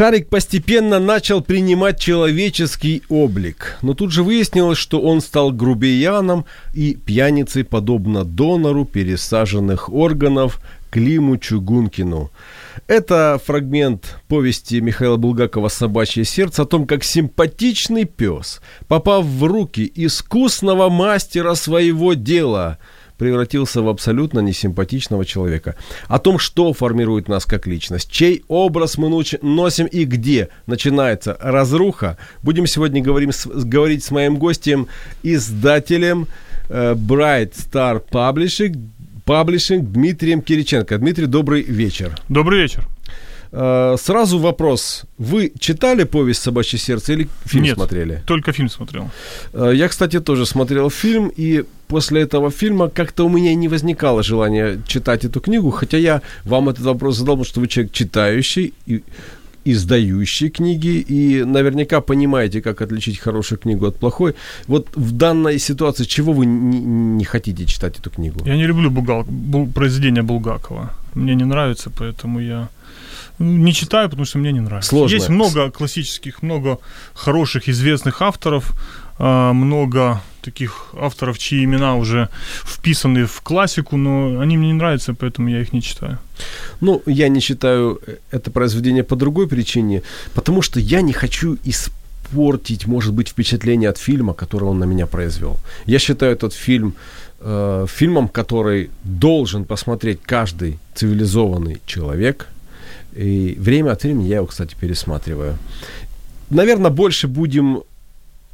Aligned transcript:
Шарик 0.00 0.30
постепенно 0.30 0.98
начал 0.98 1.42
принимать 1.42 2.00
человеческий 2.00 3.02
облик, 3.10 3.76
но 3.82 3.92
тут 3.92 4.12
же 4.12 4.22
выяснилось, 4.22 4.78
что 4.78 4.98
он 4.98 5.20
стал 5.20 5.52
грубияном 5.52 6.46
и 6.72 6.94
пьяницей, 6.94 7.64
подобно 7.64 8.24
донору 8.24 8.86
пересаженных 8.86 9.92
органов 9.92 10.62
Климу 10.88 11.36
Чугункину. 11.36 12.30
Это 12.86 13.38
фрагмент 13.44 14.16
повести 14.26 14.80
Михаила 14.80 15.18
Булгакова 15.18 15.68
«Собачье 15.68 16.24
сердце» 16.24 16.62
о 16.62 16.64
том, 16.64 16.86
как 16.86 17.04
симпатичный 17.04 18.06
пес, 18.06 18.62
попав 18.88 19.26
в 19.26 19.44
руки 19.44 19.92
искусного 19.94 20.88
мастера 20.88 21.54
своего 21.54 22.14
дела– 22.14 22.78
превратился 23.20 23.82
в 23.82 23.88
абсолютно 23.90 24.40
несимпатичного 24.40 25.26
человека. 25.26 25.74
О 26.08 26.18
том, 26.18 26.38
что 26.38 26.72
формирует 26.72 27.28
нас 27.28 27.44
как 27.44 27.66
личность, 27.66 28.10
чей 28.10 28.44
образ 28.48 28.96
мы 28.96 29.10
носим 29.42 29.84
и 29.84 30.04
где 30.06 30.48
начинается 30.66 31.36
разруха, 31.38 32.16
будем 32.42 32.66
сегодня 32.66 33.02
говорим, 33.02 33.30
говорить 33.44 34.04
с 34.04 34.10
моим 34.10 34.38
гостем, 34.38 34.86
издателем 35.22 36.28
э, 36.70 36.94
Bright 36.94 37.52
Star 37.52 38.02
Publishing, 38.10 38.88
Publishing 39.26 39.80
Дмитрием 39.80 40.40
Кириченко. 40.40 40.96
Дмитрий, 40.96 41.26
добрый 41.26 41.60
вечер. 41.60 42.18
Добрый 42.30 42.62
вечер. 42.62 42.88
Э, 43.52 43.96
сразу 44.00 44.38
вопрос. 44.38 45.02
Вы 45.18 45.52
читали 45.58 46.04
повесть 46.04 46.40
«Собачье 46.40 46.78
сердце» 46.78 47.12
или 47.12 47.28
фильм 47.44 47.64
Нет, 47.64 47.74
смотрели? 47.74 48.22
только 48.26 48.52
фильм 48.52 48.70
смотрел. 48.70 49.10
Э, 49.52 49.72
я, 49.74 49.88
кстати, 49.88 50.20
тоже 50.20 50.46
смотрел 50.46 50.88
фильм, 50.88 51.30
и 51.36 51.64
после 51.90 52.22
этого 52.22 52.50
фильма 52.50 52.88
как-то 52.88 53.26
у 53.26 53.28
меня 53.28 53.54
не 53.54 53.68
возникало 53.68 54.22
желания 54.22 54.78
читать 54.86 55.24
эту 55.24 55.40
книгу, 55.40 55.70
хотя 55.70 55.98
я 55.98 56.22
вам 56.44 56.68
этот 56.68 56.84
вопрос 56.84 57.16
задал, 57.16 57.34
потому 57.34 57.44
что 57.44 57.60
вы 57.60 57.66
человек 57.66 57.92
читающий 57.92 58.72
и 58.86 59.02
издающий 59.64 60.50
книги, 60.50 61.04
и 61.08 61.44
наверняка 61.44 62.00
понимаете, 62.00 62.62
как 62.62 62.80
отличить 62.82 63.18
хорошую 63.18 63.58
книгу 63.58 63.86
от 63.86 63.96
плохой. 63.96 64.34
Вот 64.68 64.88
в 64.96 65.12
данной 65.12 65.58
ситуации 65.58 66.04
чего 66.04 66.32
вы 66.32 66.46
не, 66.46 66.80
не 66.80 67.24
хотите 67.24 67.66
читать 67.66 67.98
эту 67.98 68.10
книгу? 68.10 68.40
Я 68.46 68.56
не 68.56 68.66
люблю 68.66 68.90
Бугал, 68.90 69.24
бул, 69.28 69.66
произведения 69.66 70.22
Булгакова. 70.22 70.90
Мне 71.14 71.34
не 71.34 71.44
нравится, 71.44 71.90
поэтому 71.90 72.40
я 72.40 72.68
не 73.38 73.72
читаю, 73.72 74.08
потому 74.08 74.26
что 74.26 74.38
мне 74.38 74.52
не 74.52 74.60
нравится. 74.60 74.90
Сложно. 74.90 75.16
Есть 75.16 75.28
много 75.28 75.70
классических, 75.70 76.42
много 76.42 76.78
хороших, 77.14 77.68
известных 77.68 78.22
авторов, 78.22 78.72
а, 79.18 79.52
много 79.52 80.20
таких 80.40 80.94
авторов, 80.94 81.38
чьи 81.38 81.64
имена 81.64 81.96
уже 81.96 82.28
вписаны 82.64 83.26
в 83.26 83.40
классику, 83.42 83.96
но 83.96 84.40
они 84.40 84.56
мне 84.56 84.68
не 84.68 84.74
нравятся, 84.74 85.14
поэтому 85.14 85.48
я 85.48 85.60
их 85.60 85.72
не 85.72 85.80
читаю. 85.80 86.18
Ну, 86.80 87.02
я 87.06 87.28
не 87.28 87.40
читаю 87.40 88.00
это 88.30 88.50
произведение 88.50 89.02
по 89.02 89.16
другой 89.16 89.46
причине, 89.46 90.02
потому 90.34 90.62
что 90.62 90.80
я 90.80 91.02
не 91.02 91.12
хочу 91.12 91.56
испортить, 91.64 92.86
может 92.86 93.12
быть, 93.12 93.28
впечатление 93.28 93.90
от 93.90 93.98
фильма, 93.98 94.34
который 94.34 94.64
он 94.64 94.78
на 94.78 94.86
меня 94.86 95.06
произвел. 95.06 95.56
Я 95.86 95.98
считаю 95.98 96.32
этот 96.32 96.54
фильм 96.54 96.94
э, 97.40 97.86
фильмом, 97.88 98.28
который 98.28 98.90
должен 99.04 99.64
посмотреть 99.64 100.20
каждый 100.26 100.78
цивилизованный 100.94 101.80
человек– 101.86 102.48
и 103.12 103.56
время 103.58 103.92
от 103.92 104.02
времени 104.02 104.28
я 104.28 104.36
его, 104.36 104.46
кстати, 104.46 104.76
пересматриваю. 104.78 105.56
Наверное, 106.48 106.90
больше 106.90 107.28
будем 107.28 107.82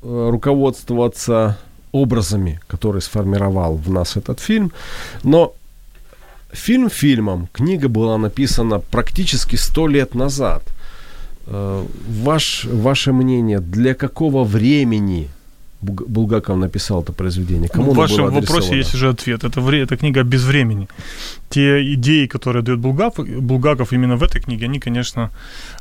э, 0.02 0.28
руководствоваться 0.30 1.58
образами, 2.02 2.58
которые 2.68 3.02
сформировал 3.02 3.76
в 3.76 3.90
нас 3.90 4.16
этот 4.16 4.40
фильм. 4.40 4.70
Но 5.24 5.52
фильм 6.52 6.90
фильмом, 6.90 7.48
книга 7.52 7.88
была 7.88 8.18
написана 8.18 8.78
практически 8.78 9.56
сто 9.56 9.88
лет 9.88 10.14
назад. 10.14 10.62
Э, 11.46 11.86
ваш, 12.24 12.64
ваше 12.64 13.12
мнение, 13.12 13.60
для 13.60 13.94
какого 13.94 14.44
времени 14.44 15.28
Булгаков 15.82 16.56
написал 16.56 17.02
это 17.02 17.12
произведение? 17.12 17.68
Кому 17.68 17.92
В 17.92 17.96
вашем 17.96 18.30
вопросе 18.30 18.76
есть 18.78 18.94
уже 18.94 19.08
ответ. 19.08 19.44
Это, 19.44 19.60
вре- 19.60 19.82
это 19.82 19.96
книга 19.96 20.22
без 20.22 20.44
времени. 20.44 20.88
Те 21.50 21.92
идеи, 21.94 22.26
которые 22.26 22.62
дает 22.62 22.78
Булгаков, 22.78 23.28
Булгаков 23.28 23.92
именно 23.92 24.16
в 24.16 24.22
этой 24.22 24.40
книге, 24.40 24.64
они, 24.66 24.80
конечно, 24.80 25.30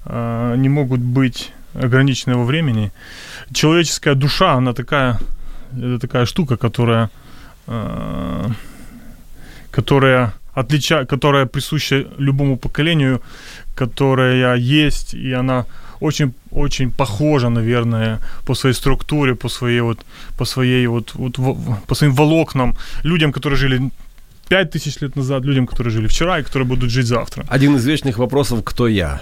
э, 0.06 0.56
не 0.58 0.70
могут 0.70 1.00
быть 1.00 1.52
ограничены 1.74 2.36
во 2.36 2.44
времени. 2.44 2.92
Человеческая 3.54 4.16
душа, 4.16 4.54
она 4.54 4.74
такая, 4.74 5.18
это 5.78 6.00
такая 6.00 6.25
штука, 6.25 6.58
которая, 6.58 7.09
э, 7.68 8.50
которая 9.72 10.34
отлича, 10.53 11.06
которая 11.06 11.46
присуща 11.46 12.06
любому 12.18 12.58
поколению, 12.58 13.22
которая 13.75 14.58
есть, 14.58 15.13
и 15.13 15.34
она 15.34 15.66
очень, 16.00 16.34
очень 16.52 16.91
похожа, 16.91 17.50
наверное, 17.50 18.19
по 18.46 18.56
своей 18.56 18.75
структуре, 18.75 19.36
по 19.36 19.50
своей 19.50 19.81
вот, 19.81 20.00
по 20.38 20.46
своей 20.46 20.88
вот, 20.88 21.16
вот 21.16 21.36
по 21.88 21.96
своим 21.96 22.13
волокнам 22.13 22.75
людям, 23.03 23.31
которые 23.31 23.57
жили 23.57 23.92
пять 24.47 24.72
тысяч 24.72 25.02
лет 25.02 25.16
назад, 25.16 25.46
людям, 25.46 25.68
которые 25.68 25.92
жили 25.92 26.07
вчера 26.07 26.40
и 26.40 26.44
которые 26.44 26.68
будут 26.68 26.90
жить 26.90 27.07
завтра. 27.07 27.46
Один 27.50 27.75
из 27.75 27.86
вечных 27.86 28.18
вопросов 28.18 28.63
«Кто 28.63 28.88
я?» 28.88 29.22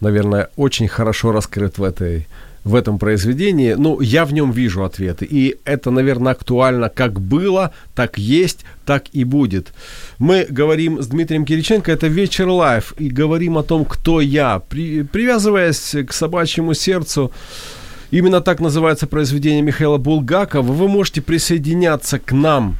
Наверное, 0.00 0.48
очень 0.56 0.88
хорошо 0.88 1.32
раскрыт 1.32 1.78
в 1.78 1.82
этой 1.82 2.26
в 2.66 2.74
этом 2.74 2.98
произведении, 2.98 3.74
ну, 3.78 4.00
я 4.00 4.24
в 4.24 4.32
нем 4.32 4.50
вижу 4.50 4.82
ответы. 4.82 5.24
И 5.24 5.54
это, 5.64 5.92
наверное, 5.92 6.32
актуально 6.32 6.88
как 6.88 7.20
было, 7.20 7.70
так 7.94 8.18
есть, 8.18 8.64
так 8.84 9.04
и 9.12 9.24
будет. 9.24 9.72
Мы 10.18 10.46
говорим 10.50 11.00
с 11.00 11.06
Дмитрием 11.06 11.44
Кириченко, 11.44 11.92
это 11.92 12.08
«Вечер 12.08 12.48
лайф», 12.48 12.92
и 12.98 13.08
говорим 13.08 13.56
о 13.56 13.62
том, 13.62 13.84
кто 13.84 14.20
я, 14.20 14.58
при, 14.58 15.02
привязываясь 15.04 15.94
к 16.08 16.12
собачьему 16.12 16.74
сердцу. 16.74 17.30
Именно 18.10 18.40
так 18.40 18.60
называется 18.60 19.06
произведение 19.06 19.62
Михаила 19.62 19.98
Булгакова. 19.98 20.72
Вы 20.72 20.88
можете 20.88 21.22
присоединяться 21.22 22.18
к 22.18 22.32
нам 22.32 22.74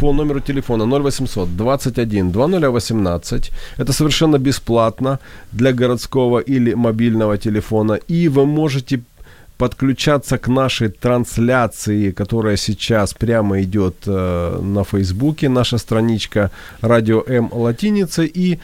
по 0.00 0.12
номеру 0.12 0.40
телефона 0.40 0.84
0800 0.84 1.56
21 1.56 2.32
2018. 2.32 3.52
Это 3.76 3.92
совершенно 3.92 4.38
бесплатно 4.38 5.18
для 5.52 5.72
городского 5.72 6.40
или 6.40 6.74
мобильного 6.74 7.38
телефона. 7.38 8.00
И 8.08 8.28
вы 8.28 8.46
можете 8.46 9.00
подключаться 9.58 10.38
к 10.38 10.48
нашей 10.48 10.88
трансляции, 10.88 12.12
которая 12.12 12.56
сейчас 12.56 13.12
прямо 13.12 13.60
идет 13.62 13.96
э, 14.06 14.60
на 14.62 14.84
Фейсбуке, 14.84 15.48
наша 15.48 15.78
страничка 15.78 16.52
Радио 16.80 17.24
М 17.26 17.50
латиница, 17.52 18.22
и 18.22 18.60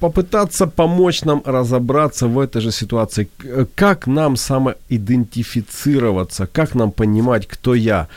попытаться 0.00 0.66
помочь 0.66 1.22
нам 1.22 1.42
разобраться 1.46 2.26
в 2.26 2.40
этой 2.40 2.60
же 2.60 2.72
ситуации. 2.72 3.28
Как 3.76 4.08
нам 4.08 4.36
самоидентифицироваться, 4.36 6.48
как 6.48 6.74
нам 6.74 6.90
понимать, 6.90 7.46
кто 7.46 7.74
я, 7.74 8.08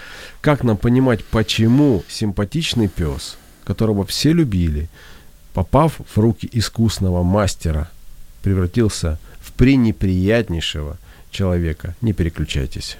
как 0.41 0.63
нам 0.63 0.77
понимать, 0.77 1.23
почему 1.25 2.03
симпатичный 2.09 2.87
пес, 2.87 3.37
которого 3.65 4.03
все 4.03 4.33
любили, 4.33 4.89
попав 5.53 5.99
в 6.15 6.17
руки 6.17 6.49
искусного 6.51 7.21
мастера, 7.21 7.91
превратился 8.41 9.19
в 9.39 9.51
пренеприятнейшего 9.51 10.97
человека. 11.35 11.93
Не 12.01 12.13
переключайтесь. 12.13 12.97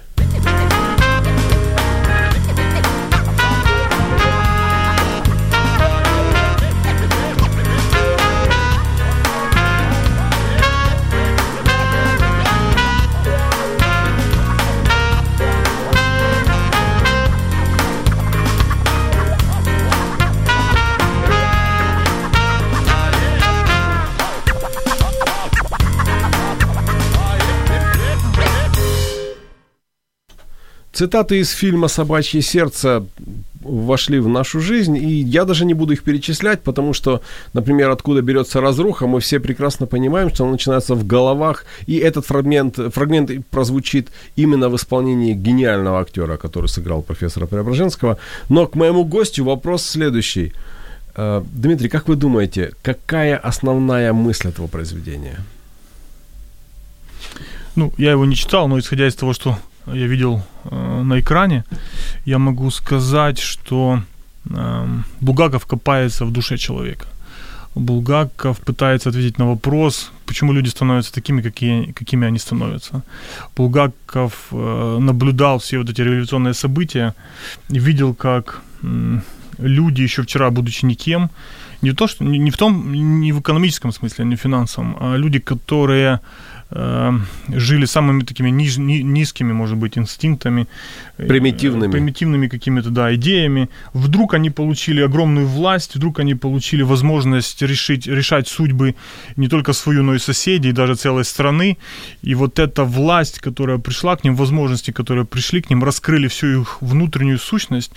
Цитаты 30.96 31.38
из 31.38 31.50
фильма 31.50 31.88
«Собачье 31.88 32.40
сердце» 32.40 33.04
вошли 33.60 34.18
в 34.18 34.28
нашу 34.28 34.60
жизнь, 34.60 34.96
и 34.96 35.22
я 35.22 35.44
даже 35.44 35.64
не 35.64 35.74
буду 35.74 35.92
их 35.92 36.02
перечислять, 36.02 36.62
потому 36.62 36.94
что, 36.94 37.20
например, 37.52 37.90
откуда 37.90 38.22
берется 38.22 38.60
разруха, 38.60 39.06
мы 39.06 39.20
все 39.20 39.40
прекрасно 39.40 39.86
понимаем, 39.86 40.30
что 40.30 40.44
она 40.44 40.52
начинается 40.52 40.94
в 40.94 41.06
головах, 41.06 41.64
и 41.86 41.96
этот 41.96 42.24
фрагмент, 42.26 42.78
фрагмент 42.94 43.30
прозвучит 43.50 44.08
именно 44.36 44.68
в 44.68 44.76
исполнении 44.76 45.34
гениального 45.34 46.00
актера, 46.00 46.36
который 46.36 46.68
сыграл 46.68 47.02
профессора 47.02 47.46
Преображенского. 47.46 48.16
Но 48.48 48.66
к 48.66 48.74
моему 48.74 49.04
гостю 49.04 49.44
вопрос 49.44 49.82
следующий. 49.82 50.52
Э, 51.14 51.42
Дмитрий, 51.52 51.88
как 51.88 52.08
вы 52.08 52.16
думаете, 52.16 52.72
какая 52.82 53.36
основная 53.36 54.12
мысль 54.12 54.48
этого 54.48 54.66
произведения? 54.68 55.38
Ну, 57.74 57.92
я 57.98 58.12
его 58.12 58.24
не 58.24 58.34
читал, 58.34 58.68
но 58.68 58.78
исходя 58.78 59.06
из 59.06 59.14
того, 59.14 59.34
что 59.34 59.58
я 59.86 60.06
видел 60.06 60.42
э, 60.64 61.02
на 61.02 61.18
экране, 61.20 61.64
я 62.26 62.38
могу 62.38 62.70
сказать, 62.70 63.38
что 63.38 64.00
э, 64.50 64.86
Булгаков 65.20 65.66
копается 65.66 66.24
в 66.24 66.30
душе 66.30 66.56
человека. 66.56 67.06
Булгаков 67.76 68.58
пытается 68.58 69.10
ответить 69.10 69.38
на 69.38 69.46
вопрос, 69.46 70.10
почему 70.24 70.52
люди 70.52 70.70
становятся 70.70 71.12
такими, 71.12 71.42
какие, 71.42 71.92
какими 71.92 72.26
они 72.26 72.38
становятся. 72.38 73.02
Булгаков 73.56 74.32
э, 74.52 74.98
наблюдал 75.00 75.58
все 75.58 75.78
вот 75.78 75.90
эти 75.90 76.02
революционные 76.02 76.54
события 76.54 77.14
и 77.68 77.78
видел, 77.78 78.14
как 78.14 78.62
э, 78.82 79.20
люди 79.58 80.02
еще 80.02 80.22
вчера, 80.22 80.50
будучи 80.50 80.86
никем, 80.86 81.30
не 81.82 81.92
то, 81.92 82.06
что 82.06 82.24
не 82.24 82.50
в 82.50 82.56
том, 82.56 82.92
не 83.20 83.32
в 83.32 83.40
экономическом 83.40 83.92
смысле, 83.92 84.24
не 84.24 84.36
в 84.36 84.40
финансовом, 84.40 84.96
а 85.00 85.16
люди, 85.16 85.38
которые 85.38 86.20
жили 86.68 87.84
самыми 87.86 88.24
такими 88.24 88.50
ниж, 88.50 88.76
ни, 88.78 88.98
низкими, 88.98 89.52
может 89.52 89.76
быть, 89.76 89.96
инстинктами. 89.96 90.66
Э, 91.16 91.26
примитивными. 91.26 91.92
примитивными 91.92 92.48
какими-то, 92.48 92.90
да, 92.90 93.14
идеями. 93.14 93.68
Вдруг 93.92 94.34
они 94.34 94.50
получили 94.50 95.00
огромную 95.00 95.46
власть, 95.46 95.94
вдруг 95.94 96.18
они 96.18 96.34
получили 96.34 96.82
возможность 96.82 97.62
решить, 97.62 98.06
решать 98.08 98.48
судьбы 98.48 98.96
не 99.36 99.48
только 99.48 99.72
свою, 99.72 100.02
но 100.02 100.14
и 100.14 100.18
соседей, 100.18 100.72
даже 100.72 100.96
целой 100.96 101.24
страны. 101.24 101.78
И 102.22 102.34
вот 102.34 102.58
эта 102.58 102.84
власть, 102.84 103.38
которая 103.38 103.78
пришла 103.78 104.16
к 104.16 104.24
ним, 104.24 104.34
возможности, 104.34 104.90
которые 104.90 105.24
пришли 105.24 105.62
к 105.62 105.70
ним, 105.70 105.84
раскрыли 105.84 106.26
всю 106.26 106.62
их 106.62 106.82
внутреннюю 106.82 107.38
сущность. 107.38 107.92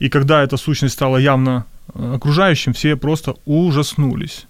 И 0.00 0.08
когда 0.08 0.42
эта 0.42 0.56
сущность 0.56 0.94
стала 0.94 1.18
явно 1.18 1.66
э, 1.94 2.14
окружающим, 2.14 2.72
все 2.72 2.96
просто 2.96 3.34
ужаснулись. 3.44 4.46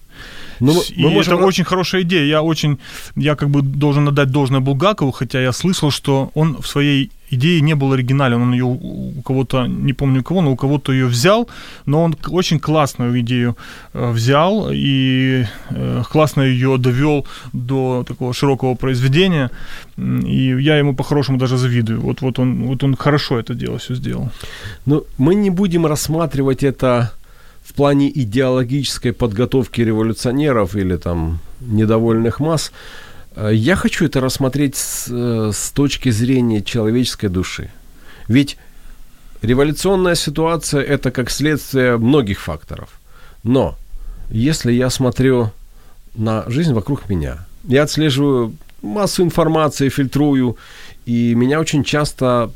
Ну, 0.59 0.81
и 0.81 1.03
мы 1.03 1.09
можем... 1.09 1.35
это 1.35 1.45
очень 1.45 1.63
хорошая 1.63 2.01
идея. 2.03 2.25
Я 2.25 2.41
очень, 2.41 2.77
я 3.15 3.35
как 3.35 3.49
бы 3.49 3.61
должен 3.61 4.07
отдать 4.07 4.31
должное 4.31 4.59
Булгакову, 4.59 5.11
хотя 5.11 5.41
я 5.41 5.51
слышал, 5.51 5.91
что 5.91 6.31
он 6.33 6.61
в 6.61 6.67
своей 6.67 7.11
идее 7.29 7.61
не 7.61 7.75
был 7.75 7.93
оригинален. 7.93 8.41
Он 8.41 8.53
ее 8.53 8.65
у 8.65 9.21
кого-то, 9.23 9.67
не 9.67 9.93
помню 9.93 10.21
у 10.21 10.23
кого, 10.23 10.41
но 10.41 10.51
у 10.51 10.55
кого-то 10.55 10.93
ее 10.93 11.05
взял, 11.05 11.49
но 11.85 12.03
он 12.03 12.15
очень 12.27 12.59
классную 12.59 13.19
идею 13.19 13.55
э, 13.93 14.11
взял 14.11 14.69
и 14.71 15.45
э, 15.69 16.03
классно 16.09 16.43
ее 16.43 16.77
довел 16.77 17.25
до 17.53 18.03
такого 18.07 18.33
широкого 18.33 18.75
произведения. 18.75 19.49
И 19.97 20.55
я 20.59 20.77
ему 20.77 20.95
по-хорошему 20.95 21.37
даже 21.37 21.57
завидую. 21.57 22.01
Вот, 22.01 22.21
вот, 22.21 22.39
он, 22.39 22.63
вот 22.63 22.83
он 22.83 22.95
хорошо 22.95 23.39
это 23.39 23.55
дело 23.55 23.77
все 23.77 23.95
сделал. 23.95 24.29
Ну, 24.85 25.03
мы 25.17 25.35
не 25.35 25.49
будем 25.49 25.85
рассматривать 25.85 26.63
это 26.63 27.11
в 27.65 27.73
плане 27.73 28.11
идеологической 28.13 29.11
подготовки 29.11 29.81
революционеров 29.81 30.75
или 30.75 30.97
там 30.97 31.39
недовольных 31.61 32.39
масс, 32.39 32.71
э, 33.35 33.51
я 33.53 33.75
хочу 33.75 34.05
это 34.05 34.21
рассмотреть 34.21 34.75
с, 34.75 35.07
э, 35.09 35.51
с 35.51 35.71
точки 35.71 36.11
зрения 36.11 36.61
человеческой 36.61 37.29
души. 37.29 37.71
Ведь 38.27 38.57
революционная 39.41 40.15
ситуация– 40.15 40.81
это 40.83 41.09
как 41.09 41.31
следствие 41.31 41.97
многих 41.97 42.39
факторов. 42.39 42.89
Но 43.43 43.75
если 44.29 44.71
я 44.71 44.91
смотрю 44.91 45.51
на 46.13 46.43
жизнь 46.47 46.73
вокруг 46.73 47.09
меня, 47.09 47.47
я 47.63 47.83
отслеживаю 47.83 48.55
массу 48.83 49.23
информации, 49.23 49.89
фильтрую, 49.89 50.55
и 51.07 51.33
меня 51.33 51.59
очень 51.59 51.83
часто 51.83 52.51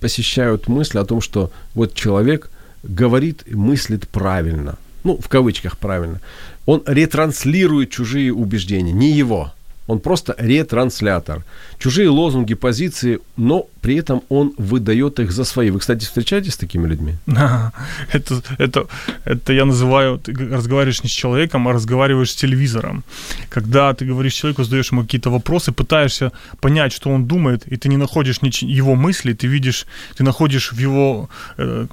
посещают 0.00 0.66
мысли 0.66 0.98
о 0.98 1.04
том, 1.04 1.20
что 1.20 1.52
вот 1.74 1.94
человек– 1.94 2.50
говорит, 2.88 3.44
мыслит 3.46 4.08
правильно. 4.08 4.78
Ну, 5.04 5.16
в 5.16 5.28
кавычках 5.28 5.78
правильно. 5.78 6.20
Он 6.66 6.82
ретранслирует 6.86 7.90
чужие 7.90 8.32
убеждения, 8.32 8.92
не 8.92 9.12
его. 9.12 9.52
Он 9.88 10.00
просто 10.00 10.34
ретранслятор. 10.38 11.42
Чужие 11.78 12.08
лозунги, 12.08 12.54
позиции, 12.54 13.18
но 13.36 13.66
при 13.80 13.96
этом 13.96 14.22
он 14.28 14.52
выдает 14.58 15.18
их 15.18 15.32
за 15.32 15.44
свои. 15.44 15.70
Вы, 15.70 15.78
кстати, 15.78 16.04
встречаетесь 16.04 16.52
с 16.52 16.56
такими 16.56 16.86
людьми? 16.86 17.14
Это, 18.12 18.42
это, 18.58 18.86
это 19.24 19.52
я 19.52 19.64
называю, 19.64 20.18
ты 20.18 20.32
разговариваешь 20.32 21.02
не 21.02 21.08
с 21.08 21.12
человеком, 21.12 21.68
а 21.68 21.72
разговариваешь 21.72 22.30
с 22.30 22.34
телевизором. 22.34 23.02
Когда 23.50 23.94
ты 23.94 24.04
говоришь 24.04 24.34
человеку, 24.34 24.64
задаешь 24.64 24.92
ему 24.92 25.02
какие-то 25.02 25.30
вопросы, 25.30 25.72
пытаешься 25.72 26.32
понять, 26.60 26.92
что 26.92 27.10
он 27.10 27.26
думает, 27.26 27.66
и 27.72 27.76
ты 27.76 27.88
не 27.88 27.96
находишь 27.96 28.38
его 28.42 28.94
мысли, 28.94 29.32
ты 29.32 29.46
видишь, 29.46 29.86
ты 30.16 30.24
находишь 30.24 30.72
в 30.72 30.78
его, 30.78 31.28
э, 31.58 31.86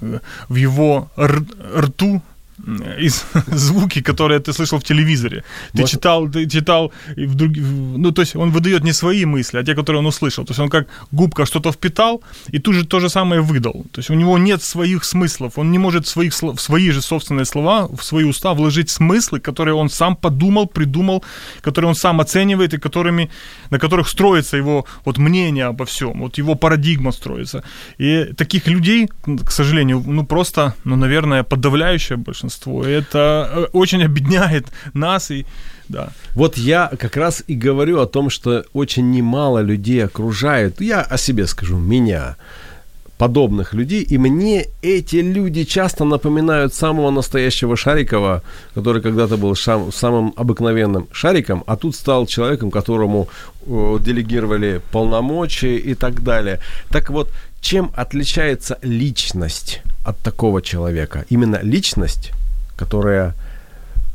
в 0.49 0.55
его 0.55 1.09
рту 1.17 2.21
из 2.99 3.25
звуки, 3.47 4.01
которые 4.01 4.39
ты 4.39 4.53
слышал 4.53 4.79
в 4.79 4.83
телевизоре. 4.83 5.43
Ты 5.73 5.81
вот. 5.81 5.89
читал, 5.89 6.29
ты 6.29 6.49
читал, 6.49 6.91
и 7.17 7.25
вдруг, 7.25 7.51
ну, 7.97 8.11
то 8.11 8.21
есть 8.21 8.35
он 8.35 8.51
выдает 8.51 8.83
не 8.83 8.93
свои 8.93 9.25
мысли, 9.25 9.59
а 9.59 9.63
те, 9.63 9.75
которые 9.75 9.99
он 9.99 10.05
услышал. 10.05 10.45
То 10.45 10.51
есть 10.51 10.59
он 10.59 10.69
как 10.69 10.87
губка 11.11 11.45
что-то 11.45 11.71
впитал, 11.71 12.21
и 12.53 12.59
тут 12.59 12.75
же 12.75 12.85
то 12.85 12.99
же 12.99 13.09
самое 13.09 13.41
выдал. 13.41 13.85
То 13.91 13.99
есть 13.99 14.09
у 14.09 14.13
него 14.13 14.37
нет 14.37 14.63
своих 14.63 15.03
смыслов, 15.03 15.57
он 15.57 15.71
не 15.71 15.79
может 15.79 16.07
своих, 16.07 16.33
в 16.33 16.59
свои 16.59 16.91
же 16.91 17.01
собственные 17.01 17.45
слова, 17.45 17.87
в 17.87 18.03
свои 18.03 18.23
уста 18.25 18.53
вложить 18.53 18.89
смыслы, 18.89 19.39
которые 19.39 19.75
он 19.75 19.89
сам 19.89 20.15
подумал, 20.15 20.67
придумал, 20.67 21.23
которые 21.61 21.89
он 21.89 21.95
сам 21.95 22.19
оценивает, 22.19 22.73
и 22.73 22.77
которыми, 22.77 23.29
на 23.69 23.79
которых 23.79 24.07
строится 24.07 24.57
его 24.57 24.85
вот 25.05 25.17
мнение 25.17 25.65
обо 25.65 25.85
всем, 25.85 26.21
вот 26.21 26.37
его 26.37 26.55
парадигма 26.55 27.11
строится. 27.11 27.63
И 27.99 28.33
таких 28.37 28.67
людей, 28.67 29.09
к 29.45 29.51
сожалению, 29.51 30.03
ну, 30.05 30.25
просто, 30.25 30.73
ну, 30.85 30.95
наверное, 30.95 31.43
подавляющее 31.43 32.17
большинство 32.17 32.44
большинство. 32.45 32.83
Это 32.83 33.49
э, 33.53 33.65
очень 33.73 34.03
объединяет 34.03 34.65
нас 34.93 35.31
и 35.31 35.45
да. 35.89 36.09
Вот 36.33 36.57
я 36.57 36.91
как 36.99 37.15
раз 37.15 37.43
и 37.47 37.53
говорю 37.53 37.99
о 37.99 38.07
том, 38.07 38.31
что 38.31 38.65
очень 38.73 39.11
немало 39.11 39.59
людей 39.59 40.03
окружает, 40.03 40.81
я 40.81 41.01
о 41.01 41.17
себе 41.17 41.45
скажу, 41.45 41.77
меня, 41.77 42.37
подобных 43.19 43.73
людей, 43.75 44.01
и 44.01 44.17
мне 44.17 44.65
эти 44.81 45.17
люди 45.17 45.63
часто 45.63 46.03
напоминают 46.03 46.73
самого 46.73 47.11
настоящего 47.11 47.77
Шарикова, 47.77 48.41
который 48.73 49.01
когда-то 49.01 49.37
был 49.37 49.55
шам, 49.55 49.91
самым 49.91 50.33
обыкновенным 50.35 51.07
Шариком, 51.11 51.63
а 51.67 51.75
тут 51.75 51.95
стал 51.95 52.25
человеком, 52.25 52.71
которому 52.71 53.27
э, 53.67 53.97
делегировали 54.01 54.81
полномочия 54.91 55.77
и 55.77 55.93
так 55.93 56.23
далее. 56.23 56.59
Так 56.89 57.11
вот, 57.11 57.29
чем 57.61 57.91
отличается 57.95 58.79
личность 58.81 59.81
от 60.05 60.17
такого 60.19 60.61
человека? 60.61 61.25
Именно 61.29 61.59
личность 61.63 62.31
которая 62.75 63.35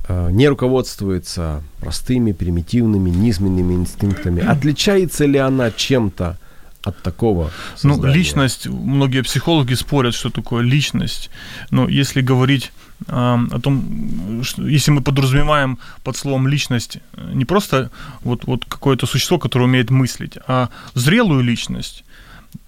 э, 0.09 0.31
не 0.33 0.49
руководствуется 0.49 1.63
простыми, 1.81 2.33
примитивными, 2.33 3.11
низменными 3.11 3.75
инстинктами. 3.75 4.43
Отличается 4.43 5.27
ли 5.27 5.39
она 5.39 5.71
чем-то 5.71 6.39
от 6.83 7.03
такого 7.03 7.51
ну, 7.83 7.91
создания? 7.95 8.13
Ну, 8.13 8.19
личность, 8.19 8.67
многие 8.67 9.23
психологи 9.23 9.75
спорят, 9.75 10.15
что 10.15 10.31
такое 10.31 10.63
личность. 10.63 11.31
Но 11.71 11.89
если 11.89 12.21
говорить 12.21 12.73
э, 13.07 13.13
о 13.13 13.61
том, 13.61 14.43
что, 14.43 14.67
если 14.67 14.91
мы 14.91 15.03
подразумеваем 15.03 15.79
под 16.05 16.17
словом 16.17 16.49
личность 16.49 16.99
э, 17.15 17.31
не 17.35 17.45
просто 17.45 17.91
вот, 18.23 18.45
вот 18.45 18.65
какое-то 18.65 19.07
существо, 19.07 19.39
которое 19.39 19.65
умеет 19.65 19.91
мыслить, 19.91 20.39
а 20.47 20.69
зрелую 20.95 21.43
личность, 21.43 22.05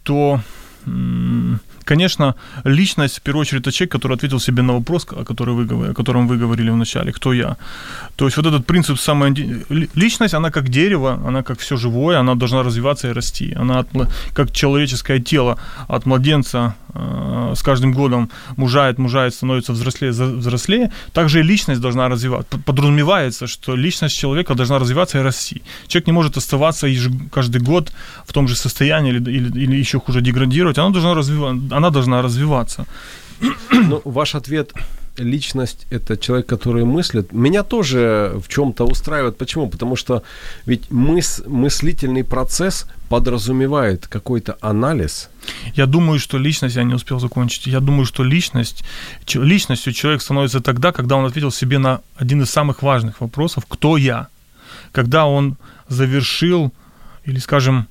то 0.03 0.41
Конечно, 1.85 2.35
личность, 2.65 3.19
в 3.19 3.23
первую 3.23 3.43
очередь, 3.43 3.63
это 3.63 3.73
человек, 3.73 3.93
который 3.93 4.17
ответил 4.17 4.41
себе 4.41 4.63
на 4.63 4.73
вопрос, 4.73 5.07
о, 5.11 5.25
который 5.25 5.55
вы, 5.55 5.91
о 5.91 5.95
котором 5.95 6.29
вы 6.29 6.37
говорили 6.37 6.71
в 6.71 6.77
начале, 6.77 7.13
кто 7.13 7.33
я. 7.33 7.57
То 8.17 8.25
есть 8.25 8.37
вот 8.37 8.47
этот 8.47 8.67
принцип 8.67 8.99
самой... 8.99 9.35
Личность, 9.95 10.35
она 10.35 10.51
как 10.51 10.69
дерево, 10.69 11.21
она 11.27 11.43
как 11.43 11.59
все 11.59 11.77
живое, 11.77 12.19
она 12.19 12.35
должна 12.35 12.63
развиваться 12.63 13.09
и 13.09 13.13
расти. 13.13 13.55
Она 13.55 13.81
от, 13.81 13.89
как 14.35 14.53
человеческое 14.53 15.21
тело 15.21 15.59
от 15.89 16.07
младенца 16.07 16.75
э, 16.95 17.55
с 17.57 17.63
каждым 17.63 17.93
годом 17.93 18.31
мужает, 18.57 18.99
мужает, 18.99 19.35
становится 19.35 19.73
взрослее, 19.73 20.13
взрослее. 20.13 20.91
Также 21.13 21.41
и 21.41 21.43
личность 21.43 21.81
должна 21.81 22.09
развиваться. 22.09 22.59
Подразумевается, 22.59 23.47
что 23.47 23.77
личность 23.77 24.17
человека 24.17 24.55
должна 24.55 24.79
развиваться 24.79 25.19
и 25.19 25.23
расти. 25.23 25.63
Человек 25.89 26.07
не 26.07 26.13
может 26.13 26.37
оставаться 26.37 26.87
каждый 27.33 27.61
год 27.61 27.93
в 28.27 28.33
том 28.33 28.49
же 28.49 28.57
состоянии 28.57 29.13
или, 29.13 29.31
или, 29.31 29.65
или 29.65 29.77
еще 29.77 29.99
хуже 29.99 30.21
деградировать. 30.21 30.79
Она 30.79 30.91
должна 30.91 31.15
развиваться 31.15 31.72
она 31.73 31.91
должна 31.91 32.23
развиваться. 32.23 32.87
Ну, 33.71 34.01
ваш 34.05 34.35
ответ 34.35 34.73
личность– 35.19 35.87
это 35.91 36.17
человек, 36.17 36.47
который 36.47 36.85
мыслит. 36.85 37.33
Меня 37.33 37.63
тоже 37.63 38.33
в 38.41 38.49
чем-то 38.49 38.85
устраивает. 38.85 39.37
Почему? 39.37 39.69
Потому 39.69 39.97
что 39.97 40.23
ведь 40.67 40.91
мыс, 40.91 41.43
мыслительный 41.47 42.25
процесс 42.25 42.87
подразумевает 43.09 44.07
какой-то 44.07 44.57
анализ. 44.61 45.29
Я 45.75 45.87
думаю, 45.87 46.19
что 46.19 46.39
личность, 46.39 46.77
я 46.77 46.85
не 46.85 46.95
успел 46.95 47.21
закончить, 47.21 47.67
я 47.67 47.81
думаю, 47.81 48.07
что 48.07 48.25
личность, 48.25 48.85
личностью 49.35 49.93
человек 49.93 50.23
становится 50.23 50.61
тогда, 50.61 50.93
когда 50.93 51.17
он 51.17 51.27
ответил 51.27 51.51
себе 51.51 51.79
на 51.79 52.01
один 52.17 52.43
из 52.43 52.51
самых 52.51 52.83
важных 52.83 53.21
вопросов 53.21 53.65
«Кто 53.69 53.97
я?». 53.97 54.29
Когда 54.93 55.27
он 55.27 55.57
завершил 55.89 56.73
или, 57.25 57.39
скажем, 57.39 57.87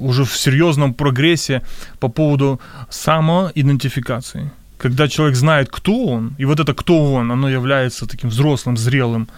уже 0.00 0.24
в 0.24 0.36
серьезном 0.36 0.94
прогрессе 0.94 1.62
по 1.98 2.08
поводу 2.08 2.60
самоидентификации. 2.90 4.50
Когда 4.78 5.08
человек 5.08 5.36
знает, 5.36 5.68
кто 5.70 6.06
он, 6.06 6.34
и 6.38 6.44
вот 6.44 6.60
это 6.60 6.74
кто 6.74 7.14
он, 7.14 7.32
оно 7.32 7.48
является 7.48 8.06
таким 8.06 8.30
взрослым, 8.30 8.76
зрелым 8.76 9.28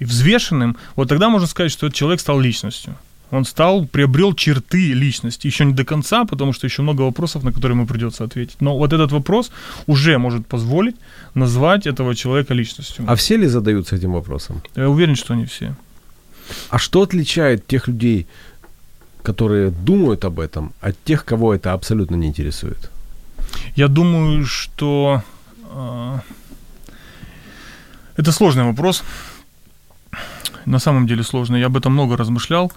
и 0.00 0.04
взвешенным, 0.04 0.76
вот 0.96 1.08
тогда 1.08 1.28
можно 1.28 1.46
сказать, 1.46 1.72
что 1.72 1.86
этот 1.86 1.96
человек 1.96 2.20
стал 2.20 2.40
личностью. 2.40 2.96
Он 3.30 3.44
стал, 3.44 3.86
приобрел 3.86 4.34
черты 4.34 4.94
личности. 4.94 5.46
Еще 5.48 5.64
не 5.64 5.74
до 5.74 5.84
конца, 5.84 6.24
потому 6.24 6.52
что 6.52 6.66
еще 6.66 6.82
много 6.82 7.02
вопросов, 7.02 7.44
на 7.44 7.52
которые 7.52 7.76
ему 7.76 7.86
придется 7.86 8.24
ответить. 8.24 8.56
Но 8.60 8.76
вот 8.78 8.92
этот 8.92 9.12
вопрос 9.12 9.50
уже 9.86 10.18
может 10.18 10.46
позволить 10.46 10.96
назвать 11.34 11.86
этого 11.86 12.14
человека 12.14 12.54
личностью. 12.54 13.04
А 13.06 13.14
все 13.14 13.36
ли 13.36 13.46
задаются 13.46 13.96
этим 13.96 14.12
вопросом? 14.12 14.62
Я 14.76 14.88
уверен, 14.88 15.14
что 15.14 15.34
не 15.34 15.44
все. 15.44 15.76
А 16.70 16.78
что 16.78 17.02
отличает 17.02 17.66
тех 17.66 17.88
людей, 17.88 18.26
которые 19.22 19.70
думают 19.70 20.24
об 20.24 20.40
этом, 20.40 20.72
от 20.80 20.96
тех, 21.04 21.24
кого 21.24 21.54
это 21.54 21.72
абсолютно 21.72 22.16
не 22.16 22.28
интересует? 22.28 22.90
Я 23.76 23.88
думаю, 23.88 24.44
что 24.46 25.22
э, 25.70 26.18
это 28.16 28.32
сложный 28.32 28.64
вопрос. 28.64 29.04
На 30.66 30.78
самом 30.78 31.06
деле 31.06 31.22
сложный. 31.22 31.60
Я 31.60 31.66
об 31.66 31.76
этом 31.76 31.92
много 31.92 32.16
размышлял. 32.16 32.72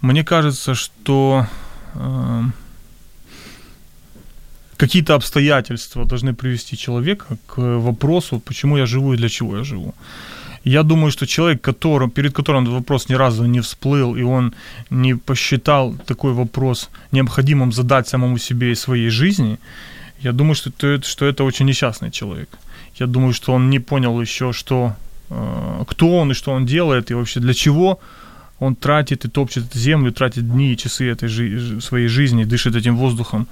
Мне 0.00 0.24
кажется, 0.24 0.74
что 0.74 1.46
э, 1.94 2.42
какие-то 4.76 5.14
обстоятельства 5.14 6.04
должны 6.04 6.34
привести 6.34 6.76
человека 6.76 7.36
к 7.46 7.58
вопросу, 7.78 8.40
почему 8.40 8.78
я 8.78 8.86
живу 8.86 9.14
и 9.14 9.16
для 9.16 9.28
чего 9.28 9.56
я 9.56 9.64
живу. 9.64 9.94
Я 10.64 10.82
думаю, 10.82 11.10
что 11.10 11.26
человек, 11.26 11.60
который, 11.60 12.08
перед 12.08 12.32
которым 12.32 12.62
этот 12.62 12.74
вопрос 12.74 13.08
ни 13.08 13.14
разу 13.14 13.46
не 13.46 13.60
всплыл, 13.60 14.16
и 14.16 14.22
он 14.22 14.54
не 14.90 15.14
посчитал 15.14 15.94
такой 16.06 16.32
вопрос 16.32 16.90
необходимым 17.12 17.72
задать 17.72 18.08
самому 18.08 18.38
себе 18.38 18.70
и 18.70 18.76
своей 18.76 19.10
жизни, 19.10 19.58
я 20.20 20.32
думаю, 20.32 20.54
что 20.54 20.70
это, 20.70 21.08
что 21.08 21.26
это 21.26 21.44
очень 21.44 21.66
несчастный 21.66 22.10
человек. 22.10 22.48
Я 23.00 23.06
думаю, 23.06 23.32
что 23.32 23.52
он 23.52 23.70
не 23.70 23.80
понял 23.80 24.20
еще, 24.20 24.52
что, 24.52 24.94
э, 25.30 25.84
кто 25.88 26.18
он 26.18 26.30
и 26.30 26.34
что 26.34 26.52
он 26.52 26.64
делает, 26.64 27.10
и 27.10 27.14
вообще 27.14 27.40
для 27.40 27.54
чего 27.54 27.98
он 28.62 28.74
тратит 28.74 29.24
и 29.24 29.28
топчет 29.28 29.74
землю, 29.74 30.12
тратит 30.12 30.48
дни 30.52 30.72
и 30.72 30.76
часы 30.76 31.10
этой 31.10 31.28
жи- 31.28 31.80
своей 31.80 32.08
жизни, 32.08 32.44
дышит 32.44 32.76
этим 32.76 32.96
воздухом. 32.96 33.46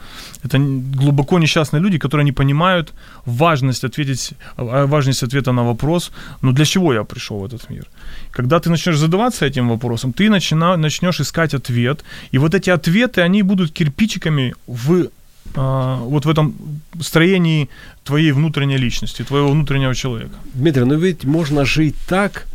Это 0.44 0.58
глубоко 0.58 1.38
несчастные 1.38 1.82
люди, 1.82 1.98
которые 1.98 2.24
не 2.24 2.32
понимают 2.32 2.92
важность, 3.26 3.84
ответить, 3.84 4.34
важность 4.56 5.22
ответа 5.22 5.52
на 5.52 5.64
вопрос, 5.64 6.12
ну 6.42 6.52
для 6.52 6.64
чего 6.64 6.94
я 6.94 7.04
пришел 7.04 7.38
в 7.38 7.44
этот 7.44 7.70
мир? 7.70 7.86
Когда 8.30 8.60
ты 8.60 8.70
начнешь 8.70 8.98
задаваться 8.98 9.46
этим 9.46 9.68
вопросом, 9.68 10.12
ты 10.12 10.30
начина, 10.30 10.76
начнешь 10.76 11.20
искать 11.20 11.54
ответ, 11.54 12.04
и 12.32 12.38
вот 12.38 12.54
эти 12.54 12.70
ответы, 12.70 13.22
они 13.22 13.42
будут 13.42 13.72
кирпичиками 13.72 14.54
в 14.66 15.08
а, 15.56 15.96
вот 15.96 16.24
в 16.24 16.30
этом 16.30 16.54
строении 17.00 17.68
твоей 18.04 18.32
внутренней 18.32 18.78
личности, 18.78 19.24
твоего 19.24 19.50
внутреннего 19.50 19.94
человека. 19.94 20.34
Дмитрий, 20.54 20.84
ну 20.84 20.98
ведь 20.98 21.24
можно 21.24 21.64
жить 21.64 21.96
так, 22.08 22.46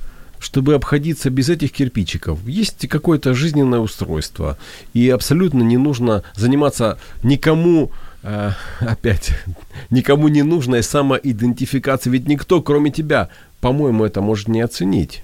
чтобы 0.46 0.75
обходиться 0.75 1.32
без 1.32 1.50
этих 1.50 1.72
кирпичиков. 1.72 2.40
Есть 2.48 2.88
какое-то 2.88 3.34
жизненное 3.34 3.80
устройство, 3.80 4.60
и 4.94 5.10
абсолютно 5.10 5.64
не 5.64 5.78
нужно 5.78 6.22
заниматься 6.36 7.00
никому 7.24 7.92
э, 8.22 8.52
опять, 8.80 9.32
никому 9.90 10.28
не 10.28 10.44
нужной 10.44 10.84
самоидентификацией, 10.84 12.14
ведь 12.14 12.28
никто, 12.28 12.62
кроме 12.62 12.92
тебя, 12.92 13.30
по-моему, 13.60 14.06
это 14.06 14.22
может 14.22 14.48
не 14.48 14.62
оценить. 14.62 15.24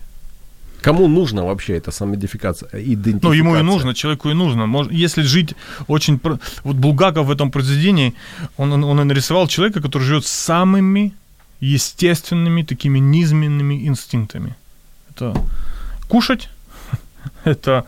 Кому 0.82 1.08
нужно 1.08 1.46
вообще 1.46 1.78
эта 1.78 1.92
самоидентификация? 1.92 2.70
Идентификация? 2.74 3.30
Ну, 3.30 3.34
ему 3.34 3.56
и 3.56 3.62
нужно, 3.62 3.94
человеку 3.94 4.32
и 4.32 4.34
нужно. 4.34 4.88
Если 4.90 5.22
жить 5.22 5.54
очень... 5.88 6.20
Вот 6.64 6.76
Булгаков 6.76 7.28
в 7.28 7.32
этом 7.32 7.52
произведении, 7.52 8.16
он, 8.58 8.74
он, 8.74 8.84
он 8.84 9.08
нарисовал 9.08 9.48
человека, 9.48 9.82
который 9.82 10.02
живет 10.02 10.26
самыми 10.26 11.14
естественными, 11.60 12.64
такими 12.64 12.98
низменными 12.98 13.88
инстинктами. 13.88 14.56
Это 15.22 15.34
кушать, 16.08 16.50
это, 17.46 17.86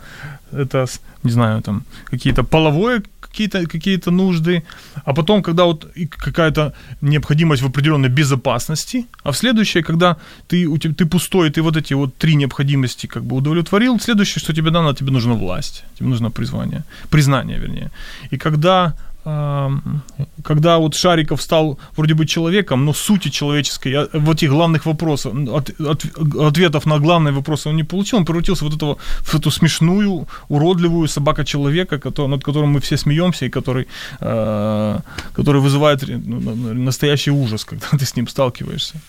это, 0.52 0.86
не 1.24 1.32
знаю, 1.32 1.62
там, 1.62 1.82
какие-то 2.10 2.44
половое 2.44 3.02
какие-то 3.20 3.66
какие 3.66 4.00
нужды, 4.10 4.62
а 5.04 5.12
потом, 5.12 5.42
когда 5.42 5.64
вот 5.64 5.88
какая-то 6.08 6.72
необходимость 7.00 7.62
в 7.62 7.66
определенной 7.66 8.08
безопасности, 8.08 9.06
а 9.24 9.30
в 9.30 9.36
следующее, 9.36 9.82
когда 9.82 10.16
ты, 10.46 10.68
у 10.68 10.78
тебя, 10.78 10.94
ты 10.94 11.06
пустой, 11.06 11.50
ты 11.50 11.60
вот 11.60 11.76
эти 11.76 11.94
вот 11.94 12.16
три 12.16 12.36
необходимости 12.36 13.08
как 13.08 13.24
бы 13.24 13.36
удовлетворил, 13.36 13.98
следующее, 13.98 14.40
что 14.40 14.52
тебе 14.52 14.70
дано, 14.70 14.94
тебе 14.94 15.10
нужна 15.10 15.34
власть, 15.34 15.84
тебе 15.98 16.08
нужно 16.08 16.30
призвание, 16.30 16.84
признание, 17.10 17.58
вернее. 17.58 17.90
И 18.30 18.38
когда 18.38 18.94
когда 19.24 20.78
вот 20.78 20.94
Шариков 20.94 21.40
стал 21.40 21.78
вроде 21.96 22.14
бы 22.14 22.26
человеком, 22.26 22.84
но 22.84 22.92
сути 22.92 23.30
человеческой, 23.30 24.08
вот 24.12 24.36
этих 24.36 24.50
главных 24.50 24.86
вопросов, 24.86 25.34
от, 25.48 25.70
от, 25.80 26.04
ответов 26.38 26.86
на 26.86 26.98
главные 26.98 27.32
вопросы 27.32 27.70
он 27.70 27.76
не 27.76 27.84
получил, 27.84 28.18
он 28.18 28.24
превратился 28.24 28.64
вот 28.64 28.74
этого, 28.74 28.96
в 29.22 29.34
эту 29.34 29.50
смешную, 29.50 30.26
уродливую 30.48 31.08
собака-человека, 31.08 32.00
над 32.28 32.44
которым 32.44 32.70
мы 32.70 32.80
все 32.80 32.98
смеемся 32.98 33.46
и 33.46 33.48
который, 33.48 33.86
э, 34.20 34.98
который 35.32 35.60
вызывает 35.62 36.02
ну, 36.06 36.74
настоящий 36.74 37.30
ужас, 37.30 37.64
когда 37.64 37.86
ты 37.98 38.04
с 38.04 38.16
ним 38.16 38.28
сталкиваешься. 38.28 39.00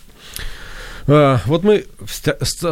А, 1.08 1.40
вот 1.46 1.64
мы 1.64 1.86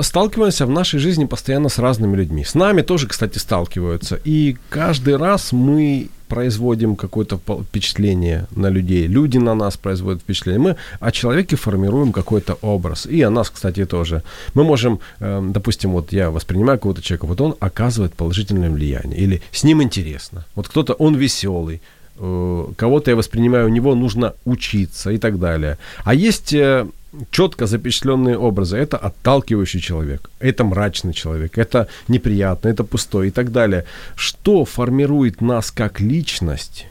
сталкиваемся 0.02 0.66
в 0.66 0.70
нашей 0.70 1.00
жизни 1.00 1.26
постоянно 1.26 1.70
с 1.70 1.78
разными 1.78 2.16
людьми. 2.16 2.44
С 2.44 2.56
нами 2.56 2.82
тоже, 2.82 3.08
кстати, 3.08 3.38
сталкиваются. 3.38 4.20
И 4.24 4.58
каждый 4.70 5.18
раз 5.18 5.52
мы 5.52 6.10
производим 6.34 6.96
какое-то 6.96 7.38
впечатление 7.38 8.48
на 8.56 8.70
людей, 8.70 9.06
люди 9.06 9.38
на 9.38 9.54
нас 9.54 9.78
производят 9.78 10.22
впечатление, 10.22 10.60
мы 10.60 10.76
о 11.00 11.12
человеке 11.12 11.56
формируем 11.56 12.12
какой-то 12.12 12.58
образ, 12.62 13.06
и 13.06 13.22
о 13.22 13.30
нас, 13.30 13.52
кстати, 13.52 13.86
тоже. 13.86 14.24
Мы 14.56 14.64
можем, 14.64 15.00
эм, 15.20 15.54
допустим, 15.54 15.92
вот 15.92 16.12
я 16.12 16.32
воспринимаю 16.32 16.80
какого-то 16.80 17.04
человека, 17.04 17.28
вот 17.28 17.42
он 17.42 17.56
оказывает 17.60 18.16
положительное 18.16 18.72
влияние, 18.72 19.20
или 19.20 19.42
с 19.52 19.64
ним 19.64 19.84
интересно, 19.84 20.44
вот 20.56 20.68
кто-то, 20.68 20.94
он 20.94 21.16
веселый, 21.16 21.82
э, 22.18 22.66
кого-то 22.78 23.12
я 23.12 23.16
воспринимаю, 23.16 23.68
у 23.68 23.70
него 23.70 23.94
нужно 23.94 24.34
учиться 24.46 25.12
и 25.12 25.20
так 25.20 25.40
далее. 25.40 25.78
А 26.04 26.16
есть 26.16 26.52
э, 26.54 26.88
четко 27.32 27.68
запечатленные 27.68 28.38
образы. 28.38 28.78
Это 28.78 28.98
отталкивающий 28.98 29.80
человек, 29.80 30.30
это 30.40 30.64
мрачный 30.64 31.14
человек, 31.14 31.58
это 31.58 31.88
неприятно, 32.08 32.70
это 32.70 32.84
пустой 32.84 33.28
и 33.28 33.32
так 33.32 33.52
далее. 33.52 33.86
Что 34.16 34.66
формирует 34.66 35.42
нас 35.42 35.72
как 35.72 36.00
личность? 36.00 36.88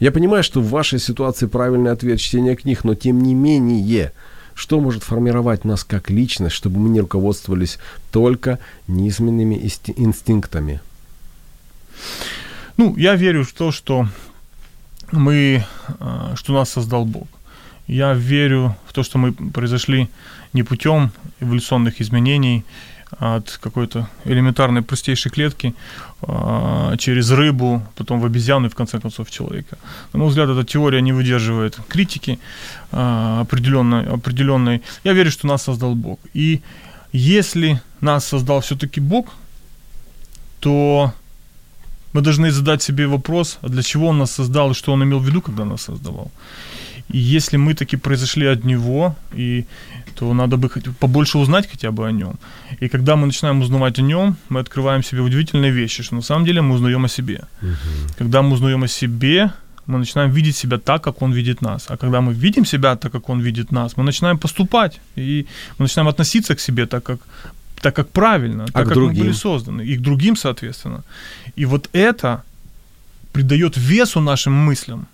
Я 0.00 0.10
понимаю, 0.10 0.42
что 0.42 0.60
в 0.60 0.70
вашей 0.70 0.98
ситуации 0.98 1.46
правильный 1.46 1.92
ответ 1.92 2.18
чтения 2.18 2.56
книг, 2.56 2.84
но 2.84 2.94
тем 2.94 3.22
не 3.22 3.34
менее, 3.34 4.12
что 4.54 4.80
может 4.80 5.04
формировать 5.04 5.64
нас 5.64 5.84
как 5.84 6.10
личность, 6.10 6.56
чтобы 6.56 6.80
мы 6.80 6.88
не 6.88 7.00
руководствовались 7.00 7.78
только 8.10 8.58
низменными 8.88 9.70
инстинктами? 9.96 10.80
Ну, 12.76 12.96
я 12.96 13.14
верю 13.14 13.44
в 13.44 13.52
то, 13.52 13.70
что 13.70 14.08
мы, 15.12 15.64
а, 16.00 16.34
что 16.36 16.52
нас 16.52 16.70
создал 16.70 17.04
Бог. 17.04 17.28
Я 17.92 18.14
верю 18.14 18.74
в 18.86 18.92
то, 18.92 19.02
что 19.02 19.18
мы 19.18 19.32
произошли 19.32 20.08
не 20.54 20.62
путем 20.62 21.10
эволюционных 21.40 22.00
изменений, 22.00 22.64
а 23.18 23.36
от 23.36 23.58
какой-то 23.62 24.08
элементарной 24.24 24.80
простейшей 24.80 25.30
клетки 25.30 25.74
а, 26.22 26.96
через 26.96 27.30
рыбу, 27.30 27.82
потом 27.94 28.20
в 28.20 28.24
обезьяну 28.24 28.66
и 28.66 28.70
в 28.70 28.74
конце 28.74 28.98
концов 28.98 29.28
в 29.28 29.30
человека. 29.30 29.76
На 30.12 30.20
мой 30.20 30.28
взгляд, 30.28 30.48
эта 30.48 30.64
теория 30.64 31.02
не 31.02 31.12
выдерживает 31.12 31.78
критики 31.88 32.38
определенной, 32.90 34.06
определенной. 34.06 34.80
Я 35.04 35.12
верю, 35.12 35.30
что 35.30 35.46
нас 35.46 35.62
создал 35.62 35.94
Бог. 35.94 36.18
И 36.32 36.62
если 37.12 37.82
нас 38.00 38.24
создал 38.24 38.60
все-таки 38.60 39.00
Бог, 39.00 39.26
то 40.60 41.12
мы 42.14 42.22
должны 42.22 42.50
задать 42.50 42.82
себе 42.82 43.06
вопрос, 43.06 43.58
а 43.60 43.68
для 43.68 43.82
чего 43.82 44.06
Он 44.08 44.18
нас 44.18 44.30
создал 44.30 44.70
и 44.70 44.74
что 44.74 44.92
Он 44.92 45.02
имел 45.02 45.18
в 45.18 45.26
виду, 45.26 45.42
когда 45.42 45.64
нас 45.64 45.82
создавал. 45.82 46.30
И 47.08 47.18
если 47.18 47.58
мы 47.58 47.74
таки 47.74 47.96
произошли 47.96 48.46
от 48.46 48.64
него, 48.64 49.14
и, 49.34 49.64
то 50.14 50.34
надо 50.34 50.56
бы 50.56 50.68
побольше 51.00 51.38
узнать 51.38 51.68
хотя 51.70 51.90
бы 51.90 52.06
о 52.06 52.12
нем. 52.12 52.38
И 52.80 52.88
когда 52.88 53.16
мы 53.16 53.26
начинаем 53.26 53.60
узнавать 53.60 53.98
о 53.98 54.02
нем, 54.02 54.36
мы 54.48 54.60
открываем 54.60 55.02
себе 55.02 55.20
удивительные 55.20 55.72
вещи, 55.72 56.02
что 56.02 56.14
на 56.14 56.22
самом 56.22 56.44
деле 56.44 56.60
мы 56.60 56.74
узнаем 56.74 57.04
о 57.04 57.08
себе. 57.08 57.44
Угу. 57.62 58.14
Когда 58.18 58.42
мы 58.42 58.52
узнаем 58.52 58.82
о 58.82 58.88
себе, 58.88 59.50
мы 59.86 59.98
начинаем 59.98 60.30
видеть 60.30 60.56
себя 60.56 60.78
так, 60.78 61.02
как 61.02 61.22
Он 61.22 61.32
видит 61.32 61.62
нас. 61.62 61.86
А 61.88 61.96
когда 61.96 62.20
мы 62.20 62.32
видим 62.34 62.64
себя 62.64 62.96
так, 62.96 63.12
как 63.12 63.28
Он 63.28 63.40
видит 63.40 63.72
нас, 63.72 63.96
мы 63.96 64.04
начинаем 64.04 64.38
поступать, 64.38 65.00
и 65.16 65.46
мы 65.78 65.84
начинаем 65.84 66.08
относиться 66.08 66.54
к 66.54 66.60
себе 66.60 66.86
так, 66.86 67.02
как 67.04 67.18
так 67.82 67.96
как 67.96 68.08
правильно, 68.08 68.64
а 68.64 68.66
так 68.66 68.84
как 68.84 68.94
другим? 68.94 69.18
мы 69.18 69.24
были 69.24 69.32
созданы, 69.32 69.82
и 69.82 69.96
к 69.96 70.00
другим, 70.00 70.36
соответственно. 70.36 71.02
И 71.56 71.66
вот 71.66 71.88
это 71.92 72.42
придает 73.32 73.76
весу 73.76 74.20
нашим 74.20 74.52
мыслям. 74.52 75.06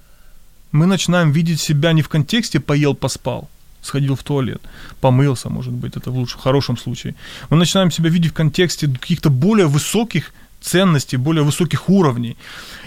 Мы 0.73 0.87
начинаем 0.87 1.33
видеть 1.33 1.61
себя 1.61 1.93
не 1.93 2.03
в 2.03 2.09
контексте 2.09 2.61
поел, 2.61 2.95
поспал, 2.95 3.49
сходил 3.83 4.15
в 4.15 4.23
туалет, 4.23 4.61
помылся, 5.01 5.49
может 5.49 5.73
быть, 5.73 5.97
это 5.97 6.11
в 6.11 6.17
лучшем, 6.17 6.41
хорошем 6.41 6.77
случае. 6.77 7.15
Мы 7.51 7.57
начинаем 7.57 7.91
себя 7.91 8.11
видеть 8.11 8.33
в 8.33 8.35
контексте 8.35 8.87
каких-то 8.89 9.31
более 9.31 9.67
высоких 9.67 10.33
ценностей, 10.61 11.17
более 11.17 11.43
высоких 11.43 11.89
уровней. 11.89 12.37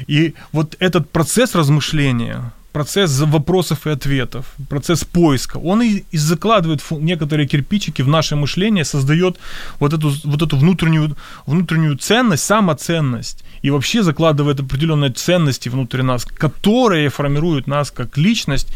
И 0.07 0.33
вот 0.51 0.75
этот 0.79 1.09
процесс 1.09 1.55
размышления, 1.55 2.51
процесс 2.71 3.19
вопросов 3.19 3.87
и 3.87 3.89
ответов, 3.89 4.45
процесс 4.69 5.03
поиска, 5.03 5.57
он 5.57 5.81
и, 5.81 6.03
и 6.11 6.17
закладывает 6.17 6.81
некоторые 6.91 7.47
кирпичики 7.47 8.01
в 8.01 8.07
наше 8.07 8.35
мышление, 8.35 8.85
создает 8.85 9.37
вот 9.79 9.93
эту, 9.93 10.13
вот 10.23 10.41
эту 10.41 10.57
внутреннюю, 10.57 11.15
внутреннюю 11.45 11.97
ценность, 11.97 12.43
самоценность, 12.43 13.43
и 13.61 13.69
вообще 13.69 14.03
закладывает 14.03 14.59
определенные 14.59 15.11
ценности 15.11 15.69
внутри 15.69 16.03
нас, 16.03 16.25
которые 16.25 17.09
формируют 17.09 17.67
нас 17.67 17.91
как 17.91 18.17
личность 18.17 18.67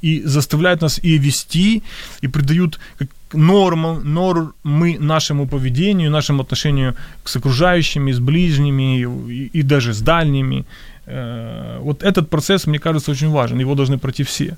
и 0.00 0.22
заставляют 0.24 0.80
нас 0.82 0.98
и 1.02 1.18
вести, 1.18 1.82
и 2.22 2.28
придают 2.28 2.78
нормам, 3.32 4.00
нормы 4.12 4.98
нашему 4.98 5.46
поведению, 5.46 6.10
нашему 6.10 6.42
отношению 6.42 6.96
к 7.22 7.36
окружающими, 7.36 8.12
с 8.12 8.18
ближними 8.18 9.00
и, 9.00 9.46
и 9.46 9.62
даже 9.62 9.92
с 9.92 10.00
дальними. 10.00 10.64
Э, 11.06 11.78
Вот 11.82 12.02
этот 12.02 12.28
процесс, 12.28 12.66
мне 12.66 12.78
кажется, 12.78 13.10
очень 13.10 13.30
важен. 13.30 13.60
Его 13.60 13.74
должны 13.74 13.98
пройти 13.98 14.22
все. 14.22 14.56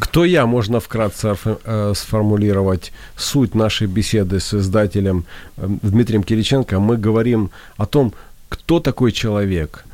Кто 0.00 0.24
я, 0.24 0.46
можно 0.46 0.80
вкратце 0.80 1.36
э, 1.44 1.92
сформулировать 1.94 2.92
суть 3.16 3.54
нашей 3.54 3.86
беседы 3.86 4.40
с 4.40 4.54
издателем 4.54 5.24
э, 5.56 5.68
Дмитрием 5.82 6.22
Кириченко. 6.22 6.78
Мы 6.80 6.96
говорим 6.96 7.50
о 7.76 7.86
том, 7.86 8.12
кто 8.48 8.80
такой 8.80 9.12
человек, 9.12 9.84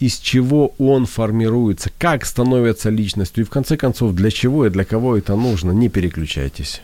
из 0.00 0.18
чего 0.18 0.72
он 0.78 1.06
формируется, 1.06 1.90
как 1.98 2.24
становится 2.24 2.90
личностью 2.90 3.44
и 3.44 3.46
в 3.46 3.50
конце 3.50 3.76
концов 3.76 4.14
для 4.14 4.30
чего 4.30 4.66
и 4.66 4.70
для 4.70 4.84
кого 4.84 5.16
это 5.16 5.36
нужно. 5.36 5.72
Не 5.72 5.88
переключайтесь. 5.88 6.82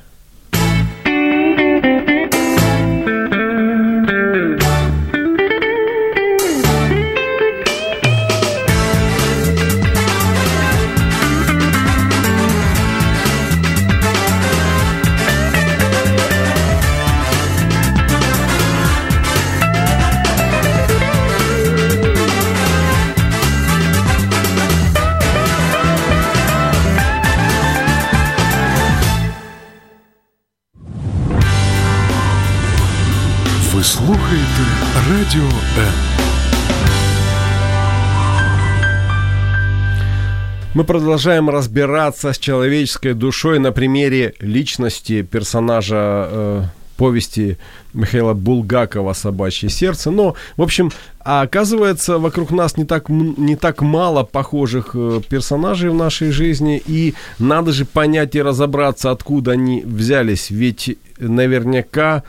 Радіо 35.35 35.51
М. 35.79 35.93
Мы 40.75 40.85
продолжаем 40.85 41.51
разбираться 41.51 42.29
с 42.29 42.39
человеческой 42.39 43.15
душой 43.15 43.59
на 43.59 43.73
примере 43.73 44.33
личности 44.41 45.23
персонажа 45.23 46.29
э, 46.33 46.63
повести 46.97 47.57
Михаила 47.95 48.35
Булгакова 48.35 49.15
«Собачье 49.15 49.71
сердце». 49.71 50.11
Но, 50.11 50.35
в 50.57 50.63
общем, 50.63 50.93
а 51.21 51.43
оказывается, 51.43 52.19
вокруг 52.19 52.51
нас 52.51 52.77
не 52.77 52.85
так, 52.85 53.09
не 53.09 53.57
так 53.57 53.83
мало 53.83 54.25
похожих 54.25 54.91
э, 54.95 55.21
персонажей 55.29 55.91
в 55.91 55.95
нашей 55.95 56.31
жизни, 56.31 56.83
и 56.87 57.15
надо 57.39 57.73
же 57.73 57.85
понять 57.85 58.35
и 58.37 58.43
разобраться, 58.43 59.11
откуда 59.11 59.53
они 59.53 59.83
взялись. 59.87 60.51
Ведь 60.51 60.97
наверняка 61.19 62.23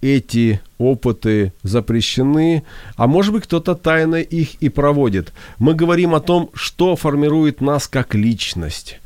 эти 0.00 0.60
опыты 0.78 1.52
запрещены, 1.62 2.62
а 2.96 3.06
может 3.06 3.32
быть 3.32 3.44
кто-то 3.44 3.74
тайно 3.74 4.16
их 4.16 4.54
и 4.60 4.68
проводит. 4.68 5.32
Мы 5.58 5.74
говорим 5.74 6.14
о 6.14 6.20
том, 6.20 6.50
что 6.54 6.96
формирует 6.96 7.60
нас 7.60 7.86
как 7.86 8.14
личность. 8.14 9.00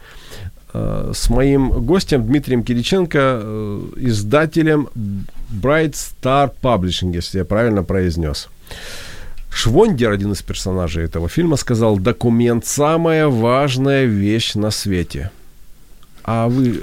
Э, 0.73 1.13
С 1.15 1.31
моим 1.31 1.71
гостем 1.71 2.25
Дмитрием 2.27 2.63
Кириченко, 2.63 3.19
э, 3.19 3.81
издателем 3.97 4.89
Bright 5.51 5.95
Star 5.95 6.53
Publishing, 6.63 7.15
если 7.15 7.39
я 7.39 7.45
правильно 7.45 7.83
произнес. 7.83 8.49
Швондер, 9.51 10.11
один 10.11 10.33
из 10.33 10.43
персонажей 10.43 11.05
этого 11.05 11.29
фильма, 11.29 11.57
сказал, 11.57 11.97
документ– 11.99 12.67
самая 12.67 13.29
важная 13.29 14.05
вещь 14.05 14.55
на 14.55 14.71
свете. 14.71 15.31
А 16.25 16.49
вы, 16.49 16.81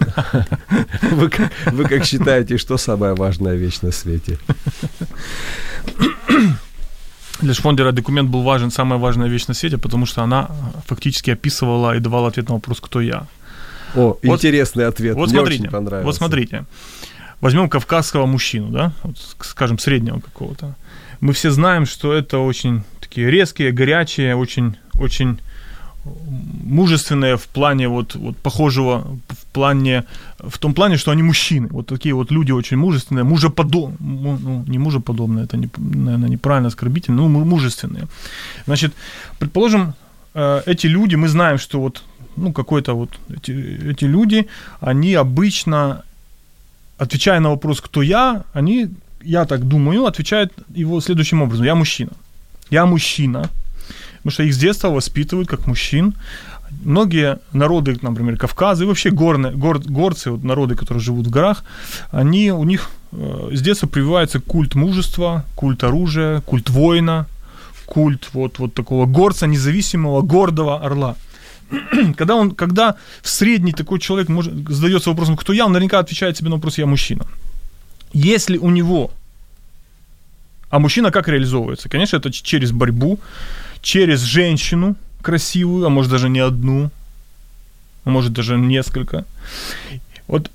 вы, 1.11 1.29
как, 1.29 1.51
вы 1.71 1.83
как 1.85 2.05
считаете, 2.05 2.57
что 2.57 2.77
самая 2.77 3.15
важная 3.15 3.55
вещь 3.55 3.81
на 3.81 3.91
свете? 3.91 4.37
Для 7.41 7.53
Швондера 7.55 7.91
документ 7.91 8.29
был 8.29 8.43
важен, 8.43 8.69
самая 8.69 8.99
важная 8.99 9.27
вещь 9.27 9.47
на 9.47 9.53
свете, 9.55 9.77
потому 9.79 10.05
что 10.05 10.21
она 10.21 10.51
фактически 10.85 11.31
описывала 11.31 11.95
и 11.95 11.99
давала 11.99 12.27
ответ 12.27 12.49
на 12.49 12.55
вопрос, 12.55 12.79
кто 12.79 13.01
я. 13.01 13.25
О, 13.95 14.17
Вот- 14.23 14.35
интересный 14.37 14.85
ответ. 14.85 15.15
Вот 15.15 15.29
Мне 15.29 15.39
смотрите, 15.39 15.63
очень 15.63 15.71
понравился. 15.71 16.05
вот 16.05 16.15
смотрите. 16.15 16.65
Возьмем 17.41 17.67
кавказского 17.67 18.27
мужчину, 18.27 18.69
да, 18.69 18.93
вот, 19.01 19.15
ск- 19.15 19.43
скажем, 19.45 19.79
среднего 19.79 20.19
какого-то. 20.19 20.75
Мы 21.19 21.33
все 21.33 21.49
знаем, 21.49 21.87
что 21.87 22.13
это 22.13 22.37
очень 22.37 22.83
такие 22.99 23.31
резкие, 23.31 23.71
горячие, 23.71 24.35
очень, 24.35 24.77
очень 24.93 25.39
мужественные 26.63 27.35
в 27.35 27.47
плане 27.47 27.87
вот, 27.87 28.15
вот 28.15 28.37
похожего 28.37 29.17
в 29.29 29.45
плане 29.53 30.03
в 30.39 30.57
том 30.57 30.73
плане, 30.73 30.97
что 30.97 31.11
они 31.11 31.23
мужчины. 31.23 31.67
Вот 31.71 31.85
такие 31.87 32.13
вот 32.13 32.31
люди 32.31 32.51
очень 32.51 32.77
мужественные, 32.77 33.23
мужеподобные, 33.23 33.97
ну, 33.99 34.63
не 34.67 34.79
мужеподобные, 34.79 35.45
это, 35.45 35.57
не, 35.57 35.69
наверное, 35.77 36.29
неправильно 36.29 36.67
оскорбительно, 36.67 37.21
ну, 37.21 37.29
му- 37.29 37.45
мужественные. 37.45 38.07
Значит, 38.65 38.93
предположим, 39.39 39.93
э, 40.33 40.61
эти 40.65 40.87
люди, 40.87 41.15
мы 41.15 41.27
знаем, 41.27 41.57
что 41.57 41.79
вот, 41.79 42.03
ну, 42.37 42.53
какой-то 42.53 42.93
вот, 42.93 43.19
эти, 43.29 43.51
эти 43.91 44.05
люди, 44.05 44.47
они 44.79 45.13
обычно, 45.13 46.01
отвечая 46.97 47.39
на 47.39 47.49
вопрос, 47.49 47.81
кто 47.81 48.01
я, 48.01 48.43
они, 48.53 48.87
я 49.23 49.45
так 49.45 49.67
думаю, 49.67 50.05
отвечают 50.05 50.51
его 50.77 51.01
следующим 51.01 51.41
образом. 51.41 51.65
Я 51.65 51.75
мужчина. 51.75 52.11
Я 52.71 52.85
мужчина. 52.85 53.49
Потому 54.21 54.31
что 54.33 54.43
их 54.43 54.53
с 54.53 54.57
детства 54.57 54.89
воспитывают 54.89 55.49
как 55.49 55.67
мужчин. 55.67 56.13
Многие 56.83 57.39
народы, 57.53 57.97
например, 58.01 58.37
Кавказа 58.37 58.83
и 58.83 58.87
вообще 58.87 59.09
горные, 59.09 59.51
гор, 59.51 59.79
горцы, 59.79 60.31
вот 60.31 60.43
народы, 60.43 60.75
которые 60.75 61.03
живут 61.03 61.27
в 61.27 61.29
горах, 61.29 61.63
они, 62.11 62.51
у 62.51 62.63
них 62.63 62.89
э, 63.11 63.49
с 63.53 63.61
детства 63.61 63.87
прививается 63.87 64.39
культ 64.39 64.75
мужества, 64.75 65.43
культ 65.55 65.83
оружия, 65.83 66.41
культ 66.41 66.69
воина, 66.69 67.25
культ 67.85 68.29
вот, 68.33 68.59
вот 68.59 68.73
такого 68.73 69.05
горца, 69.05 69.47
независимого, 69.47 70.21
гордого 70.21 70.79
орла. 70.85 71.15
когда, 72.17 72.35
он, 72.35 72.51
когда 72.51 72.95
средний 73.23 73.73
такой 73.73 73.99
человек 73.99 74.29
может, 74.29 74.53
задается 74.69 75.09
вопросом, 75.09 75.37
кто 75.37 75.53
я, 75.53 75.65
он 75.65 75.71
наверняка 75.71 75.99
отвечает 75.99 76.37
себе 76.37 76.49
на 76.49 76.55
вопрос 76.55 76.77
«я 76.77 76.85
мужчина». 76.85 77.25
Если 78.13 78.57
у 78.57 78.69
него... 78.69 79.11
А 80.69 80.79
мужчина 80.79 81.11
как 81.11 81.27
реализовывается? 81.27 81.89
Конечно, 81.89 82.17
это 82.17 82.31
через 82.31 82.71
борьбу, 82.71 83.19
через 83.81 84.21
женщину 84.21 84.95
красивую, 85.21 85.85
а 85.85 85.89
может 85.89 86.11
даже 86.11 86.29
не 86.29 86.39
одну, 86.39 86.89
а 88.05 88.09
может 88.09 88.33
даже 88.33 88.57
несколько. 88.57 89.25
Вот 90.27 90.49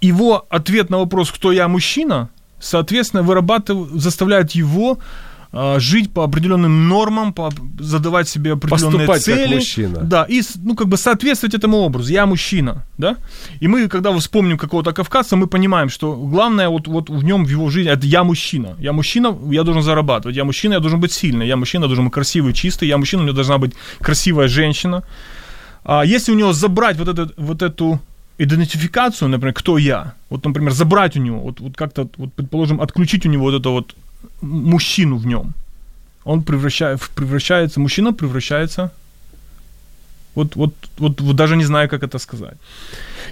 его 0.00 0.46
ответ 0.48 0.90
на 0.90 0.98
вопрос 0.98 1.30
«кто 1.30 1.52
я, 1.52 1.68
мужчина?» 1.68 2.28
соответственно, 2.60 3.22
вырабатывает, 3.22 3.90
заставляет 4.00 4.52
его 4.52 4.98
жить 5.52 6.12
по 6.12 6.24
определенным 6.24 6.88
нормам, 6.88 7.32
по, 7.32 7.50
задавать 7.78 8.28
себе 8.28 8.52
определенные 8.52 9.06
Поступать 9.06 9.24
как 9.24 9.36
цели. 9.36 9.54
мужчина. 9.54 9.98
Да, 10.00 10.26
и 10.28 10.42
ну, 10.62 10.76
как 10.76 10.86
бы 10.86 10.96
соответствовать 10.96 11.54
этому 11.54 11.78
образу. 11.78 12.12
Я 12.12 12.26
мужчина, 12.26 12.84
да? 12.98 13.16
И 13.60 13.68
мы, 13.68 13.88
когда 13.88 14.12
вспомним 14.18 14.58
какого-то 14.58 14.92
кавказца, 14.92 15.36
мы 15.36 15.46
понимаем, 15.46 15.88
что 15.88 16.14
главное 16.14 16.68
вот, 16.68 16.86
вот 16.86 17.10
в 17.10 17.24
нем, 17.24 17.44
в 17.44 17.48
его 17.48 17.68
жизни, 17.70 17.90
это 17.90 18.06
я 18.06 18.22
мужчина. 18.22 18.76
Я 18.78 18.92
мужчина, 18.92 19.36
я 19.50 19.64
должен 19.64 19.82
зарабатывать. 19.82 20.36
Я 20.36 20.44
мужчина, 20.44 20.74
я 20.74 20.80
должен 20.80 21.00
быть 21.00 21.12
сильный. 21.12 21.48
Я 21.48 21.56
мужчина, 21.56 21.84
я 21.84 21.88
должен 21.88 22.04
быть 22.04 22.14
красивый, 22.14 22.52
чистый. 22.52 22.88
Я 22.88 22.98
мужчина, 22.98 23.22
у 23.22 23.26
него 23.26 23.34
должна 23.34 23.58
быть 23.58 23.72
красивая 24.00 24.48
женщина. 24.48 25.02
А 25.84 26.04
если 26.04 26.32
у 26.32 26.36
него 26.36 26.52
забрать 26.52 26.96
вот, 26.96 27.08
этот, 27.08 27.34
вот 27.36 27.62
эту 27.62 28.00
идентификацию, 28.38 29.28
например, 29.28 29.54
кто 29.54 29.78
я, 29.78 30.14
вот, 30.30 30.44
например, 30.44 30.72
забрать 30.72 31.16
у 31.16 31.20
него, 31.20 31.40
вот, 31.40 31.60
вот 31.60 31.76
как-то, 31.76 32.08
вот, 32.16 32.32
предположим, 32.34 32.80
отключить 32.80 33.26
у 33.26 33.28
него 33.28 33.44
вот 33.44 33.60
это 33.60 33.70
вот 33.70 33.94
мужчину 34.40 35.16
в 35.16 35.26
нем, 35.26 35.52
он 36.24 36.42
превращает, 36.42 37.00
превращается, 37.14 37.80
мужчина 37.80 38.12
превращается 38.12 38.90
Вот, 40.34 40.56
вот, 40.56 40.74
вот, 40.98 41.20
вот 41.20 41.36
даже 41.36 41.56
не 41.56 41.64
знаю, 41.64 41.88
как 41.88 42.02
это 42.02 42.18
сказать. 42.18 42.56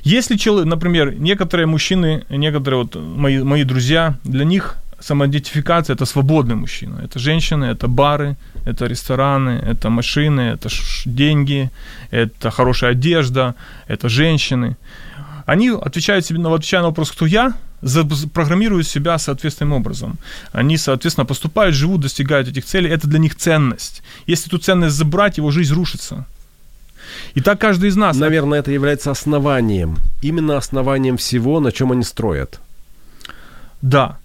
Если 0.02 0.36
человек, 0.36 0.66
например, 0.66 1.14
некоторые 1.18 1.66
мужчины, 1.66 2.24
некоторые 2.30 2.82
вот 2.82 2.96
мои, 2.96 3.42
мои 3.42 3.64
друзья, 3.64 4.14
для 4.24 4.44
них 4.44 4.76
самоидентификация– 5.00 5.94
это 5.96 6.06
свободный 6.06 6.54
мужчина. 6.54 7.00
Это 7.04 7.18
женщины, 7.18 7.66
это 7.66 7.88
бары, 7.88 8.36
это 8.66 8.88
рестораны, 8.88 9.62
это 9.70 9.90
машины, 9.90 10.40
это 10.40 10.68
деньги, 11.06 11.70
это 12.10 12.50
хорошая 12.50 12.92
одежда, 12.92 13.54
это 13.88 14.08
женщины. 14.08 14.76
Они 15.46 15.68
отвечают 15.70 16.26
себе 16.26 16.38
на, 16.40 16.54
отвечая 16.54 16.82
на 16.82 16.88
вопрос 16.88 17.10
«Кто 17.12 17.26
я?», 17.26 17.52
программируют 18.32 18.86
себя 18.86 19.18
соответственным 19.18 19.72
образом. 19.72 20.18
Они, 20.52 20.76
соответственно, 20.76 21.26
поступают, 21.26 21.74
живут, 21.74 22.00
достигают 22.00 22.48
этих 22.48 22.64
целей. 22.64 22.90
Это 22.90 23.06
для 23.06 23.18
них 23.18 23.36
ценность. 23.36 24.02
Если 24.26 24.48
эту 24.48 24.58
ценность 24.58 24.96
забрать, 24.96 25.38
его 25.38 25.50
жизнь 25.50 25.74
рушится. 25.74 26.26
И 27.34 27.40
так 27.40 27.60
каждый 27.60 27.88
из 27.88 27.96
нас... 27.96 28.16
Наверное, 28.16 28.58
это 28.58 28.70
является 28.70 29.10
основанием. 29.10 29.96
Именно 30.22 30.56
основанием 30.56 31.16
всего, 31.16 31.60
на 31.60 31.72
чем 31.72 31.92
они 31.92 32.02
строят. 32.02 32.60
Да. 33.82 34.18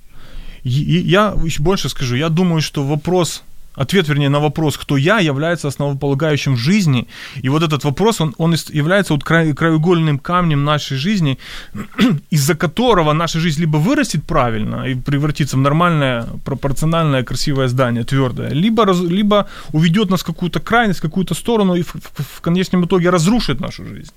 И 0.64 0.70
я 0.70 1.36
больше 1.60 1.90
скажу. 1.90 2.16
Я 2.16 2.30
думаю, 2.30 2.62
что 2.62 2.84
вопрос 2.84 3.44
ответ, 3.76 4.08
вернее, 4.08 4.30
на 4.30 4.40
вопрос, 4.40 4.78
кто 4.78 4.98
я, 4.98 5.20
является 5.20 5.68
основополагающим 5.68 6.58
жизни. 6.58 7.08
И 7.44 7.50
вот 7.50 7.64
этот 7.64 7.84
вопрос, 7.84 8.22
он, 8.22 8.34
он 8.38 8.56
является 8.70 9.14
вот 9.14 9.24
краеугольным 9.24 10.20
камнем 10.20 10.64
нашей 10.64 10.98
жизни, 10.98 11.38
из-за 12.32 12.56
которого 12.56 13.14
наша 13.14 13.40
жизнь 13.40 13.62
либо 13.62 13.78
вырастет 13.78 14.24
правильно 14.24 14.88
и 14.88 14.96
превратится 14.96 15.58
в 15.58 15.60
нормальное, 15.60 16.26
пропорциональное, 16.46 17.24
красивое 17.24 17.68
здание, 17.68 18.04
твердое, 18.04 18.50
либо, 18.50 18.86
раз, 18.86 19.00
либо 19.00 19.48
уведет 19.72 20.10
нас 20.10 20.22
в 20.22 20.26
какую-то 20.26 20.60
крайность, 20.60 21.00
в 21.00 21.02
какую-то 21.02 21.34
сторону 21.34 21.76
и 21.76 21.82
в, 21.82 21.96
в, 21.96 22.38
в 22.38 22.42
конечном 22.42 22.86
итоге 22.86 23.10
разрушит 23.10 23.60
нашу 23.60 23.86
жизнь. 23.86 24.12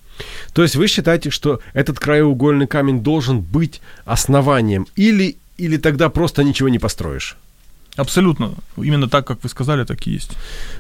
То 0.53 0.63
есть 0.63 0.77
вы 0.77 0.87
считаете, 0.89 1.31
что 1.31 1.61
этот 1.75 1.99
краеугольный 1.99 2.67
камень 2.67 3.01
должен 3.01 3.41
быть 3.41 3.81
основанием 4.05 4.87
или, 4.97 5.37
или 5.59 5.77
тогда 5.77 6.09
просто 6.09 6.43
ничего 6.45 6.69
не 6.69 6.79
построишь? 6.79 7.37
Абсолютно. 7.97 8.51
Именно 8.77 9.09
так, 9.09 9.27
как 9.27 9.43
вы 9.43 9.49
сказали, 9.49 9.85
так 9.85 10.07
и 10.07 10.11
есть. 10.11 10.33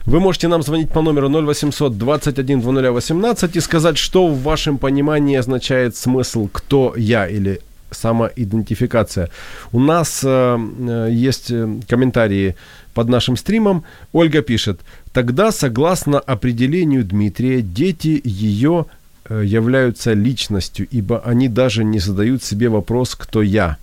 Вы 0.04 0.20
можете 0.20 0.48
нам 0.48 0.62
звонить 0.62 0.90
по 0.90 1.02
номеру 1.02 1.28
0800 1.28 1.96
21 1.98 2.60
2018 2.60 3.56
и 3.56 3.60
сказать, 3.60 3.96
что 3.98 4.28
в 4.28 4.42
вашем 4.42 4.78
понимании 4.78 5.38
означает 5.38 5.96
смысл 5.96 6.48
«кто 6.52 6.94
я» 6.96 7.26
или 7.26 7.60
самоидентификация. 7.90 9.30
У 9.72 9.80
нас 9.80 10.22
э, 10.24 10.58
э 10.88 11.08
есть 11.10 11.50
э, 11.50 11.80
комментарии 11.88 12.54
под 12.94 13.08
нашим 13.08 13.36
стримом. 13.36 13.84
Ольга 14.12 14.42
пишет, 14.42 14.80
тогда, 15.12 15.52
согласно 15.52 16.18
определению 16.18 17.04
Дмитрия, 17.04 17.62
дети 17.62 18.20
ее 18.24 18.86
э, 19.28 19.42
являются 19.44 20.14
личностью, 20.14 20.86
ибо 20.90 21.22
они 21.24 21.48
даже 21.48 21.84
не 21.84 22.00
задают 22.00 22.42
себе 22.42 22.68
вопрос 22.68 23.14
«кто 23.14 23.42
я?». 23.42 23.76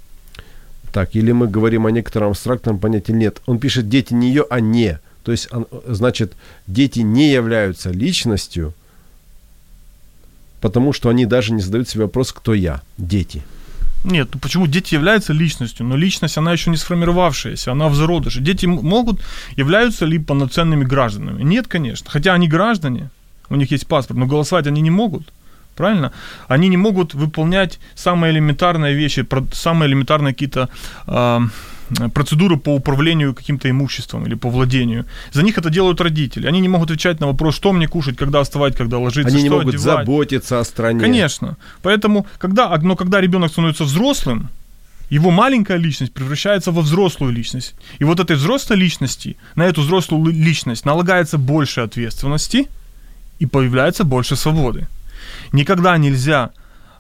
Так, 0.94 1.16
или 1.16 1.32
мы 1.32 1.48
говорим 1.48 1.88
о 1.88 1.92
некотором 1.92 2.30
абстрактном 2.30 2.78
понятии 2.78 3.14
нет. 3.14 3.42
Он 3.48 3.58
пишет 3.58 3.90
дети 3.90 4.14
не 4.14 4.28
ее, 4.28 4.46
а 4.48 4.60
не. 4.60 5.00
То 5.24 5.32
есть, 5.32 5.50
значит, 5.88 6.34
дети 6.68 7.00
не 7.00 7.32
являются 7.32 7.90
личностью, 7.90 8.76
потому 10.62 10.94
что 10.94 11.10
они 11.10 11.26
даже 11.26 11.52
не 11.52 11.62
задают 11.62 11.90
себе 11.90 12.04
вопрос, 12.04 12.32
кто 12.32 12.54
я, 12.54 12.82
дети. 13.00 13.42
Нет, 14.04 14.30
ну 14.34 14.40
почему 14.40 14.68
дети 14.68 14.94
являются 14.94 15.34
личностью, 15.34 15.84
но 15.86 15.96
личность, 15.96 16.38
она 16.38 16.52
еще 16.52 16.70
не 16.70 16.78
сформировавшаяся, 16.78 17.72
она 17.72 17.90
в 17.90 17.96
зародыше. 17.96 18.42
Дети 18.42 18.68
могут, 18.68 19.20
являются 19.56 20.06
ли 20.06 20.20
полноценными 20.20 20.84
гражданами? 20.84 21.42
Нет, 21.42 21.68
конечно. 21.68 22.12
Хотя 22.12 22.34
они 22.34 22.48
граждане, 22.48 23.10
у 23.50 23.56
них 23.56 23.72
есть 23.72 23.88
паспорт, 23.88 24.20
но 24.20 24.28
голосовать 24.28 24.68
они 24.68 24.82
не 24.82 24.92
могут 24.92 25.24
правильно? 25.76 26.12
Они 26.48 26.70
не 26.70 26.78
могут 26.78 27.14
выполнять 27.14 27.80
самые 27.96 28.32
элементарные 28.34 28.94
вещи, 28.96 29.26
самые 29.54 29.90
элементарные 29.90 30.34
какие-то 30.34 30.70
э, 31.08 31.40
процедуры 32.14 32.58
по 32.58 32.76
управлению 32.76 33.34
каким-то 33.34 33.70
имуществом 33.70 34.26
или 34.26 34.36
по 34.36 34.50
владению. 34.50 35.06
За 35.32 35.44
них 35.44 35.58
это 35.58 35.70
делают 35.70 36.02
родители. 36.02 36.48
Они 36.48 36.62
не 36.62 36.70
могут 36.70 36.90
отвечать 36.90 37.20
на 37.20 37.28
вопрос, 37.28 37.56
что 37.56 37.74
мне 37.74 37.88
кушать, 37.88 38.18
когда 38.18 38.44
вставать, 38.44 38.76
когда 38.76 38.98
ложиться, 38.98 39.30
Они 39.30 39.40
что 39.40 39.44
не 39.44 39.50
могут 39.50 39.76
одевать. 39.76 40.00
заботиться 40.00 40.60
о 40.60 40.64
стране. 40.64 41.00
Конечно. 41.00 41.58
Поэтому, 41.82 42.26
когда, 42.38 42.76
но 42.78 42.96
когда 42.96 43.22
ребенок 43.22 43.52
становится 43.52 43.84
взрослым, 43.84 44.50
его 45.10 45.32
маленькая 45.32 45.78
личность 45.78 46.14
превращается 46.14 46.72
во 46.72 46.82
взрослую 46.82 47.34
личность. 47.34 47.76
И 48.00 48.04
вот 48.04 48.20
этой 48.20 48.36
взрослой 48.36 48.78
личности, 48.78 49.38
на 49.56 49.66
эту 49.66 49.82
взрослую 49.82 50.34
личность 50.34 50.86
налагается 50.86 51.38
больше 51.38 51.82
ответственности 51.82 52.68
и 53.40 53.46
появляется 53.46 54.04
больше 54.04 54.36
свободы. 54.36 54.88
Никогда 55.52 55.98
нельзя 55.98 56.52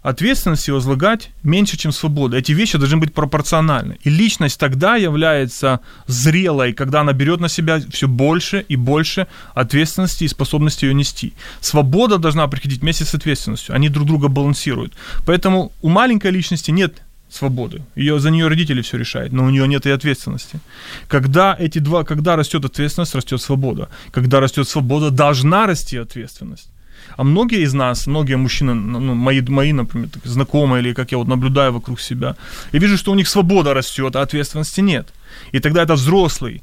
ответственности 0.03 0.69
возлагать 0.69 1.31
меньше, 1.43 1.77
чем 1.77 1.91
свобода. 1.91 2.37
Эти 2.37 2.51
вещи 2.51 2.77
должны 2.77 2.97
быть 2.97 3.13
пропорциональны. 3.13 3.97
И 4.03 4.09
личность 4.09 4.59
тогда 4.59 4.97
является 4.97 5.79
зрелой, 6.07 6.73
когда 6.73 7.01
она 7.01 7.13
берет 7.13 7.39
на 7.39 7.49
себя 7.49 7.79
все 7.89 8.07
больше 8.07 8.65
и 8.67 8.75
больше 8.75 9.27
ответственности 9.55 10.25
и 10.25 10.27
способности 10.27 10.85
ее 10.85 10.93
нести. 10.93 11.33
Свобода 11.61 12.17
должна 12.17 12.47
приходить 12.47 12.81
вместе 12.81 13.05
с 13.05 13.15
ответственностью. 13.15 13.73
Они 13.73 13.89
друг 13.89 14.05
друга 14.05 14.27
балансируют. 14.27 14.93
Поэтому 15.25 15.71
у 15.81 15.89
маленькой 15.89 16.31
личности 16.31 16.71
нет 16.71 17.01
свободы. 17.29 17.81
Ее, 17.95 18.19
за 18.19 18.29
нее 18.29 18.47
родители 18.47 18.81
все 18.81 18.97
решают, 18.97 19.33
но 19.33 19.45
у 19.45 19.49
нее 19.49 19.67
нет 19.67 19.85
и 19.85 19.89
ответственности. 19.89 20.59
Когда 21.07 21.55
эти 21.57 21.79
два, 21.79 22.03
когда 22.03 22.35
растет 22.35 22.65
ответственность, 22.65 23.15
растет 23.15 23.41
свобода. 23.41 23.87
Когда 24.11 24.39
растет 24.39 24.67
свобода, 24.67 25.09
должна 25.09 25.65
расти 25.65 25.97
ответственность. 25.97 26.72
А 27.17 27.23
многие 27.23 27.61
из 27.61 27.73
нас, 27.73 28.07
многие 28.07 28.37
мужчины, 28.37 28.73
ну, 28.73 28.99
ну 28.99 29.13
мои, 29.13 29.41
мои, 29.41 29.73
например, 29.73 30.09
знакомые, 30.23 30.81
или 30.81 30.93
как 30.93 31.11
я 31.11 31.17
вот 31.17 31.27
наблюдаю 31.27 31.73
вокруг 31.73 32.01
себя, 32.01 32.35
я 32.73 32.79
вижу, 32.79 32.97
что 32.97 33.11
у 33.11 33.15
них 33.15 33.27
свобода 33.27 33.73
растет, 33.73 34.15
а 34.15 34.21
ответственности 34.21 34.81
нет. 34.81 35.07
И 35.53 35.59
тогда 35.59 35.83
это 35.83 35.93
взрослый, 35.93 36.61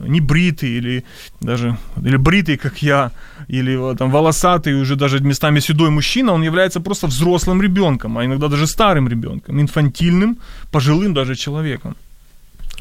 не 0.00 0.20
бритый 0.20 0.78
или 0.78 1.04
даже 1.40 1.76
или 2.04 2.16
бритый, 2.16 2.56
как 2.56 2.82
я, 2.82 3.10
или 3.48 3.96
там 3.96 4.10
волосатый, 4.10 4.80
уже 4.80 4.96
даже 4.96 5.20
местами 5.20 5.60
седой 5.60 5.90
мужчина, 5.90 6.32
он 6.32 6.42
является 6.42 6.80
просто 6.80 7.06
взрослым 7.06 7.62
ребенком, 7.62 8.16
а 8.18 8.24
иногда 8.24 8.48
даже 8.48 8.66
старым 8.66 9.08
ребенком, 9.08 9.60
инфантильным, 9.60 10.36
пожилым 10.70 11.14
даже 11.14 11.34
человеком. 11.34 11.94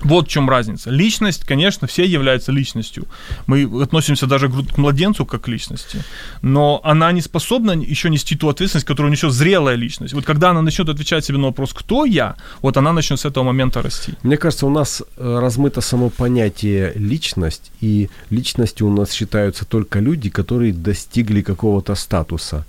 Вот 0.01 0.27
в 0.27 0.29
чем 0.29 0.49
разница. 0.49 0.89
Личность, 0.89 1.43
конечно, 1.45 1.87
все 1.87 2.05
являются 2.05 2.51
личностью. 2.51 3.05
Мы 3.47 3.63
относимся 3.83 4.27
даже 4.27 4.49
к 4.49 4.77
младенцу 4.77 5.25
как 5.25 5.41
к 5.41 5.47
личности, 5.47 6.03
но 6.41 6.79
она 6.83 7.11
не 7.11 7.21
способна 7.21 7.71
еще 7.71 8.09
нести 8.09 8.35
ту 8.35 8.49
ответственность, 8.49 8.87
которую 8.87 9.11
несет 9.11 9.31
зрелая 9.31 9.75
личность. 9.75 10.13
Вот 10.13 10.25
когда 10.25 10.49
она 10.49 10.61
начнет 10.61 10.89
отвечать 10.89 11.25
себе 11.25 11.37
на 11.37 11.47
вопрос, 11.47 11.73
кто 11.73 12.05
я, 12.05 12.35
вот 12.61 12.77
она 12.77 12.93
начнет 12.93 13.19
с 13.19 13.25
этого 13.25 13.43
момента 13.43 13.81
расти. 13.81 14.13
Мне 14.23 14.37
кажется, 14.37 14.65
у 14.65 14.69
нас 14.69 15.03
э, 15.17 15.39
размыто 15.39 15.81
само 15.81 16.09
понятие 16.09 16.93
личность, 16.95 17.71
и 17.81 18.09
личностью 18.29 18.87
у 18.87 18.91
нас 18.91 19.11
считаются 19.11 19.65
только 19.65 19.99
люди, 19.99 20.29
которые 20.29 20.73
достигли 20.73 21.41
какого-то 21.41 21.95
статуса. 21.95 22.65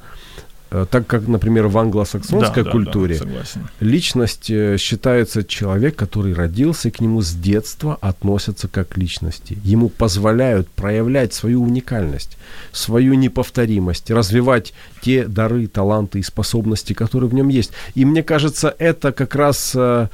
Э, 0.72 0.86
так 0.88 1.06
как, 1.06 1.26
например, 1.26 1.66
в 1.66 1.76
англосаксонской 1.78 2.62
да, 2.62 2.70
культуре 2.70 3.18
да, 3.18 3.24
да, 3.24 3.60
личность 3.80 4.50
э, 4.50 4.76
считается 4.78 5.42
человек, 5.42 5.96
который 5.96 6.32
родился, 6.32 6.88
и 6.88 6.90
к 6.92 7.00
нему 7.00 7.22
с 7.22 7.32
детства 7.32 7.98
относятся 8.00 8.68
как 8.68 8.90
к 8.90 8.96
личности. 8.96 9.58
Ему 9.64 9.88
позволяют 9.88 10.68
проявлять 10.68 11.34
свою 11.34 11.62
уникальность, 11.62 12.38
свою 12.70 13.14
неповторимость, 13.14 14.10
развивать 14.10 14.72
те 15.00 15.24
дары, 15.26 15.66
таланты 15.66 16.18
и 16.18 16.22
способности, 16.22 16.92
которые 16.92 17.28
в 17.28 17.34
нем 17.34 17.48
есть. 17.48 17.72
И 17.94 18.04
мне 18.04 18.22
кажется, 18.22 18.74
это 18.78 19.12
как 19.12 19.34
раз 19.34 19.72
э, 19.74 20.08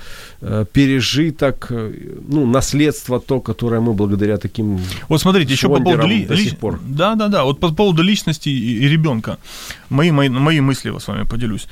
пережиток, 0.72 1.72
ну, 2.28 2.46
наследство 2.46 3.20
то, 3.20 3.40
которое 3.40 3.80
мы 3.80 3.92
благодаря 3.92 4.36
таким 4.36 4.80
Вот 5.08 5.20
смотрите, 5.20 5.52
еще 5.52 5.68
по 5.68 5.80
поводу 5.80 6.06
ли, 6.06 6.26
до 6.26 6.36
сих 6.36 6.56
пор. 6.56 6.80
Да, 6.88 7.14
да, 7.14 7.28
да. 7.28 7.44
Вот 7.44 7.60
по 7.60 7.74
поводу 7.74 8.02
личности 8.02 8.48
и, 8.48 8.88
ребенка. 8.88 9.38
Мои, 9.90 10.10
мои, 10.10 10.28
мои 10.28 10.60
мысли 10.60 10.92
с 10.98 11.08
вами 11.08 11.24
поделюсь. 11.24 11.66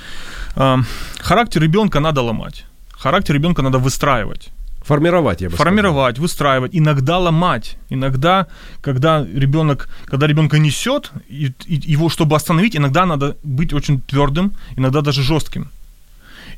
Характер 1.19 1.63
ребенка 1.63 2.01
надо 2.01 2.23
ломать. 2.23 2.65
Характер 2.91 3.35
ребенка 3.35 3.63
надо 3.63 3.79
выстраивать. 3.79 4.51
Формировать, 4.85 5.41
я 5.41 5.49
бы 5.49 5.57
Формировать, 5.57 6.17
сказал. 6.17 6.23
выстраивать, 6.23 6.71
иногда 6.75 7.19
ломать. 7.19 7.77
Иногда, 7.91 8.47
когда 8.83 9.27
ребенок, 9.35 9.89
когда 10.05 10.27
ребенка 10.27 10.59
несет, 10.59 11.11
и, 11.29 11.53
и 11.67 11.93
его, 11.93 12.09
чтобы 12.11 12.37
остановить, 12.37 12.77
иногда 12.77 13.07
надо 13.07 13.37
быть 13.43 13.73
очень 13.73 14.01
твердым, 14.01 14.53
иногда 14.77 15.01
даже 15.01 15.23
жестким. 15.23 15.71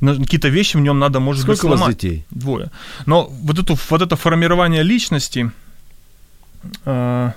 Какие-то 0.01 0.49
вещи 0.49 0.77
в 0.77 0.81
нем 0.81 0.99
надо, 0.99 1.21
может 1.21 1.43
Сколько 1.43 1.53
быть, 1.53 1.61
сломать. 1.61 1.81
у 1.81 1.85
вас 1.87 1.95
детей? 1.95 2.25
Двое. 2.31 2.71
Но 3.07 3.29
вот, 3.43 3.59
эту, 3.59 3.79
вот 3.91 4.03
это 4.03 4.17
формирование 4.17 4.83
личности, 4.83 5.51
э, 6.85 7.33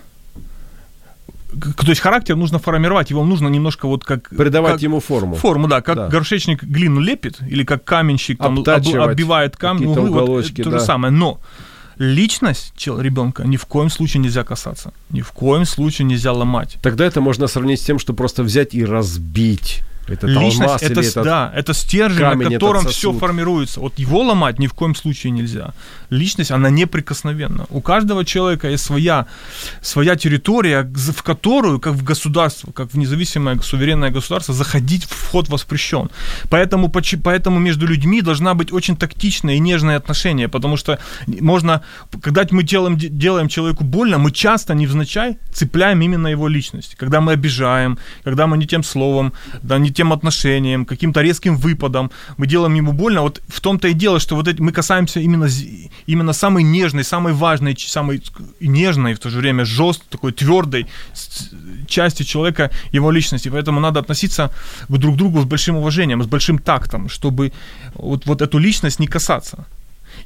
то 1.50 1.88
есть 1.88 2.02
характер 2.02 2.36
нужно 2.36 2.60
формировать, 2.60 3.10
его 3.10 3.26
нужно 3.26 3.48
немножко 3.48 3.88
вот 3.88 4.04
как... 4.04 4.30
Придавать 4.30 4.74
как, 4.74 4.82
ему 4.82 5.00
форму. 5.00 5.36
Форму, 5.36 5.68
да, 5.68 5.82
как 5.82 5.96
да. 5.96 6.08
горшечник 6.08 6.64
глину 6.64 7.00
лепит, 7.00 7.40
или 7.42 7.64
как 7.64 7.84
каменщик 7.84 8.38
там, 8.38 8.60
оббивает 8.60 9.58
камни, 9.58 9.86
углы, 9.86 10.10
уголочки, 10.10 10.62
вот, 10.62 10.66
то 10.66 10.72
да. 10.72 10.80
же 10.80 10.86
самое. 10.86 11.12
Но 11.12 11.40
личность 11.98 12.74
ребенка 12.86 13.44
ни 13.44 13.58
в 13.58 13.66
коем 13.66 13.90
случае 13.90 14.22
нельзя 14.22 14.44
касаться, 14.44 14.94
ни 15.10 15.22
в 15.22 15.32
коем 15.32 15.66
случае 15.66 16.06
нельзя 16.06 16.34
ломать. 16.34 16.78
Тогда 16.82 17.06
это 17.06 17.20
можно 17.22 17.48
сравнить 17.48 17.82
с 17.82 17.84
тем, 17.84 18.00
что 18.00 18.14
просто 18.14 18.44
взять 18.44 18.74
и 18.74 18.86
разбить 18.86 19.82
это 20.12 20.28
Личность, 20.28 20.84
это, 20.84 21.02
это, 21.02 21.24
да, 21.24 21.52
это 21.56 21.74
стержень, 21.74 22.20
камень, 22.20 22.48
на 22.48 22.54
котором 22.54 22.86
все 22.88 23.14
формируется. 23.14 23.80
Вот 23.80 24.00
его 24.00 24.24
ломать 24.24 24.60
ни 24.60 24.68
в 24.68 24.74
коем 24.74 24.96
случае 24.96 25.32
нельзя. 25.32 25.74
Личность, 26.10 26.52
она 26.52 26.70
неприкосновенна. 26.70 27.66
У 27.70 27.82
каждого 27.82 28.26
человека 28.26 28.70
есть 28.70 28.84
своя, 28.84 29.28
своя 29.82 30.16
территория, 30.16 30.84
в 30.84 31.24
которую, 31.24 31.80
как 31.80 31.94
в 31.94 32.04
государство, 32.04 32.72
как 32.72 32.94
в 32.94 32.98
независимое 32.98 33.60
суверенное 33.60 34.10
государство, 34.10 34.54
заходить 34.54 35.06
вход 35.06 35.50
воспрещен. 35.50 36.10
Поэтому, 36.50 36.92
поэтому 37.24 37.60
между 37.60 37.88
людьми 37.88 38.22
должна 38.22 38.54
быть 38.54 38.74
очень 38.74 38.96
тактичное 38.96 39.56
и 39.56 39.60
нежное 39.60 39.98
отношение, 39.98 40.48
потому 40.48 40.78
что 40.78 40.98
можно, 41.28 41.82
когда 42.22 42.46
мы 42.52 42.64
делаем, 42.64 42.98
делаем 42.98 43.48
человеку 43.48 43.84
больно, 43.84 44.18
мы 44.18 44.32
часто 44.32 44.74
невзначай 44.74 45.38
цепляем 45.54 46.02
именно 46.02 46.28
его 46.28 46.48
личность. 46.48 46.96
Когда 46.96 47.22
мы 47.22 47.34
обижаем, 47.34 47.98
когда 48.24 48.48
мы 48.48 48.58
не 48.58 48.66
тем 48.66 48.84
словом, 48.84 49.34
да, 49.62 49.78
не 49.78 49.92
тем 50.00 50.14
отношением, 50.14 50.86
каким-то 50.86 51.22
резким 51.22 51.58
выпадом, 51.58 52.10
мы 52.38 52.48
делаем 52.48 52.76
ему 52.76 52.94
больно. 52.94 53.22
Вот 53.22 53.42
в 53.48 53.60
том-то 53.60 53.88
и 53.88 53.94
дело, 53.94 54.20
что 54.20 54.36
вот 54.36 54.48
эти, 54.48 54.62
мы 54.62 54.72
касаемся 54.72 55.20
именно, 55.20 55.48
именно 56.08 56.34
самой 56.34 56.64
нежной, 56.64 57.04
самой 57.04 57.34
важной, 57.34 57.76
самой 57.78 58.22
нежной, 58.62 59.14
в 59.14 59.20
то 59.20 59.30
же 59.30 59.40
время 59.40 59.66
жесткой, 59.66 60.08
такой 60.10 60.32
твердой 60.32 60.86
части 61.88 62.24
человека, 62.24 62.70
его 62.94 63.12
личности. 63.12 63.50
Поэтому 63.50 63.82
надо 63.82 64.00
относиться 64.00 64.50
к 64.90 64.98
друг 64.98 65.16
другу 65.18 65.42
с 65.42 65.46
большим 65.46 65.76
уважением, 65.76 66.24
с 66.24 66.28
большим 66.28 66.60
тактом, 66.60 67.10
чтобы 67.10 67.52
вот, 67.96 68.26
вот 68.26 68.42
эту 68.42 68.60
личность 68.60 69.00
не 69.00 69.08
касаться 69.08 69.66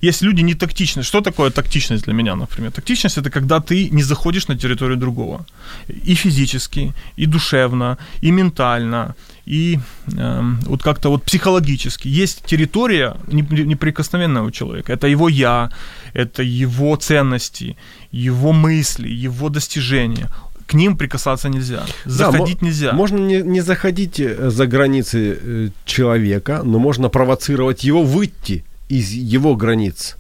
есть 0.03 0.21
люди 0.23 0.43
не 0.43 0.53
тактичны. 0.53 1.03
Что 1.03 1.21
такое 1.21 1.49
тактичность 1.49 2.03
для 2.05 2.13
меня, 2.13 2.35
например? 2.35 2.71
Тактичность 2.71 3.17
это 3.17 3.29
когда 3.29 3.59
ты 3.59 3.89
не 3.91 4.03
заходишь 4.03 4.47
на 4.47 4.55
территорию 4.55 4.97
другого. 4.97 5.45
И 6.07 6.15
физически, 6.15 6.93
и 7.19 7.25
душевно, 7.25 7.97
и 8.21 8.31
ментально, 8.31 9.15
и 9.45 9.79
э, 10.17 10.41
вот 10.65 10.83
как-то 10.83 11.09
вот 11.09 11.23
психологически. 11.23 12.07
Есть 12.07 12.45
территория 12.45 13.17
неприкосновенного 13.27 14.51
человека. 14.51 14.93
Это 14.93 15.07
его 15.07 15.27
я, 15.29 15.71
это 16.13 16.43
его 16.43 16.95
ценности, 16.95 17.75
его 18.11 18.53
мысли, 18.53 19.07
его 19.07 19.49
достижения 19.49 20.29
к 20.65 20.75
ним 20.75 20.97
прикасаться 20.97 21.49
нельзя. 21.49 21.83
Заходить 22.05 22.59
да, 22.61 22.65
нельзя. 22.67 22.93
Можно 22.93 23.17
не, 23.17 23.41
не 23.41 23.61
заходить 23.61 24.19
э, 24.19 24.49
за 24.49 24.65
границы 24.65 25.37
э, 25.39 25.69
человека, 25.85 26.61
но 26.63 26.79
можно 26.79 27.09
провоцировать 27.09 27.83
его 27.83 28.01
выйти 28.01 28.63
из 28.89 29.11
его 29.11 29.55
границ. 29.55 30.15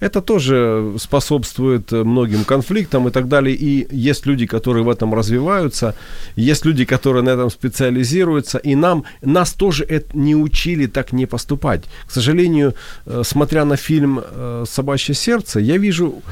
Это 0.00 0.20
тоже 0.20 0.94
способствует 0.98 1.92
многим 1.92 2.44
конфликтам 2.44 3.08
и 3.08 3.10
так 3.10 3.28
далее. 3.28 3.56
И 3.56 3.86
есть 3.90 4.26
люди, 4.26 4.46
которые 4.46 4.84
в 4.84 4.88
этом 4.88 5.14
развиваются, 5.14 5.94
есть 6.36 6.66
люди, 6.66 6.84
которые 6.84 7.22
на 7.22 7.30
этом 7.30 7.50
специализируются, 7.50 8.58
и 8.58 8.74
нам, 8.74 9.04
нас 9.22 9.52
тоже 9.52 9.84
это 9.84 10.16
не 10.18 10.36
учили 10.36 10.86
так 10.86 11.12
не 11.12 11.26
поступать. 11.26 11.84
К 12.06 12.12
сожалению, 12.12 12.74
э, 13.06 13.22
смотря 13.24 13.64
на 13.64 13.76
фильм 13.76 14.20
э, 14.22 14.64
«Собачье 14.68 15.14
сердце», 15.14 15.60
я 15.60 15.78
вижу 15.78 16.22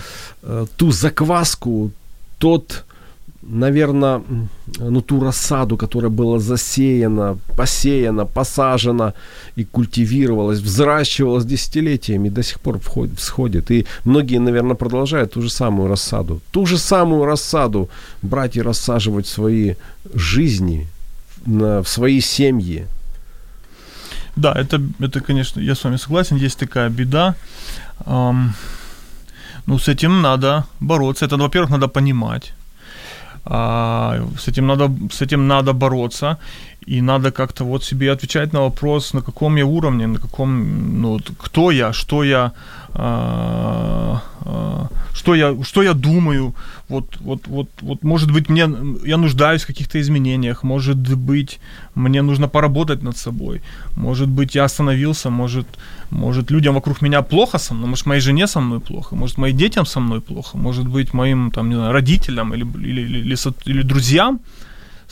э, 0.43 0.67
ту 0.77 0.91
закваску, 0.93 1.91
тот 2.39 2.85
наверное, 3.47 4.23
ну, 4.79 5.01
ту 5.01 5.21
рассаду, 5.21 5.77
которая 5.77 6.11
была 6.11 6.39
засеяна, 6.39 7.39
посеяна, 7.57 8.25
посажена 8.25 9.13
и 9.57 9.65
культивировалась, 9.65 10.61
взращивалась 10.61 11.45
десятилетиями, 11.45 12.29
до 12.29 12.43
сих 12.43 12.61
пор 12.61 12.79
входит, 12.79 13.19
всходит. 13.19 13.71
И 13.71 13.87
многие, 14.05 14.39
наверное, 14.39 14.77
продолжают 14.77 15.33
ту 15.33 15.43
же 15.43 15.51
самую 15.51 15.89
рассаду. 15.89 16.41
Ту 16.51 16.67
же 16.67 16.79
самую 16.79 17.25
рассаду 17.25 17.89
брать 18.23 18.57
и 18.57 18.63
рассаживать 18.63 19.27
в 19.27 19.31
свои 19.31 19.75
жизни, 20.15 20.87
в 21.47 21.85
свои 21.87 22.21
семьи. 22.21 22.87
Да, 24.37 24.53
это, 24.53 24.81
это, 25.01 25.21
конечно, 25.21 25.61
я 25.61 25.75
с 25.75 25.85
вами 25.85 25.97
согласен, 25.97 26.37
есть 26.37 26.59
такая 26.59 26.89
беда. 26.91 27.35
Ну, 29.67 29.79
с 29.79 29.89
этим 29.89 30.23
надо 30.23 30.65
бороться. 30.81 31.27
Это, 31.27 31.37
во-первых, 31.37 31.71
надо 31.71 31.89
понимать 31.89 32.53
с 33.47 34.49
этим 34.49 34.67
надо, 34.67 34.91
с 35.11 35.23
этим 35.23 35.47
надо 35.47 35.73
бороться, 35.73 36.39
и 36.87 37.01
надо 37.01 37.31
как-то 37.31 37.65
вот 37.65 37.85
себе 37.85 38.13
отвечать 38.13 38.53
на 38.53 38.61
вопрос, 38.61 39.15
на 39.15 39.23
каком 39.23 39.57
я 39.57 39.65
уровне, 39.65 40.07
на 40.07 40.19
каком, 40.19 41.01
ну, 41.01 41.21
кто 41.39 41.71
я, 41.71 41.93
что 41.93 42.25
я, 42.25 42.53
а, 42.93 44.23
а, 44.41 44.87
что 45.15 45.35
я, 45.35 45.55
что 45.63 45.83
я 45.83 45.95
думаю, 45.95 46.55
вот, 46.89 47.17
вот, 47.21 47.47
вот, 47.47 47.69
вот, 47.81 48.03
может 48.05 48.31
быть, 48.31 48.51
мне, 48.51 48.69
я 49.05 49.17
нуждаюсь 49.17 49.63
в 49.63 49.67
каких-то 49.67 49.99
изменениях, 49.99 50.65
может 50.65 50.97
быть, 51.19 51.59
мне 51.95 52.23
нужно 52.23 52.49
поработать 52.49 53.03
над 53.03 53.17
собой, 53.17 53.63
может 53.97 54.29
быть, 54.29 54.55
я 54.55 54.65
остановился, 54.65 55.31
может, 55.31 55.67
может, 56.11 56.51
людям 56.51 56.75
вокруг 56.75 57.03
меня 57.03 57.23
плохо 57.23 57.59
со 57.59 57.75
мной, 57.75 57.89
может, 57.89 58.07
моей 58.07 58.21
жене 58.21 58.47
со 58.47 58.61
мной 58.61 58.81
плохо, 58.81 59.17
может, 59.17 59.39
моим 59.39 59.57
детям 59.57 59.87
со 59.87 60.01
мной 60.01 60.21
плохо, 60.21 60.59
может 60.59 60.87
быть, 60.87 61.15
моим, 61.15 61.51
там, 61.51 61.69
не 61.69 61.77
знаю, 61.77 61.93
родителям 61.93 62.53
или, 62.55 62.65
или, 62.65 63.01
или, 63.01 63.19
или, 63.21 63.37
или 63.65 63.83
друзьям, 63.83 64.41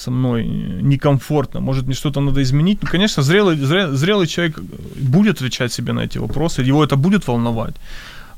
со 0.02 0.10
мной 0.10 0.44
некомфортно, 0.82 1.60
может 1.60 1.86
мне 1.86 1.94
что-то 1.94 2.20
надо 2.20 2.40
изменить. 2.42 2.82
Ну, 2.82 2.88
конечно, 2.88 3.22
зрелый, 3.22 3.56
зрелый 3.96 4.26
человек 4.26 4.58
будет 5.00 5.36
отвечать 5.36 5.72
себе 5.72 5.92
на 5.92 6.04
эти 6.04 6.18
вопросы, 6.18 6.62
его 6.62 6.84
это 6.84 6.96
будет 6.96 7.28
волновать. 7.28 7.74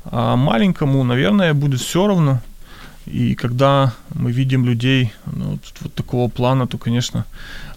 А 0.05 0.35
маленькому, 0.35 1.03
наверное, 1.03 1.53
будет 1.53 1.81
все 1.81 2.07
равно. 2.07 2.39
И 3.07 3.35
когда 3.35 3.93
мы 4.15 4.31
видим 4.31 4.65
людей 4.65 5.11
ну, 5.25 5.45
вот, 5.51 5.59
вот 5.81 5.93
такого 5.93 6.29
плана, 6.29 6.67
то, 6.67 6.77
конечно, 6.77 7.25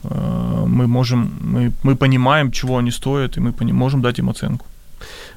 э, 0.05 0.65
мы 0.67 0.87
можем, 0.87 1.33
мы, 1.41 1.73
мы 1.83 1.97
понимаем, 1.97 2.51
чего 2.51 2.77
они 2.79 2.91
стоят, 2.91 3.37
и 3.37 3.41
мы 3.41 3.53
можем 3.73 4.03
дать 4.03 4.19
им 4.19 4.29
оценку. 4.29 4.67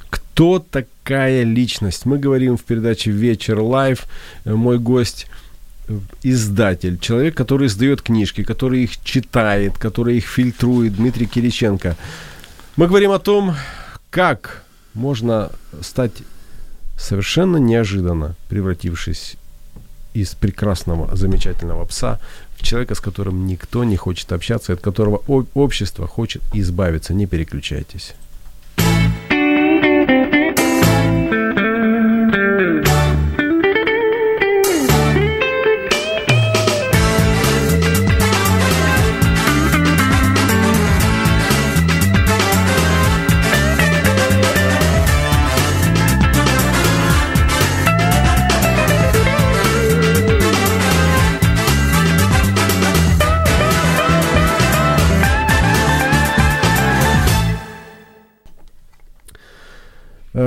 Кто 0.10 0.60
такая 0.60 1.44
личность? 1.44 2.06
Мы 2.06 2.18
говорим 2.18 2.58
в 2.58 2.62
передаче 2.62 3.12
«Вечер 3.12 3.60
Live». 3.60 4.06
Мой 4.46 4.78
гость 4.80 5.28
издатель, 6.24 7.00
человек, 7.00 7.36
который 7.36 7.67
издает 7.67 8.02
книжки, 8.02 8.44
который 8.44 8.84
их 8.84 9.04
читает, 9.04 9.78
который 9.78 10.17
их 10.17 10.26
фильтрует, 10.26 10.96
Дмитрий 10.96 11.26
Кириченко. 11.26 11.96
Мы 12.78 12.88
говорим 12.88 13.12
о 13.12 13.20
том, 13.20 13.56
как 14.10 14.63
можно 14.94 15.52
стать 15.82 16.13
совершенно 16.98 17.58
неожиданно 17.58 18.36
превратившись 18.50 19.38
из 20.13 20.34
прекрасного, 20.36 21.15
замечательного 21.15 21.86
пса 21.86 22.20
в 22.58 22.63
человека, 22.63 22.96
с 22.96 23.00
которым 23.00 23.48
никто 23.48 23.84
не 23.84 23.96
хочет 23.96 24.32
общаться, 24.32 24.74
от 24.74 24.82
которого 24.82 25.17
общество 25.54 26.08
хочет 26.08 26.41
избавиться. 26.54 27.13
Не 27.13 27.28
переключайтесь. 27.28 28.13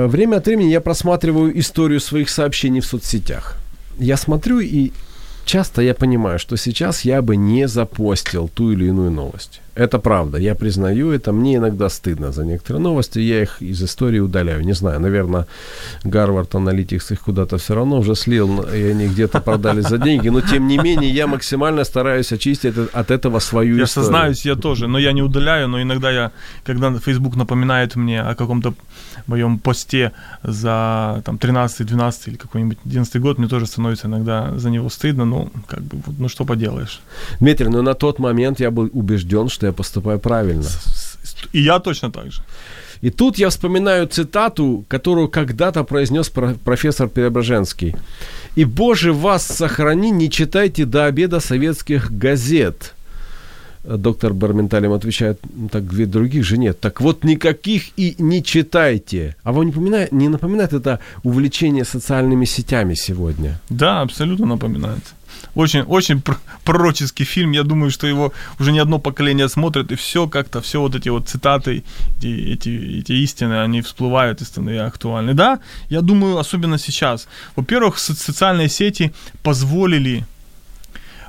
Время 0.07 0.37
от 0.37 0.45
времени 0.45 0.69
я 0.69 0.81
просматриваю 0.81 1.57
историю 1.59 1.99
своих 1.99 2.29
сообщений 2.29 2.81
в 2.81 2.85
соцсетях. 2.85 3.57
Я 3.97 4.17
смотрю 4.17 4.59
и 4.59 4.91
часто 5.45 5.81
я 5.81 5.93
понимаю, 5.93 6.39
что 6.39 6.57
сейчас 6.57 7.01
я 7.01 7.21
бы 7.21 7.35
не 7.35 7.67
запостил 7.67 8.47
ту 8.47 8.71
или 8.71 8.85
иную 8.85 9.11
новость. 9.11 9.61
Это 9.75 9.99
правда, 9.99 10.37
я 10.37 10.55
признаю 10.55 11.11
это. 11.11 11.33
Мне 11.33 11.57
иногда 11.57 11.89
стыдно 11.89 12.31
за 12.31 12.45
некоторые 12.45 12.81
новости, 12.81 13.19
я 13.19 13.41
их 13.41 13.61
из 13.61 13.83
истории 13.83 14.19
удаляю. 14.19 14.63
Не 14.65 14.73
знаю, 14.73 15.01
наверное, 15.01 15.47
Гарвард 16.05 16.53
Analytics 16.55 17.11
их 17.11 17.21
куда-то 17.21 17.57
все 17.57 17.75
равно 17.75 17.99
уже 17.99 18.15
слил, 18.15 18.61
и 18.61 18.83
они 18.91 19.07
где-то 19.07 19.41
продали 19.41 19.81
за 19.81 19.97
деньги, 19.97 20.29
но 20.29 20.39
тем 20.39 20.67
не 20.67 20.77
менее 20.77 21.11
я 21.11 21.27
максимально 21.27 21.83
стараюсь 21.83 22.31
очистить 22.31 22.75
от 22.93 23.11
этого 23.11 23.39
свою 23.39 23.75
я 23.77 23.83
историю. 23.83 24.05
Я 24.05 24.13
сознаюсь, 24.13 24.45
я 24.45 24.55
тоже, 24.55 24.87
но 24.87 24.97
я 24.97 25.11
не 25.11 25.21
удаляю, 25.21 25.67
но 25.67 25.81
иногда 25.81 26.09
я, 26.09 26.31
когда 26.63 26.97
Facebook 26.97 27.35
напоминает 27.35 27.97
мне 27.97 28.21
о 28.21 28.33
каком-то 28.35 28.73
моем 29.27 29.59
посте 29.59 30.11
за 30.43 31.21
там 31.25 31.37
13, 31.37 31.85
12 31.85 32.27
или 32.27 32.35
какой-нибудь 32.37 32.77
11 32.85 33.21
год, 33.21 33.37
мне 33.39 33.47
тоже 33.47 33.65
становится 33.65 34.07
иногда 34.07 34.57
за 34.57 34.69
него 34.69 34.89
стыдно, 34.89 35.25
ну, 35.25 35.49
как 35.67 35.81
бы, 35.81 35.97
ну, 36.17 36.29
что 36.29 36.45
поделаешь. 36.45 37.01
Дмитрий, 37.39 37.67
но 37.67 37.81
на 37.81 37.93
тот 37.93 38.19
момент 38.19 38.59
я 38.61 38.71
был 38.71 38.89
убежден, 38.93 39.49
что 39.49 39.64
я 39.65 39.73
поступаю 39.73 40.19
правильно. 40.19 40.69
И 41.53 41.61
я 41.61 41.79
точно 41.79 42.11
так 42.11 42.31
же. 42.31 42.41
И 43.01 43.09
тут 43.09 43.37
я 43.37 43.49
вспоминаю 43.49 44.07
цитату, 44.07 44.85
которую 44.87 45.27
когда-то 45.27 45.83
произнес 45.83 46.29
профессор 46.63 47.07
Преображенский. 47.07 47.95
«И, 48.57 48.65
Боже, 48.65 49.11
вас 49.11 49.45
сохрани, 49.45 50.11
не 50.11 50.29
читайте 50.29 50.85
до 50.85 51.05
обеда 51.05 51.39
советских 51.39 52.11
газет». 52.11 52.93
Доктор 53.83 54.33
Барменталем 54.33 54.93
отвечает, 54.93 55.39
«Ну, 55.55 55.69
так 55.69 55.83
две 55.83 56.05
других 56.05 56.43
же 56.43 56.57
нет. 56.57 56.79
Так 56.79 57.01
вот, 57.01 57.23
никаких 57.23 57.83
и 57.97 58.15
не 58.17 58.41
читайте. 58.41 59.35
А 59.43 59.51
вам 59.51 59.65
не, 59.65 59.71
напоминает, 59.71 60.11
не 60.11 60.29
напоминает 60.29 60.73
это 60.73 60.99
увлечение 61.23 61.85
социальными 61.85 62.45
сетями 62.45 62.95
сегодня? 62.95 63.59
Да, 63.69 64.01
абсолютно 64.01 64.47
напоминает. 64.47 65.03
Очень, 65.55 65.81
очень 65.81 66.21
пророческий 66.63 67.25
фильм. 67.25 67.51
Я 67.51 67.63
думаю, 67.63 67.91
что 67.91 68.07
его 68.07 68.33
уже 68.59 68.71
не 68.71 68.79
одно 68.79 68.99
поколение 68.99 69.49
смотрит, 69.49 69.91
и 69.91 69.95
все 69.95 70.27
как-то, 70.27 70.61
все 70.61 70.79
вот 70.79 70.95
эти 70.95 71.09
вот 71.09 71.27
цитаты, 71.27 71.83
эти, 72.17 72.53
эти, 72.53 72.99
эти 72.99 73.13
истины, 73.13 73.61
они 73.61 73.81
всплывают 73.81 74.41
и 74.41 74.45
становятся 74.45 74.87
актуальны. 74.87 75.33
Да, 75.33 75.59
я 75.89 76.01
думаю, 76.01 76.37
особенно 76.37 76.77
сейчас. 76.77 77.27
Во-первых, 77.55 77.99
социальные 77.99 78.69
сети 78.69 79.13
позволили 79.43 80.25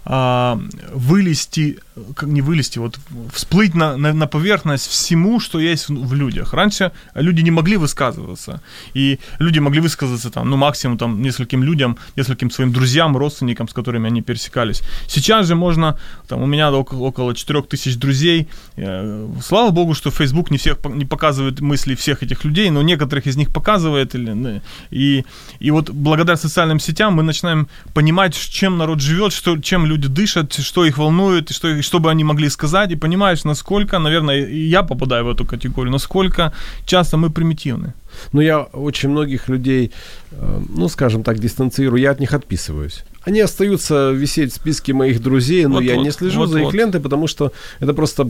а, 0.08 0.60
вылезти, 0.92 1.78
как 2.14 2.28
не 2.28 2.40
вылезти, 2.40 2.78
вот 2.78 2.96
всплыть 3.32 3.74
на, 3.74 3.96
на, 3.96 4.12
на 4.12 4.28
поверхность 4.28 4.86
всему, 4.86 5.40
что 5.40 5.58
есть 5.58 5.88
в, 5.88 6.06
в 6.06 6.14
людях. 6.14 6.54
Раньше 6.54 6.92
люди 7.14 7.40
не 7.42 7.50
могли 7.50 7.76
высказываться, 7.76 8.62
и 8.94 9.18
люди 9.40 9.58
могли 9.58 9.80
высказаться 9.80 10.30
там, 10.30 10.48
ну, 10.48 10.56
максимум 10.56 10.96
там 10.96 11.20
нескольким 11.22 11.64
людям, 11.64 11.98
нескольким 12.14 12.52
своим 12.52 12.72
друзьям, 12.72 13.16
родственникам, 13.16 13.68
с 13.68 13.72
которыми 13.72 14.06
они 14.06 14.22
пересекались. 14.22 14.82
Сейчас 15.08 15.48
же 15.48 15.56
можно, 15.56 15.98
там, 16.28 16.40
у 16.40 16.46
меня 16.46 16.70
около, 16.70 17.00
около 17.00 17.34
4 17.34 17.62
тысяч 17.62 17.96
друзей, 17.96 18.46
э, 18.76 19.28
слава 19.42 19.70
богу, 19.70 19.94
что 19.94 20.12
Facebook 20.12 20.52
не 20.52 20.58
всех, 20.58 20.78
не 20.84 21.04
показывает 21.04 21.60
мысли 21.60 21.96
всех 21.96 22.22
этих 22.22 22.44
людей, 22.44 22.70
но 22.70 22.80
некоторых 22.82 23.26
из 23.26 23.36
них 23.36 23.52
показывает, 23.52 24.14
или, 24.14 24.62
и, 24.92 25.24
и 25.58 25.70
вот 25.72 25.90
благодаря 25.90 26.36
социальным 26.36 26.78
сетям 26.78 27.14
мы 27.14 27.24
начинаем 27.24 27.66
понимать, 27.92 28.34
чем 28.36 28.78
народ 28.78 29.00
живет, 29.00 29.32
что, 29.32 29.58
чем 29.58 29.84
люди 29.84 29.95
люди 29.96 30.08
дышат, 30.08 30.52
что 30.52 30.84
их 30.84 30.98
волнует, 30.98 31.50
что, 31.50 31.82
что 31.82 31.98
бы 31.98 32.10
они 32.10 32.24
могли 32.24 32.50
сказать, 32.50 32.92
и 32.92 32.96
понимаешь, 32.96 33.44
насколько, 33.44 33.98
наверное, 33.98 34.46
и 34.46 34.68
я 34.68 34.82
попадаю 34.82 35.24
в 35.24 35.28
эту 35.28 35.44
категорию, 35.44 35.92
насколько 35.92 36.52
часто 36.84 37.16
мы 37.16 37.30
примитивны. 37.30 37.92
Ну, 38.32 38.40
я 38.40 38.60
очень 38.72 39.10
многих 39.10 39.48
людей, 39.48 39.90
э, 40.32 40.60
ну, 40.76 40.88
скажем 40.88 41.22
так, 41.22 41.38
дистанцирую, 41.38 42.00
я 42.00 42.10
от 42.10 42.20
них 42.20 42.34
отписываюсь. 42.34 43.04
Они 43.28 43.40
остаются 43.40 44.12
висеть 44.12 44.52
в 44.52 44.56
списке 44.56 44.92
моих 44.92 45.20
друзей, 45.20 45.66
но 45.66 45.74
вот, 45.74 45.84
я 45.84 45.94
вот, 45.94 46.04
не 46.04 46.12
слежу 46.12 46.40
вот, 46.40 46.50
за 46.50 46.58
их 46.58 46.64
вот. 46.64 46.74
лентой, 46.74 47.00
потому 47.00 47.26
что 47.26 47.52
это 47.80 47.92
просто 47.92 48.28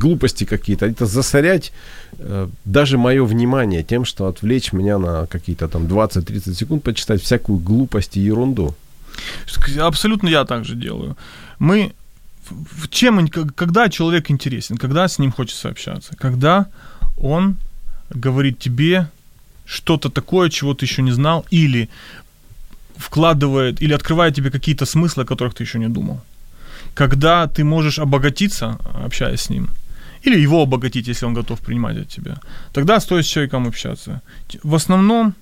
глупости 0.00 0.44
какие-то. 0.44 0.86
Это 0.86 1.06
засорять 1.06 1.72
э, 2.18 2.48
даже 2.64 2.98
мое 2.98 3.24
внимание 3.24 3.82
тем, 3.82 4.04
что 4.04 4.26
отвлечь 4.26 4.72
меня 4.72 4.98
на 4.98 5.26
какие-то 5.26 5.68
там 5.68 5.86
20-30 5.86 6.54
секунд, 6.54 6.82
почитать 6.82 7.22
всякую 7.22 7.58
глупость 7.58 8.16
и 8.16 8.20
ерунду. 8.20 8.74
Абсолютно 9.78 10.28
я 10.28 10.44
так 10.44 10.64
же 10.64 10.74
делаю. 10.74 11.16
Мы 11.58 11.92
чем, 12.90 13.28
когда 13.28 13.88
человек 13.88 14.30
интересен, 14.30 14.76
когда 14.76 15.06
с 15.06 15.18
ним 15.18 15.32
хочется 15.32 15.68
общаться, 15.68 16.16
когда 16.16 16.66
он 17.16 17.56
говорит 18.10 18.58
тебе 18.58 19.08
что-то 19.66 20.08
такое, 20.08 20.50
чего 20.50 20.74
ты 20.74 20.84
еще 20.84 21.02
не 21.02 21.12
знал, 21.12 21.46
или 21.52 21.88
вкладывает, 22.96 23.82
или 23.82 23.94
открывает 23.94 24.34
тебе 24.34 24.50
какие-то 24.50 24.84
смыслы, 24.84 25.22
о 25.22 25.26
которых 25.26 25.54
ты 25.54 25.64
еще 25.64 25.78
не 25.78 25.88
думал. 25.88 26.20
Когда 26.94 27.46
ты 27.46 27.62
можешь 27.62 27.98
обогатиться, 27.98 28.78
общаясь 29.04 29.40
с 29.40 29.50
ним, 29.50 29.68
или 30.24 30.40
его 30.40 30.62
обогатить, 30.62 31.08
если 31.08 31.26
он 31.26 31.34
готов 31.34 31.60
принимать 31.60 31.96
от 31.96 32.08
тебя, 32.08 32.40
тогда 32.72 33.00
стоит 33.00 33.24
с 33.24 33.28
человеком 33.28 33.66
общаться. 33.66 34.20
В 34.62 34.74
основном 34.74 35.34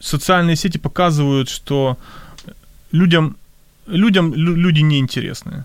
социальные 0.00 0.56
сети 0.56 0.78
показывают, 0.78 1.48
что 1.48 1.96
людям, 2.94 3.36
людям 3.86 4.34
люди 4.34 4.82
неинтересны. 4.82 5.64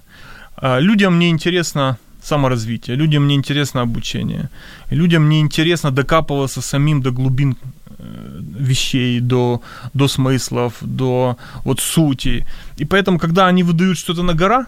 А, 0.57 0.79
людям 0.79 1.19
не 1.19 1.29
интересно 1.29 1.97
саморазвитие, 2.23 2.97
людям 2.97 3.27
не 3.27 3.35
интересно 3.35 3.81
обучение, 3.81 4.49
людям 4.91 5.29
не 5.29 5.39
интересно 5.39 5.91
докапываться 5.91 6.61
самим 6.61 7.01
до 7.01 7.11
глубин 7.11 7.55
э, 7.99 8.41
вещей, 8.59 9.21
до, 9.21 9.61
до 9.93 10.07
смыслов, 10.07 10.73
до 10.81 11.37
вот 11.63 11.79
сути. 11.79 12.45
И 12.79 12.85
поэтому, 12.85 13.19
когда 13.19 13.47
они 13.47 13.63
выдают 13.63 13.97
что-то 13.97 14.23
на 14.23 14.33
гора, 14.33 14.65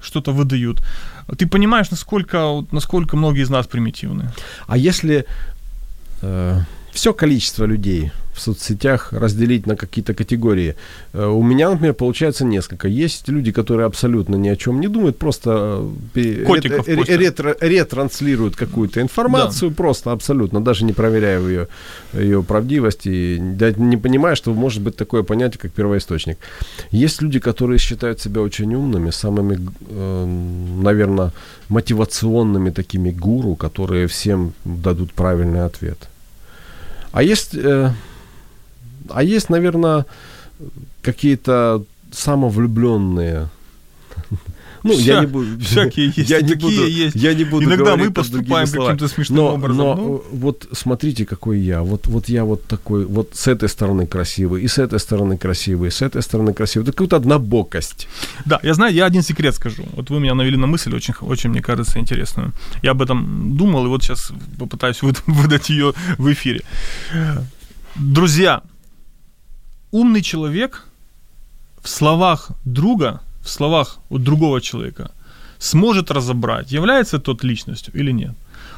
что-то 0.00 0.32
выдают, 0.32 0.80
ты 1.36 1.46
понимаешь, 1.46 1.90
насколько, 1.90 2.64
насколько 2.72 3.16
многие 3.16 3.42
из 3.42 3.50
нас 3.50 3.66
примитивны. 3.66 4.30
А 4.66 4.76
если 4.76 5.24
э, 6.22 6.62
все 6.98 7.12
количество 7.12 7.64
людей 7.64 8.10
в 8.34 8.40
соцсетях 8.40 9.12
разделить 9.12 9.66
на 9.66 9.76
какие-то 9.76 10.14
категории. 10.14 10.74
Э, 11.12 11.26
у 11.26 11.42
меня, 11.44 11.70
например, 11.70 11.94
получается 11.94 12.44
несколько. 12.44 12.88
Есть 12.88 13.28
люди, 13.28 13.52
которые 13.52 13.86
абсолютно 13.86 14.36
ни 14.36 14.48
о 14.48 14.56
чем 14.56 14.80
не 14.80 14.88
думают, 14.88 15.16
просто 15.16 15.80
э, 16.14 17.16
ретро, 17.16 17.56
ретранслируют 17.60 18.56
какую-то 18.56 19.00
информацию, 19.00 19.70
да. 19.70 19.76
просто 19.76 20.10
абсолютно, 20.10 20.60
даже 20.60 20.84
не 20.84 20.92
проверяя 20.92 21.40
ее, 21.40 21.68
ее 22.12 22.42
правдивость 22.42 23.06
и 23.06 23.38
не 23.76 23.96
понимая, 23.96 24.34
что 24.34 24.54
может 24.54 24.82
быть 24.82 24.96
такое 24.96 25.22
понятие, 25.22 25.60
как 25.60 25.70
первоисточник. 25.70 26.38
Есть 26.90 27.22
люди, 27.22 27.38
которые 27.38 27.78
считают 27.78 28.20
себя 28.20 28.40
очень 28.40 28.74
умными, 28.74 29.10
самыми, 29.10 29.56
э, 29.88 30.26
наверное, 30.82 31.30
мотивационными 31.68 32.70
такими 32.70 33.10
гуру, 33.10 33.54
которые 33.54 34.06
всем 34.06 34.52
дадут 34.64 35.12
правильный 35.12 35.64
ответ. 35.64 36.08
А 37.12 37.22
есть 37.22 37.54
а 39.10 39.22
есть, 39.22 39.50
наверное, 39.50 40.06
какие-то 41.02 41.84
самовлюбленные. 42.12 43.48
Ну, 44.82 44.94
Вся, 44.94 45.14
я 45.14 45.20
не 45.20 45.26
буду... 45.26 45.60
Всякие 45.60 46.06
есть, 46.16 46.30
я 46.30 46.40
не 46.40 46.54
буду, 46.54 46.86
есть. 46.86 47.16
Я 47.16 47.34
не 47.34 47.44
буду 47.44 47.64
Иногда 47.64 47.96
мы 47.96 48.10
поступаем 48.10 48.68
каким-то 48.68 49.08
смешным 49.08 49.36
но, 49.36 49.54
образом. 49.54 49.76
Но 49.76 49.94
ну. 49.94 50.22
вот 50.32 50.68
смотрите, 50.72 51.26
какой 51.26 51.58
я. 51.60 51.82
Вот, 51.82 52.06
вот 52.06 52.28
я 52.28 52.44
вот 52.44 52.64
такой, 52.66 53.04
вот 53.06 53.30
с 53.34 53.46
этой 53.46 53.68
стороны 53.68 54.06
красивый, 54.06 54.62
и 54.62 54.68
с 54.68 54.78
этой 54.78 54.98
стороны 54.98 55.36
красивый, 55.36 55.88
и 55.88 55.90
с 55.90 56.02
этой 56.02 56.22
стороны 56.22 56.52
красивый. 56.52 56.84
Это 56.84 56.92
какая-то 56.92 57.16
однобокость. 57.16 58.08
Да, 58.44 58.60
я 58.62 58.74
знаю, 58.74 58.94
я 58.94 59.06
один 59.06 59.22
секрет 59.22 59.54
скажу. 59.54 59.84
Вот 59.92 60.10
вы 60.10 60.20
меня 60.20 60.34
навели 60.34 60.56
на 60.56 60.66
мысль, 60.66 60.94
очень, 60.94 61.14
очень 61.20 61.50
мне 61.50 61.62
кажется, 61.62 61.98
интересную. 61.98 62.52
Я 62.82 62.92
об 62.92 63.02
этом 63.02 63.56
думал, 63.56 63.86
и 63.86 63.88
вот 63.88 64.02
сейчас 64.02 64.32
попытаюсь 64.58 65.02
выдать 65.26 65.70
ее 65.70 65.94
в 66.18 66.32
эфире. 66.32 66.62
Друзья, 67.96 68.62
умный 69.90 70.22
человек 70.22 70.84
в 71.82 71.88
словах 71.88 72.50
друга, 72.64 73.22
в 73.42 73.48
словах 73.48 73.98
вот 74.08 74.22
другого 74.22 74.60
человека 74.60 75.10
сможет 75.58 76.10
разобрать, 76.10 76.72
является 76.72 77.18
тот 77.18 77.44
личностью 77.44 77.92
или 77.94 78.12
нет. 78.12 78.34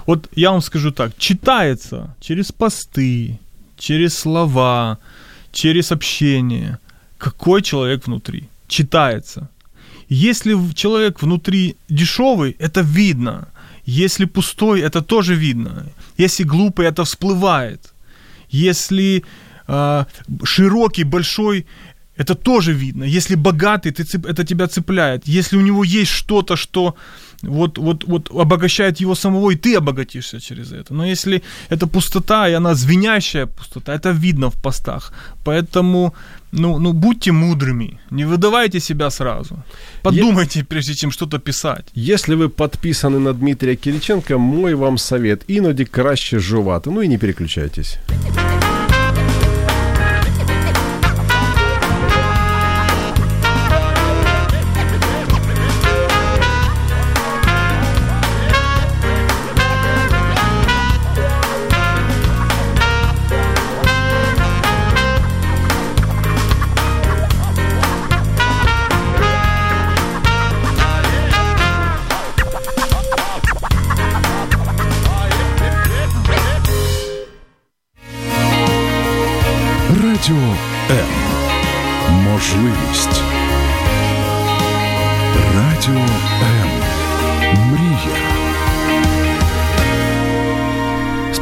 Вот 0.07 0.29
я 0.37 0.51
вам 0.51 0.63
скажу 0.63 0.91
так, 0.91 1.13
читается 1.19 2.15
через 2.21 2.53
посты, 2.53 3.39
через 3.79 4.19
слова, 4.19 4.99
через 5.53 5.93
общение, 5.93 6.79
какой 7.19 7.63
человек 7.63 8.07
внутри. 8.07 8.49
Читается. 8.69 9.49
Если 10.09 10.57
человек 10.75 11.23
внутри 11.23 11.77
дешевый, 11.89 12.57
это 12.59 12.81
видно. 12.81 13.49
Если 13.85 14.27
пустой, 14.27 14.81
это 14.81 15.03
тоже 15.03 15.35
видно. 15.35 15.87
Если 16.19 16.45
глупый, 16.45 16.87
это 16.87 17.05
всплывает. 17.05 17.93
Если 18.51 19.25
э, 19.69 20.05
широкий, 20.45 21.05
большой, 21.05 21.67
это 22.21 22.35
тоже 22.35 22.73
видно. 22.73 23.05
Если 23.05 23.37
богатый, 23.37 23.93
ты, 23.93 24.03
это 24.29 24.45
тебя 24.45 24.67
цепляет. 24.67 25.29
Если 25.29 25.59
у 25.59 25.63
него 25.63 25.85
есть 25.85 26.11
что-то, 26.11 26.57
что 26.57 26.95
вот, 27.43 27.79
вот, 27.79 28.05
вот 28.05 28.31
обогащает 28.31 29.01
его 29.01 29.15
самого, 29.15 29.51
и 29.53 29.57
ты 29.57 29.79
обогатишься 29.79 30.41
через 30.41 30.73
это. 30.73 30.95
Но 30.95 31.07
если 31.07 31.43
это 31.71 31.87
пустота, 31.87 32.49
и 32.49 32.53
она 32.53 32.75
звенящая 32.75 33.47
пустота, 33.47 33.95
это 33.95 34.11
видно 34.11 34.51
в 34.51 34.55
постах. 34.55 35.13
Поэтому, 35.45 36.13
ну, 36.53 36.79
ну 36.79 36.93
будьте 36.93 37.33
мудрыми, 37.33 37.99
не 38.11 38.27
выдавайте 38.27 38.81
себя 38.81 39.11
сразу. 39.11 39.57
Подумайте, 40.03 40.61
е... 40.61 40.65
прежде 40.65 40.95
чем 40.95 41.13
что-то 41.13 41.39
писать. 41.39 41.87
Если 41.95 42.35
вы 42.35 42.49
подписаны 42.49 43.19
на 43.19 43.33
Дмитрия 43.33 43.77
Кириченко, 43.77 44.39
мой 44.39 44.75
вам 44.75 44.99
совет. 44.99 45.45
Іноді 45.49 45.85
краще 45.85 46.39
жувати. 46.39 46.91
Ну 46.91 47.03
и 47.03 47.09
не 47.09 47.19
переключайтесь. 47.19 47.99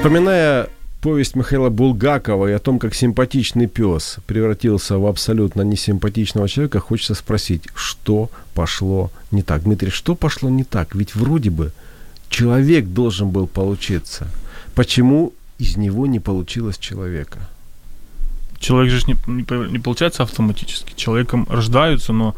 Вспоминая 0.09 0.71
повесть 1.03 1.37
Михаила 1.37 1.69
Булгакова 1.69 2.49
и 2.49 2.53
о 2.53 2.59
том, 2.59 2.79
как 2.79 2.95
симпатичный 2.95 3.67
пес 3.67 4.17
превратился 4.27 4.97
в 4.97 5.05
абсолютно 5.05 5.61
несимпатичного 5.61 6.49
человека, 6.49 6.81
хочется 6.81 7.15
спросить, 7.15 7.65
что 7.75 8.31
пошло 8.55 9.11
не 9.31 9.43
так? 9.43 9.65
Дмитрий, 9.65 9.91
что 9.91 10.15
пошло 10.15 10.49
не 10.49 10.65
так? 10.65 10.95
Ведь 10.95 11.15
вроде 11.15 11.51
бы 11.51 11.73
человек 12.31 12.87
должен 12.87 13.29
был 13.29 13.47
получиться. 13.47 14.29
Почему 14.75 15.35
из 15.59 15.77
него 15.77 16.07
не 16.07 16.21
получилось 16.21 16.79
человека? 16.79 17.47
Человек 18.59 18.91
же 18.91 19.05
не, 19.09 19.17
не, 19.27 19.71
не 19.71 19.79
получается 19.79 20.23
автоматически. 20.23 20.95
Человеком 20.97 21.47
рождаются, 21.51 22.15
но 22.15 22.35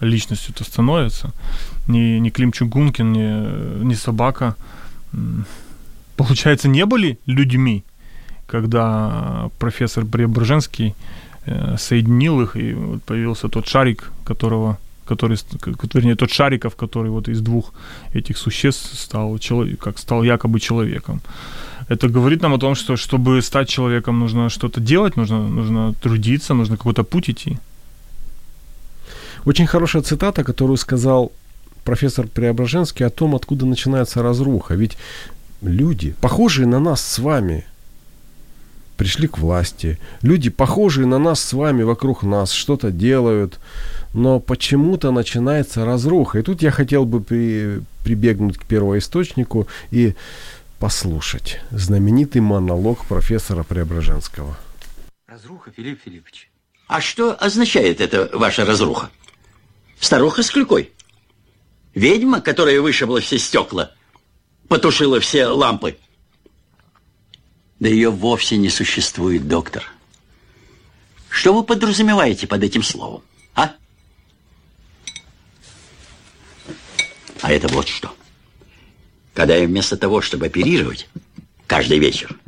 личностью-то 0.00 0.62
становится. 0.64 1.32
Ни, 1.88 2.18
ни 2.18 2.28
Клим 2.28 2.52
Чугункин, 2.52 3.12
ни, 3.12 3.82
ни 3.82 3.94
собака, 3.94 4.56
получается, 6.16 6.68
не 6.68 6.86
были 6.86 7.18
людьми, 7.26 7.84
когда 8.46 9.50
профессор 9.58 10.04
Преображенский 10.04 10.94
э, 11.46 11.76
соединил 11.78 12.40
их, 12.40 12.56
и 12.56 12.74
вот 12.74 13.02
появился 13.02 13.48
тот 13.48 13.66
шарик, 13.66 14.12
которого 14.24 14.78
который, 15.06 15.38
вернее, 15.94 16.14
тот 16.14 16.30
Шариков, 16.30 16.76
который 16.76 17.10
вот 17.10 17.28
из 17.28 17.40
двух 17.40 17.72
этих 18.14 18.38
существ 18.38 18.98
стал, 18.98 19.38
человек, 19.38 19.78
как 19.78 19.98
стал 19.98 20.24
якобы 20.24 20.60
человеком. 20.60 21.20
Это 21.88 22.08
говорит 22.08 22.42
нам 22.42 22.54
о 22.54 22.58
том, 22.58 22.74
что 22.74 22.96
чтобы 22.96 23.42
стать 23.42 23.68
человеком, 23.68 24.18
нужно 24.18 24.48
что-то 24.48 24.80
делать, 24.80 25.16
нужно, 25.16 25.48
нужно 25.48 25.92
трудиться, 26.00 26.54
нужно 26.54 26.76
какой-то 26.76 27.04
путь 27.04 27.28
идти. 27.28 27.58
Очень 29.44 29.66
хорошая 29.66 30.02
цитата, 30.02 30.42
которую 30.44 30.78
сказал 30.78 31.30
профессор 31.84 32.26
Преображенский 32.26 33.06
о 33.06 33.10
том, 33.10 33.34
откуда 33.34 33.66
начинается 33.66 34.22
разруха. 34.22 34.74
Ведь 34.74 34.96
люди, 35.62 36.14
похожие 36.20 36.66
на 36.66 36.80
нас 36.80 37.02
с 37.04 37.18
вами, 37.18 37.64
пришли 38.96 39.28
к 39.28 39.38
власти. 39.38 39.98
Люди, 40.22 40.50
похожие 40.50 41.06
на 41.06 41.18
нас 41.18 41.42
с 41.42 41.52
вами, 41.52 41.82
вокруг 41.82 42.22
нас, 42.22 42.52
что-то 42.52 42.90
делают, 42.90 43.58
но 44.12 44.40
почему-то 44.40 45.10
начинается 45.10 45.84
разруха. 45.84 46.38
И 46.38 46.42
тут 46.42 46.62
я 46.62 46.70
хотел 46.70 47.04
бы 47.04 47.20
при, 47.20 47.80
прибегнуть 48.04 48.58
к 48.58 48.64
первоисточнику 48.64 49.66
и 49.90 50.14
послушать 50.78 51.60
знаменитый 51.70 52.40
монолог 52.40 53.04
профессора 53.06 53.62
Преображенского. 53.62 54.56
Разруха, 55.26 55.70
Филипп 55.76 56.00
Филиппович. 56.04 56.50
А 56.86 57.00
что 57.00 57.32
означает 57.32 58.00
эта 58.00 58.28
ваша 58.36 58.64
разруха? 58.64 59.10
Старуха 59.98 60.42
с 60.42 60.50
клюкой? 60.50 60.92
Ведьма, 61.94 62.40
которая 62.40 62.80
вышибла 62.80 63.20
все 63.20 63.38
стекла, 63.38 63.92
потушила 64.68 65.20
все 65.20 65.46
лампы? 65.46 65.98
Да 67.80 67.88
ее 67.88 68.10
вовсе 68.10 68.56
не 68.56 68.70
существует, 68.70 69.48
доктор. 69.48 69.84
Что 71.28 71.52
вы 71.52 71.64
подразумеваете 71.64 72.46
под 72.46 72.62
этим 72.62 72.82
словом, 72.82 73.22
а? 73.54 73.74
А 77.40 77.52
это 77.52 77.68
вот 77.68 77.88
что. 77.88 78.14
Когда 79.34 79.56
я 79.56 79.66
вместо 79.66 79.96
того, 79.96 80.20
чтобы 80.20 80.46
оперировать 80.46 81.08
каждый 81.66 81.98
вечер, 81.98 82.38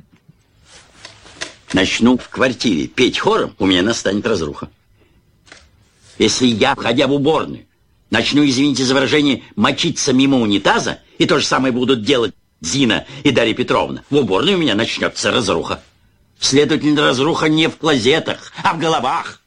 начну 1.72 2.16
в 2.16 2.28
квартире 2.28 2.86
петь 2.86 3.18
хором, 3.18 3.54
у 3.58 3.66
меня 3.66 3.82
настанет 3.82 4.26
разруха. 4.26 4.70
Если 6.18 6.46
я, 6.46 6.74
входя 6.74 7.08
в 7.08 7.12
уборную, 7.12 7.66
начну, 8.10 8.44
извините 8.44 8.84
за 8.84 8.94
выражение, 8.94 9.42
мочиться 9.56 10.12
мимо 10.12 10.38
унитаза, 10.38 11.00
и 11.18 11.26
то 11.26 11.38
же 11.38 11.46
самое 11.46 11.72
будут 11.72 12.02
делать 12.02 12.34
Зина 12.60 13.06
и 13.22 13.30
Дарья 13.30 13.54
Петровна, 13.54 14.02
в 14.10 14.16
уборной 14.16 14.54
у 14.54 14.58
меня 14.58 14.74
начнется 14.74 15.30
разруха. 15.30 15.82
Следовательно, 16.38 17.02
разруха 17.02 17.48
не 17.48 17.68
в 17.68 17.76
клозетах, 17.76 18.52
а 18.62 18.74
в 18.74 18.78
головах. 18.78 19.40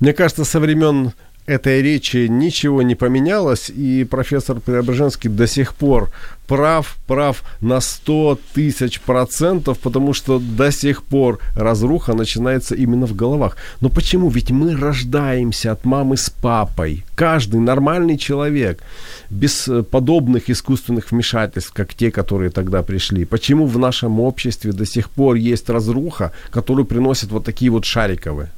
Мне 0.00 0.12
кажется, 0.12 0.44
со 0.44 0.60
времен 0.60 1.12
этой 1.46 1.82
речи 1.82 2.26
ничего 2.28 2.82
не 2.82 2.94
поменялось, 2.94 3.70
и 3.70 4.04
профессор 4.04 4.60
Преображенский 4.60 5.30
до 5.30 5.46
сих 5.46 5.74
пор 5.74 6.10
прав, 6.46 6.96
прав 7.06 7.42
на 7.60 7.80
100 7.80 8.38
тысяч 8.54 9.00
процентов, 9.00 9.78
потому 9.78 10.14
что 10.14 10.38
до 10.38 10.72
сих 10.72 11.02
пор 11.02 11.38
разруха 11.56 12.14
начинается 12.14 12.74
именно 12.74 13.06
в 13.06 13.14
головах. 13.14 13.56
Но 13.80 13.88
почему? 13.88 14.30
Ведь 14.30 14.50
мы 14.50 14.76
рождаемся 14.76 15.72
от 15.72 15.84
мамы 15.84 16.16
с 16.16 16.30
папой. 16.30 17.04
Каждый 17.14 17.60
нормальный 17.60 18.18
человек, 18.18 18.82
без 19.30 19.68
э, 19.68 19.82
подобных 19.82 20.50
искусственных 20.50 21.12
вмешательств, 21.12 21.72
как 21.72 21.94
те, 21.94 22.10
которые 22.10 22.50
тогда 22.50 22.82
пришли. 22.82 23.24
Почему 23.24 23.66
в 23.66 23.78
нашем 23.78 24.20
обществе 24.20 24.72
до 24.72 24.86
сих 24.86 25.10
пор 25.10 25.36
есть 25.36 25.70
разруха, 25.70 26.32
которую 26.50 26.86
приносят 26.86 27.30
вот 27.30 27.44
такие 27.44 27.70
вот 27.70 27.84
шариковые? 27.84 28.50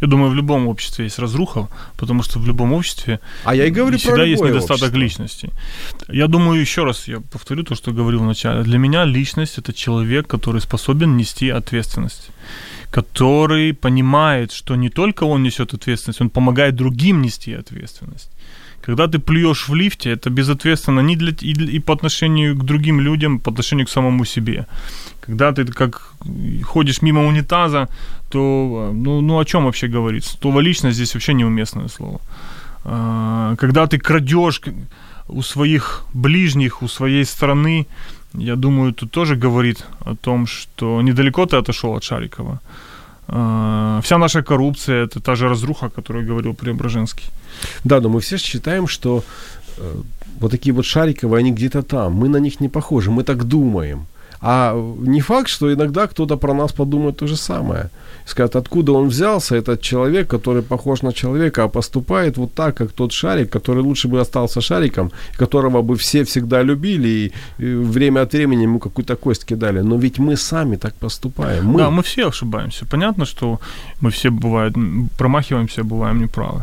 Я 0.00 0.06
думаю, 0.06 0.30
в 0.30 0.34
любом 0.34 0.68
обществе 0.68 1.04
есть 1.04 1.18
разруха, 1.18 1.68
потому 1.96 2.22
что 2.22 2.38
в 2.38 2.46
любом 2.46 2.72
обществе 2.72 3.20
а 3.44 3.54
я 3.54 3.66
и 3.66 3.70
говорю 3.70 3.98
всегда 3.98 4.16
про 4.16 4.26
есть 4.26 4.42
недостаток 4.42 4.88
общество. 4.88 4.98
личности. 4.98 5.50
Я 6.08 6.26
думаю, 6.26 6.60
еще 6.60 6.84
раз 6.84 7.08
я 7.08 7.20
повторю 7.20 7.62
то, 7.62 7.74
что 7.74 7.92
говорил 7.92 8.20
вначале. 8.20 8.62
Для 8.62 8.78
меня 8.78 9.04
личность 9.04 9.58
это 9.58 9.72
человек, 9.72 10.26
который 10.26 10.60
способен 10.60 11.16
нести 11.16 11.50
ответственность 11.50 12.30
который 12.90 13.72
понимает, 13.72 14.52
что 14.52 14.76
не 14.76 14.90
только 14.90 15.24
он 15.24 15.42
несет 15.42 15.74
ответственность, 15.74 16.20
он 16.20 16.28
помогает 16.28 16.74
другим 16.74 17.22
нести 17.22 17.54
ответственность. 17.54 18.30
Когда 18.90 19.06
ты 19.06 19.18
плюешь 19.20 19.68
в 19.68 19.74
лифте, 19.74 20.10
это 20.10 20.30
безответственно 20.30 21.02
не 21.02 21.16
для, 21.16 21.30
и, 21.42 21.76
и 21.76 21.78
по 21.78 21.92
отношению 21.92 22.56
к 22.56 22.64
другим 22.64 23.00
людям, 23.00 23.38
по 23.38 23.50
отношению 23.50 23.86
к 23.86 23.90
самому 23.90 24.24
себе. 24.24 24.66
Когда 25.20 25.52
ты 25.52 25.64
как 25.64 26.12
ходишь 26.64 27.02
мимо 27.02 27.24
унитаза, 27.26 27.88
то 28.30 28.90
ну, 28.92 29.20
ну 29.20 29.38
о 29.38 29.44
чем 29.44 29.64
вообще 29.64 29.86
говорить? 29.86 30.24
Слово 30.24 30.60
личность 30.60 30.96
здесь 30.96 31.14
вообще 31.14 31.34
неуместное 31.34 31.88
слово. 31.88 32.20
А, 32.84 33.54
когда 33.58 33.86
ты 33.86 33.98
крадешь 33.98 34.60
у 35.28 35.42
своих 35.42 36.02
ближних, 36.14 36.82
у 36.82 36.88
своей 36.88 37.24
страны, 37.24 37.86
я 38.34 38.56
думаю, 38.56 38.92
тут 38.92 39.12
тоже 39.12 39.36
говорит 39.36 39.86
о 40.04 40.14
том, 40.16 40.46
что 40.46 41.00
недалеко 41.02 41.46
ты 41.46 41.58
отошел 41.58 41.94
от 41.94 42.02
Шарикова. 42.02 42.58
А, 43.32 44.00
вся 44.02 44.18
наша 44.18 44.42
коррупция– 44.42 45.04
это 45.06 45.20
та 45.20 45.34
же 45.36 45.48
разруха, 45.48 45.86
о 45.86 45.90
которой 45.90 46.24
говорил 46.24 46.54
Преображенский. 46.54 47.26
Да, 47.84 48.00
но 48.00 48.08
мы 48.08 48.20
все 48.20 48.38
считаем, 48.38 48.88
что 48.88 49.22
э, 49.78 49.94
вот 50.40 50.50
такие 50.50 50.74
вот 50.74 50.84
Шариковы, 50.84 51.38
они 51.38 51.52
где-то 51.52 51.82
там. 51.82 52.12
Мы 52.14 52.28
на 52.28 52.38
них 52.38 52.60
не 52.60 52.68
похожи, 52.68 53.10
мы 53.10 53.22
так 53.22 53.44
думаем. 53.44 54.06
А 54.42 54.74
не 55.06 55.20
факт, 55.20 55.48
что 55.48 55.72
иногда 55.72 56.06
кто-то 56.06 56.36
про 56.36 56.54
нас 56.54 56.72
подумает 56.72 57.16
то 57.16 57.26
же 57.26 57.36
самое. 57.36 57.90
Скажет, 58.24 58.56
откуда 58.56 58.92
он 58.92 59.08
взялся, 59.08 59.56
этот 59.56 59.82
человек, 59.82 60.28
который 60.28 60.62
похож 60.62 61.02
на 61.02 61.12
человека, 61.12 61.64
а 61.64 61.68
поступает 61.68 62.38
вот 62.38 62.54
так, 62.54 62.76
как 62.76 62.92
тот 62.92 63.12
шарик, 63.12 63.50
который 63.50 63.82
лучше 63.82 64.08
бы 64.08 64.20
остался 64.20 64.60
шариком, 64.60 65.10
которого 65.38 65.82
бы 65.82 65.96
все 65.96 66.24
всегда 66.24 66.62
любили, 66.62 67.08
и, 67.08 67.32
время 67.58 68.22
от 68.22 68.32
времени 68.32 68.62
ему 68.62 68.78
какую-то 68.78 69.16
кость 69.16 69.44
кидали. 69.44 69.82
Но 69.82 69.96
ведь 69.96 70.18
мы 70.18 70.36
сами 70.36 70.76
так 70.76 70.94
поступаем. 70.94 71.66
Мы... 71.66 71.78
Да, 71.78 71.90
мы 71.90 72.02
все 72.02 72.28
ошибаемся. 72.28 72.86
Понятно, 72.86 73.26
что 73.26 73.60
мы 74.00 74.10
все 74.10 74.30
бывают, 74.30 74.74
промахиваемся, 75.18 75.84
бываем 75.84 76.20
неправы. 76.20 76.62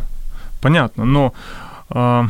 Понятно, 0.61 1.05
но 1.05 1.33
э, 1.91 2.23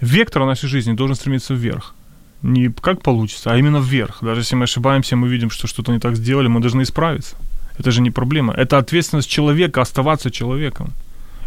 вектор 0.00 0.44
нашей 0.44 0.68
жизни 0.68 0.94
должен 0.94 1.16
стремиться 1.16 1.54
вверх 1.54 1.94
не 2.42 2.68
как 2.68 3.02
получится, 3.02 3.50
а 3.52 3.56
именно 3.56 3.80
вверх. 3.80 4.18
Даже 4.22 4.40
если 4.40 4.56
мы 4.56 4.64
ошибаемся, 4.64 5.16
мы 5.16 5.28
видим, 5.28 5.50
что 5.50 5.66
что-то 5.66 5.92
не 5.92 5.98
так 5.98 6.16
сделали, 6.16 6.48
мы 6.48 6.60
должны 6.60 6.82
исправиться. 6.82 7.36
Это 7.78 7.90
же 7.90 8.02
не 8.02 8.10
проблема. 8.10 8.52
Это 8.52 8.78
ответственность 8.78 9.30
человека 9.30 9.80
оставаться 9.80 10.30
человеком. 10.30 10.92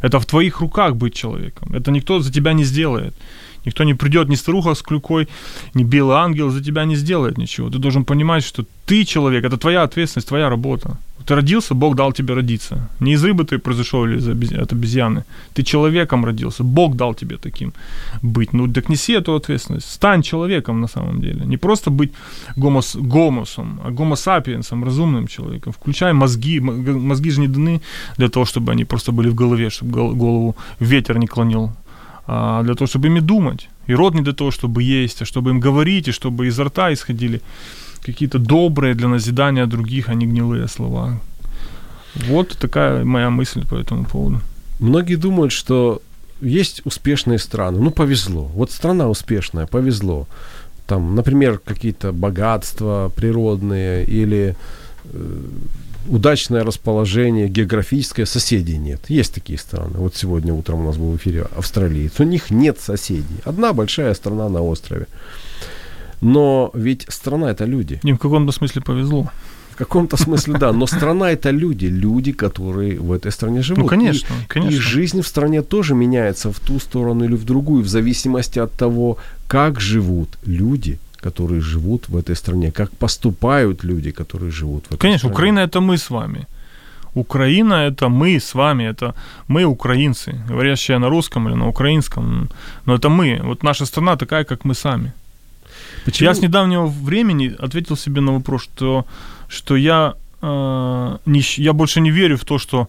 Это 0.01 0.19
в 0.19 0.25
твоих 0.25 0.61
руках 0.61 0.95
быть 0.95 1.13
человеком. 1.13 1.73
Это 1.73 1.91
никто 1.91 2.19
за 2.19 2.31
тебя 2.31 2.53
не 2.53 2.63
сделает. 2.65 3.13
Никто 3.65 3.83
не 3.83 3.93
придет, 3.95 4.29
ни 4.29 4.35
старуха 4.35 4.73
с 4.73 4.81
клюкой, 4.81 5.27
ни 5.73 5.83
белый 5.83 6.17
ангел 6.17 6.49
за 6.49 6.63
тебя 6.63 6.85
не 6.85 6.95
сделает 6.95 7.37
ничего. 7.37 7.69
Ты 7.69 7.77
должен 7.77 8.05
понимать, 8.05 8.43
что 8.43 8.65
ты 8.85 9.05
человек, 9.05 9.43
это 9.43 9.57
твоя 9.57 9.83
ответственность, 9.83 10.27
твоя 10.27 10.49
работа. 10.49 10.97
Ты 11.25 11.35
родился, 11.35 11.73
Бог 11.73 11.95
дал 11.95 12.13
тебе 12.13 12.35
родиться. 12.35 12.87
Не 12.99 13.13
из 13.13 13.23
рыбы 13.23 13.45
ты 13.45 13.57
произошел 13.57 14.05
или 14.05 14.61
от 14.61 14.73
обезьяны. 14.73 15.23
Ты 15.55 15.63
человеком 15.63 16.25
родился, 16.25 16.63
Бог 16.63 16.95
дал 16.95 17.15
тебе 17.15 17.37
таким 17.37 17.73
быть. 18.21 18.53
Ну, 18.53 18.67
так 18.67 18.89
неси 18.89 19.13
эту 19.13 19.33
ответственность. 19.33 19.91
Стань 19.91 20.21
человеком 20.21 20.81
на 20.81 20.87
самом 20.87 21.21
деле. 21.21 21.45
Не 21.45 21.57
просто 21.57 21.89
быть 21.89 22.11
гомос, 22.57 22.95
гомосом, 22.95 23.79
а 23.83 23.91
гомосапиенсом, 23.91 24.83
разумным 24.83 25.27
человеком. 25.27 25.73
Включай 25.73 26.13
мозги. 26.13 26.59
Мозги 26.59 27.31
же 27.31 27.41
не 27.41 27.47
даны 27.47 27.81
для 28.17 28.27
того, 28.27 28.45
чтобы 28.45 28.71
они 28.71 28.85
просто 28.85 29.11
были 29.11 29.29
в 29.29 29.35
голове, 29.35 29.69
чтобы 29.69 30.15
голову 30.15 30.55
ветер 30.79 31.17
не 31.17 31.27
клонил 31.27 31.71
для 32.27 32.73
того, 32.73 32.87
чтобы 32.87 33.07
ими 33.07 33.19
думать. 33.19 33.69
И 33.87 33.95
рот 33.95 34.15
не 34.15 34.21
для 34.21 34.33
того, 34.33 34.51
чтобы 34.51 34.81
есть, 34.83 35.21
а 35.21 35.25
чтобы 35.25 35.51
им 35.51 35.59
говорить, 35.59 36.07
и 36.07 36.11
чтобы 36.11 36.47
изо 36.47 36.63
рта 36.63 36.91
исходили 36.91 37.41
какие-то 38.01 38.39
добрые 38.39 38.95
для 38.95 39.07
назидания 39.07 39.65
других, 39.65 40.09
а 40.09 40.15
не 40.15 40.25
гнилые 40.25 40.67
слова. 40.67 41.19
Вот 42.15 42.57
такая 42.59 43.03
моя 43.03 43.29
мысль 43.29 43.65
по 43.67 43.75
этому 43.75 44.05
поводу. 44.05 44.39
Многие 44.79 45.15
думают, 45.15 45.51
что 45.51 46.01
есть 46.41 46.81
успешные 46.85 47.39
страны. 47.39 47.79
Ну, 47.79 47.91
повезло. 47.91 48.43
Вот 48.55 48.71
страна 48.71 49.09
успешная, 49.09 49.65
повезло. 49.65 50.27
Там, 50.87 51.15
например, 51.15 51.59
какие-то 51.59 52.11
богатства 52.11 53.11
природные 53.15 54.05
или 54.05 54.55
э, 55.05 55.41
удачное 56.07 56.63
расположение 56.63 57.47
географическое, 57.47 58.25
соседей 58.25 58.77
нет. 58.77 59.01
Есть 59.09 59.33
такие 59.33 59.59
страны. 59.59 59.97
Вот 59.97 60.15
сегодня 60.15 60.53
утром 60.53 60.81
у 60.81 60.85
нас 60.85 60.97
был 60.97 61.11
в 61.11 61.17
эфире 61.17 61.47
австралиец. 61.57 62.19
У 62.19 62.23
них 62.23 62.51
нет 62.51 62.79
соседей. 62.79 63.41
Одна 63.43 63.73
большая 63.73 64.13
страна 64.13 64.49
на 64.49 64.61
острове. 64.61 65.07
Но 66.21 66.71
ведь 66.73 67.05
страна 67.09 67.51
это 67.51 67.65
люди. 67.65 67.99
Им 68.03 68.17
в 68.17 68.19
каком-то 68.19 68.51
смысле 68.51 68.81
повезло. 68.81 69.29
В 69.71 69.77
каком-то 69.77 70.15
смысле, 70.15 70.57
да. 70.57 70.71
Но 70.71 70.87
страна 70.87 71.31
это 71.31 71.49
люди. 71.49 71.87
Люди, 71.87 72.31
которые 72.31 72.97
в 72.97 73.11
этой 73.11 73.31
стране 73.31 73.61
живут. 73.61 73.83
Ну, 73.83 73.87
конечно, 73.87 74.33
и, 74.33 74.47
конечно. 74.47 74.75
И 74.75 74.79
жизнь 74.79 75.21
в 75.21 75.27
стране 75.27 75.61
тоже 75.61 75.95
меняется 75.95 76.51
в 76.51 76.59
ту 76.59 76.79
сторону 76.79 77.25
или 77.25 77.35
в 77.35 77.43
другую, 77.43 77.83
в 77.83 77.87
зависимости 77.87 78.57
от 78.59 78.71
того, 78.71 79.17
как 79.47 79.81
живут 79.81 80.29
люди, 80.45 80.97
которые 81.25 81.61
живут 81.61 82.09
в 82.09 82.15
этой 82.17 82.35
стране, 82.35 82.71
как 82.71 82.91
поступают 82.91 83.83
люди, 83.83 84.11
которые 84.11 84.51
живут 84.51 84.83
в 84.83 84.91
этой 84.91 84.99
Конечно, 84.99 85.29
стране. 85.29 85.33
Украина 85.33 85.59
это 85.59 85.81
мы 85.81 85.97
с 85.97 86.09
вами. 86.09 86.47
Украина 87.15 87.73
это 87.73 88.09
мы 88.09 88.39
с 88.39 88.53
вами, 88.53 88.83
это 88.83 89.13
мы 89.47 89.63
украинцы, 89.63 90.33
говорящие 90.49 90.99
на 90.99 91.09
русском 91.09 91.47
или 91.47 91.55
на 91.55 91.67
украинском, 91.67 92.49
но 92.85 92.93
это 92.93 93.09
мы. 93.09 93.41
Вот 93.43 93.63
наша 93.63 93.85
страна 93.85 94.15
такая, 94.15 94.43
как 94.43 94.65
мы 94.65 94.75
сами. 94.75 95.11
Почему? 96.05 96.29
Я 96.29 96.33
с 96.33 96.41
недавнего 96.41 96.85
времени 96.85 97.55
ответил 97.65 97.97
себе 97.97 98.21
на 98.21 98.31
вопрос, 98.33 98.63
что, 98.63 99.05
что 99.49 99.75
я, 99.75 100.13
э, 100.41 101.17
не, 101.25 101.41
я 101.57 101.73
больше 101.73 102.01
не 102.01 102.11
верю 102.11 102.37
в 102.37 102.43
то, 102.43 102.59
что 102.59 102.87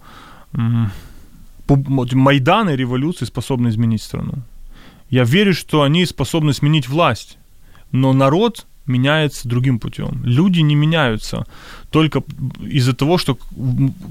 вот 1.69 2.13
Майданы 2.13 2.77
революции 2.77 3.27
способны 3.27 3.69
изменить 3.69 4.03
страну. 4.03 4.33
Я 5.11 5.25
верю, 5.25 5.53
что 5.55 5.81
они 5.83 6.07
способны 6.07 6.53
сменить 6.53 6.89
власть, 6.89 7.39
но 7.93 8.13
народ 8.13 8.67
меняется 8.87 9.49
другим 9.49 9.79
путем. 9.79 10.23
Люди 10.25 10.63
не 10.63 10.77
меняются 10.77 11.45
только 11.91 12.23
из-за 12.61 12.93
того, 12.93 13.19
что 13.19 13.37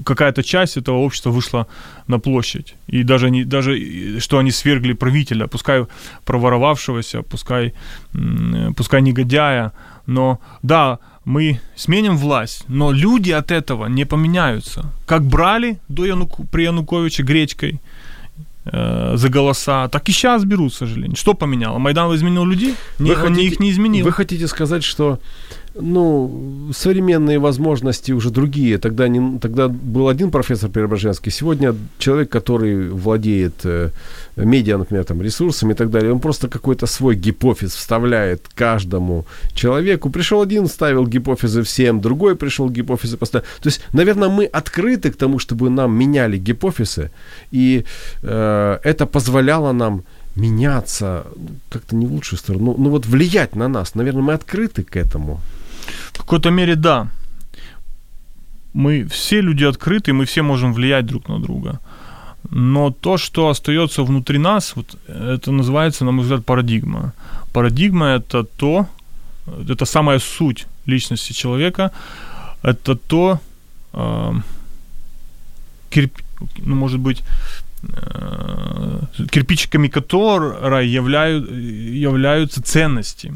какая-то 0.04 0.42
часть 0.42 0.76
этого 0.76 0.96
общества 0.98 1.30
вышла 1.30 1.66
на 2.08 2.18
площадь. 2.18 2.74
И 2.88 3.02
даже, 3.02 3.30
не, 3.30 3.44
даже 3.44 4.20
что 4.20 4.38
они 4.38 4.50
свергли 4.50 4.94
правителя, 4.94 5.46
пускай 5.46 5.86
проворовавшегося, 6.24 7.22
пускай, 7.22 7.72
пускай 8.76 9.02
негодяя. 9.02 9.72
Но 10.06 10.38
да, 10.62 10.98
мы 11.24 11.60
сменим 11.76 12.16
власть, 12.16 12.64
но 12.68 12.92
люди 12.92 13.32
от 13.32 13.50
этого 13.50 13.88
не 13.88 14.04
поменяются. 14.06 14.84
Как 15.06 15.22
брали 15.22 15.78
до 15.88 16.04
Януку, 16.04 16.44
при 16.44 16.64
Януковиче 16.64 17.22
гречкой 17.22 17.80
за 18.72 19.28
голоса, 19.28 19.88
так 19.88 20.08
и 20.08 20.12
сейчас 20.12 20.44
берут, 20.44 20.72
к 20.72 20.76
сожалению. 20.76 21.16
Что 21.16 21.34
поменяло? 21.34 21.78
Майдан 21.78 22.12
изменил 22.14 22.44
людей? 22.44 22.74
Вы 22.98 23.14
он 23.14 23.32
не- 23.34 23.46
их 23.46 23.60
не 23.60 23.70
изменил. 23.70 24.04
Вы 24.04 24.12
хотите 24.12 24.46
сказать, 24.48 24.82
что 24.82 25.20
ну, 25.80 26.70
современные 26.74 27.38
возможности 27.38 28.12
уже 28.12 28.30
другие. 28.30 28.78
Тогда, 28.78 29.08
не, 29.08 29.38
тогда 29.38 29.68
был 29.68 30.08
один 30.08 30.30
профессор 30.30 30.70
Преображенский, 30.70 31.32
сегодня 31.32 31.74
человек, 31.98 32.30
который 32.30 32.88
владеет 32.88 33.54
э, 33.64 33.90
медиа, 34.36 34.78
например, 34.78 35.04
там, 35.04 35.22
ресурсами 35.22 35.72
и 35.72 35.76
так 35.76 35.90
далее, 35.90 36.12
он 36.12 36.20
просто 36.20 36.48
какой-то 36.48 36.86
свой 36.86 37.14
гипофиз 37.14 37.74
вставляет 37.74 38.48
каждому 38.54 39.24
человеку. 39.54 40.10
Пришел 40.10 40.40
один, 40.40 40.66
ставил 40.66 41.06
гипофизы 41.06 41.62
всем, 41.62 42.00
другой 42.00 42.36
пришел 42.36 42.70
гипофизы 42.70 43.16
поставил. 43.16 43.46
То 43.60 43.68
есть, 43.68 43.80
наверное, 43.92 44.28
мы 44.28 44.44
открыты 44.46 45.10
к 45.10 45.16
тому, 45.16 45.38
чтобы 45.38 45.70
нам 45.70 45.94
меняли 45.94 46.38
гипофизы, 46.38 47.10
и 47.52 47.84
э, 48.22 48.78
это 48.82 49.06
позволяло 49.06 49.72
нам 49.72 50.02
меняться 50.36 51.24
как-то 51.70 51.96
не 51.96 52.06
в 52.06 52.12
лучшую 52.12 52.38
сторону, 52.38 52.64
ну, 52.64 52.84
ну 52.84 52.90
вот 52.90 53.06
влиять 53.06 53.56
на 53.56 53.68
нас. 53.68 53.94
Наверное, 53.94 54.22
мы 54.22 54.32
открыты 54.34 54.84
к 54.84 54.96
этому. 54.96 55.40
В 56.12 56.18
какой-то 56.18 56.50
мере 56.50 56.76
да. 56.76 57.08
Мы 58.72 59.04
все 59.04 59.40
люди 59.40 59.64
открыты, 59.64 60.12
мы 60.12 60.24
все 60.24 60.42
можем 60.42 60.74
влиять 60.74 61.06
друг 61.06 61.28
на 61.28 61.38
друга. 61.40 61.80
Но 62.50 62.90
то, 62.90 63.16
что 63.16 63.48
остается 63.48 64.02
внутри 64.02 64.38
нас, 64.38 64.76
вот 64.76 64.98
это 65.08 65.50
называется, 65.50 66.04
на 66.04 66.12
мой 66.12 66.22
взгляд, 66.22 66.44
парадигма. 66.44 67.12
Парадигма 67.52 68.06
это 68.06 68.44
то, 68.44 68.86
это 69.68 69.84
самая 69.84 70.18
суть 70.18 70.66
личности 70.86 71.32
человека, 71.32 71.90
это 72.62 72.96
то, 72.96 73.40
э, 73.92 74.32
кирп, 75.90 76.12
ну, 76.58 76.76
может 76.76 77.00
быть, 77.00 77.22
э, 77.82 79.00
кирпичиками 79.30 79.88
которой 79.88 80.88
являют, 80.88 81.50
являются 81.50 82.62
ценности. 82.62 83.32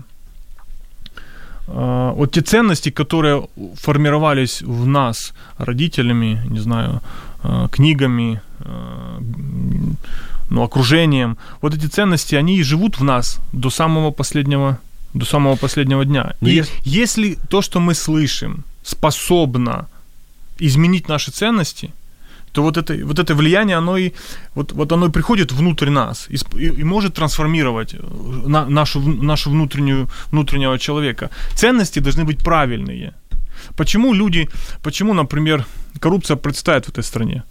А, 1.72 2.12
Вот 2.12 2.32
те 2.32 2.40
ценности, 2.40 2.90
которые 2.90 3.46
формировались 3.80 4.62
в 4.62 4.86
нас 4.86 5.32
родителями, 5.58 6.42
не 6.50 6.60
знаю, 6.60 7.00
а, 7.42 7.68
книгами, 7.68 8.40
а, 8.60 9.18
ну, 10.50 10.62
окружением, 10.62 11.36
вот 11.62 11.74
эти 11.74 11.86
ценности, 11.86 12.34
они 12.34 12.58
и 12.58 12.62
живут 12.64 12.98
в 12.98 13.04
нас 13.04 13.38
до 13.52 13.70
самого 13.70 14.10
последнего, 14.10 14.78
до 15.14 15.24
самого 15.24 15.56
последнего 15.56 16.04
дня. 16.04 16.34
Но 16.40 16.48
и 16.48 16.54
есть- 16.56 16.72
если 16.84 17.38
то, 17.48 17.62
что 17.62 17.80
мы 17.80 17.94
слышим, 17.94 18.64
способно 18.82 19.86
изменить 20.58 21.08
наши 21.08 21.30
ценности, 21.30 21.90
то 22.52 22.62
вот 22.62 22.76
это, 22.76 23.06
вот 23.06 23.18
это 23.18 23.34
влияние, 23.34 23.76
оно 23.76 23.98
и, 23.98 24.12
вот, 24.54 24.72
вот 24.72 24.92
оно 24.92 25.06
и 25.06 25.10
приходит 25.10 25.52
внутрь 25.52 25.90
нас 25.90 26.28
и, 26.30 26.36
и, 26.58 26.84
может 26.84 27.14
трансформировать 27.14 27.94
э, 27.94 27.98
на, 28.48 28.66
нашу, 28.66 29.00
нашу 29.00 29.50
внутреннюю, 29.50 30.08
внутреннего 30.32 30.78
человека. 30.78 31.30
Ценности 31.54 32.00
должны 32.00 32.24
быть 32.24 32.38
правильные. 32.44 33.12
Почему 33.76 34.14
люди, 34.14 34.48
почему, 34.82 35.14
например, 35.14 35.64
коррупция 36.00 36.36
процветает 36.36 36.86
в 36.86 36.88
этой 36.88 37.02
стране? 37.02 37.42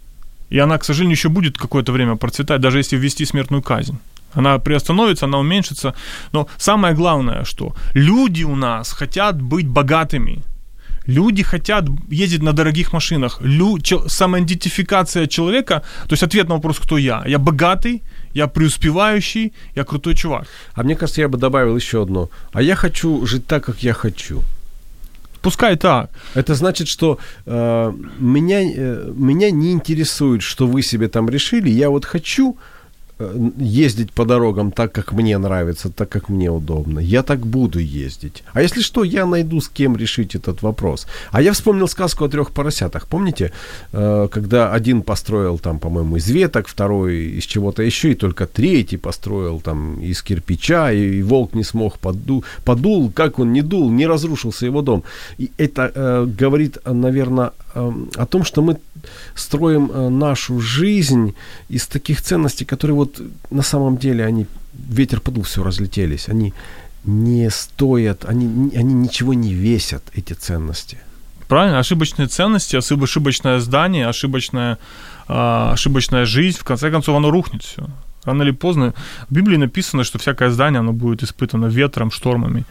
И 0.50 0.58
она, 0.58 0.78
к 0.78 0.84
сожалению, 0.84 1.16
еще 1.16 1.28
будет 1.28 1.56
какое-то 1.56 1.92
время 1.92 2.16
процветать, 2.16 2.60
даже 2.60 2.78
если 2.78 2.98
ввести 2.98 3.24
смертную 3.24 3.62
казнь. 3.62 3.98
Она 4.34 4.58
приостановится, 4.58 5.26
она 5.26 5.38
уменьшится. 5.38 5.94
Но 6.32 6.46
самое 6.56 6.94
главное, 6.94 7.44
что 7.44 7.74
люди 7.94 8.44
у 8.44 8.56
нас 8.56 8.92
хотят 8.92 9.40
быть 9.40 9.66
богатыми. 9.66 10.42
Люди 11.06 11.42
хотят 11.42 11.84
ездить 12.10 12.42
на 12.42 12.52
дорогих 12.52 12.92
машинах. 12.92 13.40
Лю, 13.42 13.78
чел- 13.78 14.08
самоидентификация 14.08 15.26
человека, 15.26 15.82
то 16.08 16.12
есть 16.12 16.22
ответ 16.22 16.48
на 16.48 16.54
вопрос, 16.54 16.78
кто 16.78 16.98
я. 16.98 17.24
Я 17.26 17.38
богатый, 17.38 18.02
я 18.34 18.46
преуспевающий, 18.46 19.52
я 19.76 19.84
крутой 19.84 20.14
чувак. 20.14 20.46
А 20.74 20.82
мне 20.82 20.94
кажется, 20.94 21.20
я 21.22 21.28
бы 21.28 21.38
добавил 21.38 21.76
еще 21.76 22.02
одно. 22.02 22.28
А 22.52 22.62
я 22.62 22.74
хочу 22.76 23.26
жить 23.26 23.46
так, 23.46 23.64
как 23.64 23.82
я 23.82 23.92
хочу. 23.92 24.42
Пускай 25.42 25.76
так. 25.76 26.10
Это 26.34 26.54
значит, 26.54 26.88
что 26.88 27.18
э, 27.46 27.92
меня, 28.18 28.60
э, 28.60 29.12
меня 29.16 29.50
не 29.50 29.72
интересует, 29.72 30.42
что 30.42 30.66
вы 30.66 30.82
себе 30.82 31.08
там 31.08 31.30
решили. 31.30 31.70
Я 31.70 31.88
вот 31.88 32.04
хочу 32.04 32.56
ездить 33.58 34.12
по 34.12 34.24
дорогам 34.24 34.72
так, 34.72 34.92
как 34.92 35.12
мне 35.12 35.38
нравится, 35.38 35.90
так, 35.90 36.08
как 36.08 36.28
мне 36.28 36.50
удобно. 36.50 37.00
Я 37.00 37.22
так 37.22 37.46
буду 37.46 37.78
ездить. 37.78 38.42
А 38.52 38.62
если 38.62 38.82
что, 38.82 39.04
я 39.04 39.26
найду 39.26 39.60
с 39.60 39.68
кем 39.68 39.96
решить 39.96 40.34
этот 40.34 40.62
вопрос. 40.62 41.06
А 41.30 41.42
я 41.42 41.52
вспомнил 41.52 41.88
сказку 41.88 42.24
о 42.24 42.28
трех 42.28 42.50
поросятах. 42.50 43.06
Помните, 43.06 43.52
э, 43.92 44.28
когда 44.30 44.72
один 44.72 45.02
построил 45.02 45.58
там, 45.58 45.78
по-моему, 45.78 46.16
из 46.16 46.28
веток, 46.30 46.68
второй 46.68 47.38
из 47.38 47.44
чего-то 47.44 47.82
еще, 47.82 48.12
и 48.12 48.14
только 48.14 48.46
третий 48.46 48.96
построил 48.96 49.60
там 49.60 50.00
из 50.00 50.22
кирпича, 50.22 50.92
и 50.92 51.22
волк 51.22 51.54
не 51.54 51.64
смог 51.64 51.98
поду, 51.98 52.44
подул, 52.64 53.10
как 53.10 53.38
он 53.38 53.52
не 53.52 53.62
дул, 53.62 53.90
не 53.90 54.06
разрушился 54.06 54.66
его 54.66 54.82
дом. 54.82 55.04
И 55.38 55.50
это 55.58 55.92
э, 55.94 56.26
говорит, 56.26 56.78
наверное, 56.84 57.52
о 57.74 58.26
том, 58.26 58.44
что 58.44 58.62
мы 58.62 58.76
строим 59.34 59.90
э, 59.92 60.08
нашу 60.08 60.60
жизнь 60.60 61.34
из 61.68 61.86
таких 61.86 62.20
ценностей, 62.20 62.64
которые 62.64 62.94
вот 62.94 63.20
на 63.50 63.62
самом 63.62 63.96
деле 63.96 64.24
они 64.24 64.46
ветер 64.72 65.20
подул, 65.20 65.42
все 65.42 65.62
разлетелись, 65.62 66.28
они 66.28 66.52
не 67.04 67.50
стоят, 67.50 68.24
они, 68.24 68.76
они 68.76 68.94
ничего 68.94 69.34
не 69.34 69.54
весят, 69.54 70.02
эти 70.14 70.34
ценности. 70.34 70.98
Правильно? 71.48 71.78
Ошибочные 71.78 72.28
ценности, 72.28 72.76
ошиб- 72.76 73.02
ошибочное 73.02 73.60
здание, 73.60 74.06
ошибочная, 74.06 74.78
ошибочная 75.26 76.24
жизнь, 76.24 76.58
в 76.58 76.64
конце 76.64 76.90
концов, 76.90 77.16
оно 77.16 77.30
рухнет 77.30 77.62
все. 77.62 77.86
Рано 78.30 78.44
или 78.44 78.52
поздно. 78.52 78.94
В 79.28 79.34
Библии 79.34 79.58
написано, 79.58 80.04
что 80.04 80.18
всякое 80.18 80.50
здание, 80.50 80.78
оно 80.78 80.92
будет 80.92 81.22
испытано 81.22 81.66
ветром, 81.66 82.10
штормами. 82.10 82.64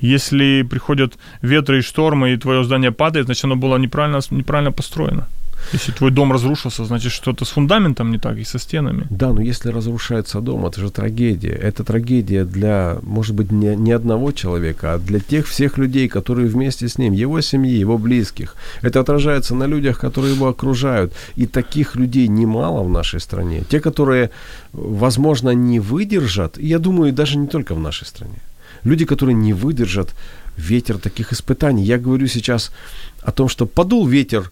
Если 0.00 0.62
приходят 0.62 1.18
ветры 1.42 1.78
и 1.78 1.82
штормы, 1.82 2.32
и 2.32 2.36
твое 2.36 2.62
здание 2.62 2.90
падает, 2.92 3.26
значит, 3.26 3.44
оно 3.44 3.56
было 3.56 3.78
неправильно, 3.78 4.20
неправильно 4.30 4.72
построено. 4.72 5.26
Если 5.72 5.92
твой 5.92 6.10
дом 6.10 6.32
разрушился, 6.32 6.84
значит 6.84 7.12
что-то 7.12 7.44
с 7.44 7.50
фундаментом 7.50 8.10
не 8.10 8.18
так 8.18 8.36
и 8.38 8.44
со 8.44 8.58
стенами. 8.58 9.06
Да, 9.10 9.32
но 9.32 9.40
если 9.40 9.70
разрушается 9.70 10.40
дом, 10.40 10.66
это 10.66 10.80
же 10.80 10.90
трагедия. 10.90 11.52
Это 11.52 11.84
трагедия 11.84 12.44
для, 12.44 12.98
может 13.02 13.34
быть, 13.34 13.52
не, 13.52 13.76
не 13.76 13.92
одного 13.92 14.32
человека, 14.32 14.94
а 14.94 14.98
для 14.98 15.20
тех 15.20 15.46
всех 15.46 15.78
людей, 15.78 16.08
которые 16.08 16.48
вместе 16.48 16.88
с 16.88 16.98
ним, 16.98 17.12
его 17.12 17.40
семьи, 17.40 17.78
его 17.78 17.98
близких. 17.98 18.56
Это 18.82 19.00
отражается 19.00 19.54
на 19.54 19.66
людях, 19.66 19.98
которые 19.98 20.34
его 20.34 20.48
окружают. 20.48 21.12
И 21.36 21.46
таких 21.46 21.96
людей 21.96 22.28
немало 22.28 22.82
в 22.82 22.88
нашей 22.88 23.20
стране. 23.20 23.62
Те, 23.68 23.80
которые, 23.80 24.30
возможно, 24.72 25.50
не 25.50 25.80
выдержат, 25.80 26.58
я 26.58 26.78
думаю, 26.78 27.12
даже 27.12 27.38
не 27.38 27.46
только 27.46 27.74
в 27.74 27.80
нашей 27.80 28.06
стране. 28.06 28.38
Люди, 28.84 29.04
которые 29.04 29.34
не 29.34 29.52
выдержат 29.52 30.14
ветер 30.56 30.98
таких 30.98 31.32
испытаний. 31.32 31.84
Я 31.84 31.98
говорю 31.98 32.26
сейчас 32.28 32.70
о 33.22 33.32
том, 33.32 33.48
что 33.48 33.66
подул 33.66 34.06
ветер 34.06 34.50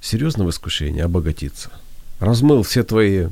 серьезного 0.00 0.50
искушения 0.50 1.04
обогатиться. 1.04 1.70
Размыл 2.20 2.62
все 2.62 2.82
твои 2.82 3.26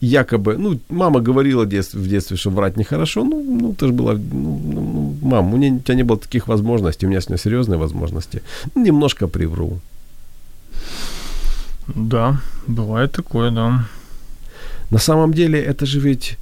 якобы, 0.00 0.58
ну, 0.58 0.78
мама 0.88 1.20
говорила 1.20 1.64
в 1.64 1.68
детстве, 1.68 2.00
в 2.00 2.08
детстве 2.08 2.36
что 2.36 2.50
врать 2.50 2.76
нехорошо, 2.76 3.24
ну, 3.24 3.42
ну, 3.42 3.74
ты 3.74 3.86
же 3.86 3.92
была, 3.92 4.12
ну, 4.12 4.60
ну, 4.64 4.80
ну 4.80 5.18
мам, 5.22 5.54
у, 5.54 5.56
меня, 5.56 5.74
у 5.74 5.80
тебя 5.80 5.94
не 5.94 6.04
было 6.04 6.18
таких 6.18 6.48
возможностей, 6.48 7.06
у 7.06 7.08
меня 7.08 7.20
сегодня 7.20 7.38
серьезные 7.38 7.78
возможности, 7.78 8.42
немножко 8.74 9.26
привру. 9.26 9.80
Да, 11.94 12.40
бывает 12.66 13.12
такое, 13.12 13.50
да. 13.50 13.86
На 14.90 14.98
самом 14.98 15.32
деле 15.32 15.58
это 15.58 15.86
же 15.86 16.00
ведь 16.00 16.36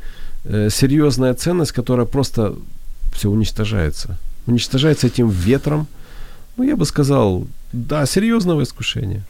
э, 0.45 0.69
серьезная 0.71 1.35
ценность, 1.35 1.73
которая 1.73 2.07
просто 2.07 2.55
все 3.13 3.31
уничтожается. 3.31 4.19
Уничтожается 4.47 5.07
этим 5.07 5.29
ветром, 5.29 5.87
ну, 6.57 6.65
я 6.65 6.77
бы 6.77 6.85
сказал, 6.87 7.47
да, 7.73 8.07
серьезного 8.07 8.63
искушения. 8.63 9.23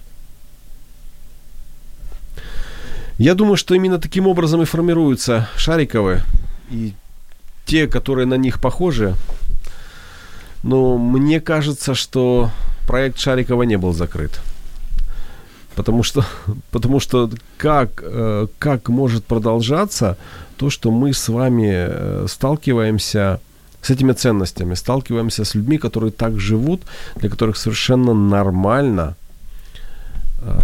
Я 3.19 3.35
думаю, 3.35 3.57
что 3.57 3.75
именно 3.75 3.99
таким 3.99 4.27
образом 4.27 4.63
и 4.63 4.65
формируются 4.65 5.49
шариковые 5.57 6.23
и 6.71 6.95
те, 7.65 7.87
которые 7.87 8.27
на 8.27 8.35
них 8.35 8.61
похожи. 8.61 9.15
Но 10.63 10.99
мне 10.99 11.41
кажется, 11.41 11.95
что 11.95 12.51
проект 12.87 13.19
Шарикова 13.19 13.63
не 13.63 13.77
был 13.77 13.93
закрыт. 13.93 14.41
Потому 15.75 16.03
что, 16.03 16.25
потому 16.71 17.01
что 17.01 17.31
как, 17.57 18.03
э, 18.03 18.47
как 18.59 18.89
может 18.89 19.25
продолжаться 19.25 20.17
то, 20.57 20.71
что 20.71 20.91
мы 20.91 21.13
с 21.13 21.29
вами 21.29 21.71
э, 21.71 22.27
сталкиваемся 22.29 23.41
с 23.83 23.91
этими 23.91 24.13
ценностями, 24.13 24.75
сталкиваемся 24.75 25.45
с 25.45 25.55
людьми, 25.55 25.79
которые 25.79 26.11
так 26.11 26.41
живут, 26.41 26.83
для 27.17 27.29
которых 27.29 27.57
совершенно 27.57 28.15
нормально 28.15 29.17
э, 30.41 30.61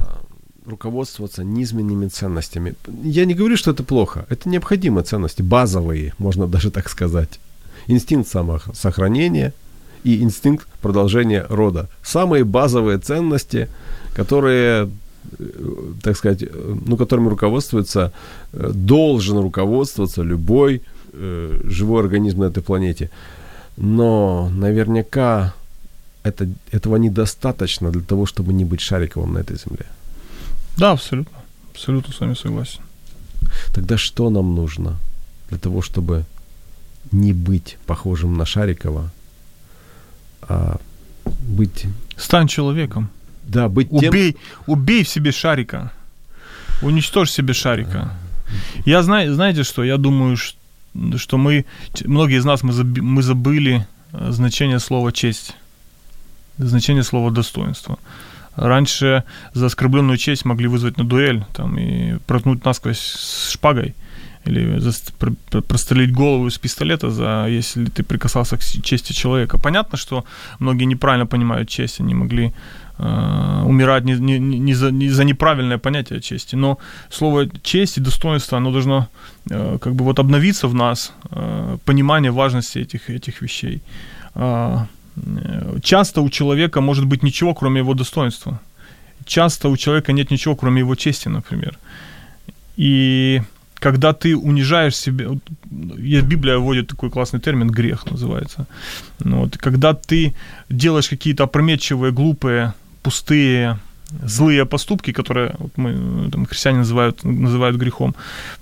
руководствоваться 0.67 1.45
низменными 1.45 2.09
ценностями. 2.09 2.75
Я 3.03 3.25
не 3.25 3.35
говорю, 3.35 3.57
что 3.57 3.71
это 3.71 3.83
плохо. 3.83 4.27
Это 4.29 4.49
необходимые 4.49 5.05
ценности, 5.05 5.43
базовые, 5.43 6.13
можно 6.19 6.47
даже 6.47 6.71
так 6.71 6.89
сказать. 6.89 7.41
Инстинкт 7.87 8.29
самосохранения 8.29 9.53
и 10.05 10.23
инстинкт 10.23 10.69
продолжения 10.81 11.47
рода. 11.49 11.89
Самые 12.03 12.45
базовые 12.45 12.99
ценности, 12.99 13.69
которые 14.15 14.91
э, 15.39 15.45
так 16.03 16.17
сказать, 16.17 16.43
э, 16.43 16.77
ну, 16.87 16.97
которыми 16.97 17.29
руководствуется, 17.29 18.13
э, 18.53 18.71
должен 18.75 19.39
руководствоваться 19.39 20.23
любой 20.23 20.83
э, 21.13 21.61
живой 21.65 22.03
организм 22.03 22.41
на 22.41 22.45
этой 22.45 22.63
планете. 22.63 23.11
Но 23.77 24.51
наверняка 24.51 25.55
это, 26.23 26.49
этого 26.71 26.97
недостаточно 26.97 27.91
для 27.91 28.03
того, 28.03 28.27
чтобы 28.27 28.53
не 28.53 28.65
быть 28.65 28.81
шариковым 28.81 29.35
на 29.35 29.39
этой 29.39 29.57
земле. 29.57 29.87
Да, 30.81 30.93
абсолютно. 30.93 31.39
Абсолютно 31.73 32.15
с 32.15 32.21
вами 32.21 32.35
согласен. 32.35 32.81
Тогда 33.75 33.99
что 33.99 34.31
нам 34.31 34.55
нужно 34.55 34.97
для 35.51 35.59
того, 35.59 35.83
чтобы 35.83 36.25
не 37.13 37.35
быть 37.35 37.77
похожим 37.87 38.39
на 38.39 38.47
Шарикова, 38.47 39.11
а 40.43 40.77
быть... 41.25 41.87
Стань 42.17 42.49
человеком. 42.49 43.11
Да, 43.43 43.69
быть 43.69 43.91
тем... 43.91 44.09
Убей, 44.09 44.37
убей 44.67 45.05
в 45.05 45.09
себе 45.09 45.33
Шарика. 45.33 45.93
Уничтожь 46.83 47.31
себе 47.31 47.53
Шарика. 47.53 48.15
Я 48.87 49.03
знаю, 49.03 49.35
знаете 49.35 49.65
что, 49.65 49.85
я 49.85 49.99
думаю, 49.99 50.37
что 51.17 51.37
мы, 51.37 51.67
многие 52.07 52.39
из 52.39 52.45
нас, 52.45 52.63
мы, 52.63 52.73
заби, 52.73 53.03
мы 53.03 53.23
забыли 53.23 53.87
э, 54.13 54.33
значение 54.33 54.81
слова 54.81 55.13
честь, 55.13 55.55
значение 56.59 57.05
слова 57.05 57.31
достоинство. 57.31 57.99
Раньше 58.61 59.25
за 59.55 59.67
оскорбленную 59.67 60.19
честь 60.19 60.45
могли 60.45 60.69
вызвать 60.69 60.99
на 60.99 61.05
дуэль 61.05 61.45
там, 61.55 61.79
и 61.79 62.19
проткнуть 62.27 62.63
насквозь 62.63 62.99
с 62.99 63.53
шпагой 63.53 63.95
или 64.45 64.79
за, 64.79 64.93
про, 65.19 65.33
прострелить 65.63 66.13
голову 66.13 66.47
из 66.47 66.59
пистолета, 66.59 67.11
за, 67.11 67.47
если 67.49 67.87
ты 67.87 68.03
прикасался 68.03 68.59
к 68.59 68.63
чести 68.63 69.15
человека. 69.15 69.59
Понятно, 69.59 69.97
что 69.97 70.25
многие 70.59 70.85
неправильно 70.85 71.27
понимают 71.27 71.71
честь, 71.71 72.01
они 72.01 72.15
могли 72.15 72.53
э, 72.99 73.63
умирать 73.65 74.05
не, 74.05 74.15
не, 74.19 74.39
не, 74.39 74.75
за, 74.75 74.91
не 74.91 75.09
за 75.09 75.25
неправильное 75.25 75.79
понятие 75.79 76.21
чести. 76.21 76.57
Но 76.57 76.79
слово 77.11 77.49
честь 77.63 77.97
и 77.97 78.01
достоинство, 78.03 78.59
оно 78.59 78.73
должно 78.73 79.09
э, 79.51 79.79
как 79.81 79.95
бы 79.95 80.05
вот 80.05 80.19
обновиться 80.19 80.69
в 80.69 80.75
нас, 80.75 81.13
э, 81.31 81.79
понимание 81.87 82.31
важности 82.31 82.79
этих, 82.79 83.09
этих 83.09 83.41
вещей. 83.41 83.81
Э, 84.35 84.85
часто 85.83 86.21
у 86.21 86.31
человека 86.31 86.81
может 86.81 87.05
быть 87.05 87.23
ничего, 87.23 87.55
кроме 87.55 87.81
его 87.81 87.95
достоинства. 87.95 88.61
Часто 89.25 89.69
у 89.69 89.77
человека 89.77 90.13
нет 90.13 90.31
ничего, 90.31 90.57
кроме 90.57 90.81
его 90.81 90.95
чести, 90.95 91.29
например. 91.29 91.79
И 92.77 93.43
когда 93.75 94.13
ты 94.13 94.37
унижаешь 94.37 94.97
себя, 94.97 95.27
Библия 95.71 96.59
вводит 96.59 96.89
такой 96.89 97.11
классный 97.11 97.41
термин, 97.41 97.69
грех 97.69 98.11
называется. 98.11 98.67
Ну, 99.25 99.41
вот, 99.41 99.57
когда 99.57 99.93
ты 99.93 100.35
делаешь 100.69 101.09
какие-то 101.09 101.45
опрометчивые, 101.45 102.13
глупые, 102.13 102.73
пустые, 103.03 103.79
злые 104.25 104.65
поступки, 104.65 105.13
которые 105.13 105.55
вот 105.59 105.73
мы, 105.77 106.31
там, 106.31 106.47
христиане 106.47 106.79
называют, 106.79 107.25
называют 107.25 107.77
грехом, 107.77 108.15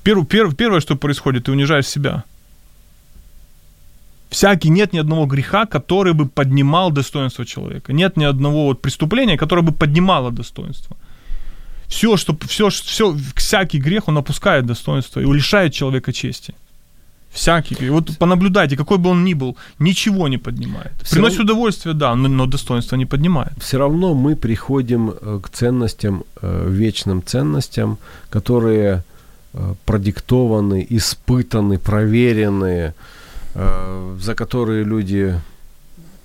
перв, 0.02 0.26
перв, 0.28 0.56
первое, 0.56 0.80
что 0.80 0.96
происходит, 0.96 1.44
ты 1.44 1.52
унижаешь 1.52 1.86
себя– 1.86 2.24
всякий, 4.31 4.70
нет 4.70 4.93
ни 4.93 5.01
одного 5.01 5.26
греха, 5.26 5.66
который 5.66 6.12
бы 6.12 6.29
поднимал 6.29 6.91
достоинство 6.91 7.45
человека. 7.45 7.93
Нет 7.93 8.16
ни 8.16 8.24
одного 8.24 8.64
вот 8.64 8.81
преступления, 8.81 9.37
которое 9.37 9.62
бы 9.62 9.72
поднимало 9.72 10.31
достоинство. 10.31 10.97
Все, 11.87 12.16
что, 12.16 12.37
все, 12.47 12.68
все, 12.68 13.16
всякий 13.35 13.81
грех, 13.81 14.09
он 14.09 14.18
опускает 14.18 14.66
достоинство 14.66 15.20
и 15.20 15.24
лишает 15.24 15.72
человека 15.72 16.12
чести. 16.12 16.55
Всякий. 17.31 17.91
Вот 17.91 18.18
понаблюдайте, 18.18 18.76
какой 18.76 18.97
бы 18.97 19.11
он 19.11 19.24
ни 19.24 19.35
был, 19.35 19.57
ничего 19.79 20.29
не 20.29 20.39
поднимает. 20.39 20.93
Все 21.03 21.14
Приносит 21.14 21.39
равно, 21.39 21.53
удовольствие, 21.53 21.95
да, 21.95 22.14
но, 22.14 22.29
но 22.29 22.47
достоинство 22.47 22.97
не 22.97 23.07
поднимает. 23.07 23.53
Все 23.61 23.79
равно 23.79 24.14
мы 24.14 24.35
приходим 24.35 25.11
э, 25.11 25.41
к 25.43 25.49
ценностям, 25.51 26.24
э, 26.43 26.66
вечным 26.70 27.22
ценностям, 27.22 27.99
которые 28.31 29.03
э, 29.55 29.74
продиктованы, 29.85 30.87
испытаны, 30.91 31.79
проверенные, 31.79 32.89
Э, 32.89 33.18
за 33.55 34.34
которые 34.34 34.84
люди 34.84 35.34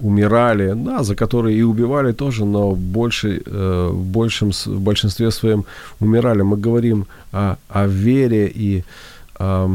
умирали, 0.03 0.74
да, 0.76 1.03
за 1.03 1.15
которые 1.15 1.57
и 1.57 1.63
убивали 1.63 2.11
тоже, 2.11 2.45
но 2.45 2.76
больше, 2.76 3.41
э, 3.45 3.89
в, 3.91 4.05
большем, 4.05 4.51
в 4.51 4.80
большинстве 4.82 5.32
своем 5.32 5.65
умирали. 5.99 6.41
Мы 6.41 6.57
говорим 6.57 7.05
о, 7.32 7.55
о 7.69 7.88
вере 7.88 8.51
и, 8.53 8.84
о, 9.39 9.69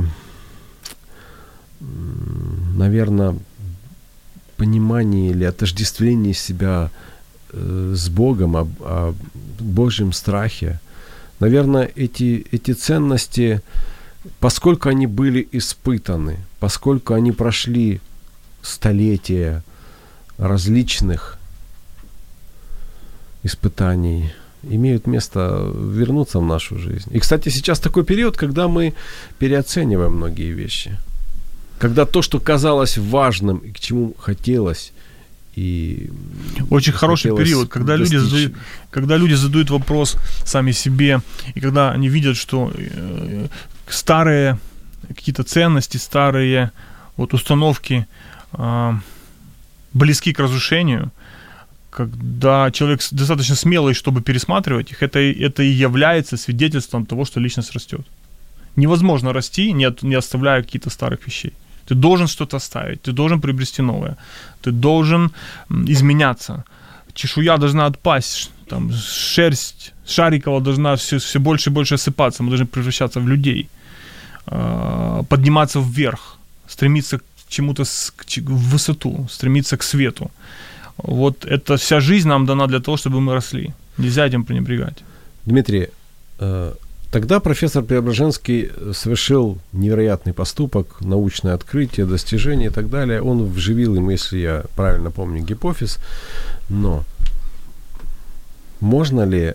наверное, 2.77 3.35
понимании 4.57 5.31
или 5.31 5.45
отождествлении 5.45 6.33
себя 6.35 6.91
э, 7.53 7.95
с 7.97 8.09
Богом, 8.09 8.57
о, 8.57 8.69
о 8.81 9.15
Божьем 9.61 10.13
страхе. 10.13 10.81
Наверное, 11.41 11.91
эти, 11.97 12.47
эти 12.51 12.73
ценности, 12.73 13.63
поскольку 14.41 14.89
они 14.89 15.07
были 15.07 15.49
испытаны, 15.53 16.37
поскольку 16.61 17.15
они 17.15 17.33
прошли 17.33 18.01
столетия 18.63 19.63
различных 20.39 21.39
испытаний, 23.43 24.33
имеют 24.63 25.07
место 25.07 25.73
вернуться 25.75 26.41
в 26.41 26.45
нашу 26.45 26.79
жизнь. 26.79 27.11
И, 27.13 27.19
кстати, 27.19 27.49
сейчас 27.49 27.81
такой 27.81 28.05
период, 28.05 28.37
когда 28.37 28.69
мы 28.69 28.95
переоцениваем 29.39 30.17
многие 30.17 30.53
вещи. 30.53 30.99
Когда 31.79 32.05
то, 32.05 32.23
что 32.23 32.41
казалось 32.41 32.99
важным 32.99 33.59
и 33.59 33.71
к 33.71 33.79
чему 33.79 34.15
хотелось, 34.19 34.93
и 35.55 36.11
очень 36.71 36.93
хороший 36.93 37.37
период, 37.37 37.69
когда 37.69 37.97
люди, 37.97 38.17
задают, 38.17 38.53
когда 38.91 39.17
люди 39.17 39.35
задают 39.35 39.71
вопрос 39.71 40.17
сами 40.45 40.73
себе, 40.73 41.21
и 41.55 41.61
когда 41.61 41.91
они 41.91 42.09
видят, 42.09 42.37
что 42.37 42.73
э, 42.75 43.47
старые 43.89 44.59
какие-то 45.15 45.43
ценности, 45.43 45.99
старые 45.99 46.71
вот 47.17 47.35
установки 47.35 48.07
э, 48.53 48.93
близки 49.93 50.33
к 50.33 50.41
разрушению, 50.41 51.11
когда 51.91 52.71
человек 52.71 53.01
достаточно 53.11 53.57
смелый, 53.57 53.95
чтобы 53.95 54.21
пересматривать 54.21 54.93
их, 54.93 55.03
это, 55.03 55.19
это 55.19 55.63
и 55.63 55.85
является 55.85 56.37
свидетельством 56.37 57.07
того, 57.07 57.25
что 57.25 57.41
личность 57.41 57.75
растет. 57.75 58.07
Невозможно 58.77 59.33
расти, 59.33 59.73
не, 59.73 59.87
от, 59.87 60.03
не 60.03 60.15
оставляя 60.15 60.63
каких-то 60.63 60.91
старых 60.91 61.27
вещей. 61.27 61.53
Ты 61.89 61.95
должен 61.95 62.29
что-то 62.29 62.57
оставить, 62.57 63.03
ты 63.03 63.13
должен 63.13 63.41
приобрести 63.41 63.83
новое, 63.83 64.17
ты 64.63 64.71
должен 64.71 65.31
изменяться. 65.71 66.65
Чешуя 67.15 67.57
должна 67.57 67.87
отпасть, 67.87 68.51
там, 68.69 68.93
шерсть 68.93 69.93
Шарикова 70.07 70.61
должна 70.61 70.95
все, 70.95 71.19
все 71.19 71.41
больше 71.41 71.71
и 71.71 71.73
больше 71.73 71.95
осыпаться, 71.95 72.43
мы 72.43 72.51
должны 72.51 72.67
превращаться 72.67 73.21
в 73.21 73.29
людей, 73.29 73.69
подниматься 75.29 75.81
вверх, 75.81 76.39
стремиться 76.67 77.19
к 77.19 77.23
чему-то, 77.49 77.85
в 77.85 78.71
высоту, 78.73 79.27
стремиться 79.31 79.77
к 79.77 79.83
свету. 79.83 80.31
Вот 80.97 81.45
эта 81.45 81.77
вся 81.77 82.01
жизнь 82.01 82.29
нам 82.29 82.47
дана 82.47 82.67
для 82.67 82.81
того, 82.81 82.97
чтобы 82.97 83.21
мы 83.21 83.35
росли. 83.35 83.73
Нельзя 83.99 84.27
этим 84.27 84.45
пренебрегать. 84.45 84.99
Дмитрий, 85.45 85.89
э, 86.41 86.75
тогда 87.11 87.41
профессор 87.41 87.85
Преображенский 87.85 88.71
совершил 88.93 89.59
невероятный 89.73 90.33
поступок, 90.33 91.01
научное 91.01 91.55
открытие, 91.55 92.07
достижение 92.07 92.69
и 92.69 92.73
так 92.73 92.91
далее. 92.91 93.23
Он 93.23 93.45
вживил 93.45 93.95
им, 93.97 94.11
если 94.11 94.39
я 94.39 94.65
правильно 94.77 95.11
помню, 95.11 95.43
гипофиз. 95.43 95.99
Но 96.69 97.05
можно 98.81 99.25
ли 99.27 99.41
э, 99.45 99.55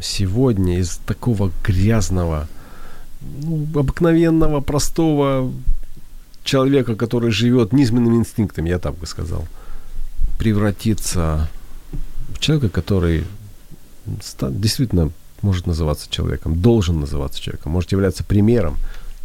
сегодня 0.00 0.78
из 0.78 0.98
такого 1.06 1.50
грязного, 1.64 2.48
ну, 3.20 3.66
обыкновенного, 3.74 4.60
простого 4.60 5.52
человека, 6.44 6.94
который 6.94 7.30
живет 7.30 7.72
низменным 7.72 8.16
инстинктом, 8.16 8.64
я 8.66 8.78
так 8.78 8.94
бы 8.94 9.06
сказал, 9.06 9.46
превратиться 10.38 11.48
в 12.34 12.38
человека, 12.38 12.68
который 12.68 13.24
действительно 14.06 15.10
может 15.42 15.66
называться 15.66 16.10
человеком, 16.10 16.60
должен 16.60 17.00
называться 17.00 17.40
человеком, 17.40 17.72
может 17.72 17.92
являться 17.92 18.24
примером 18.24 18.76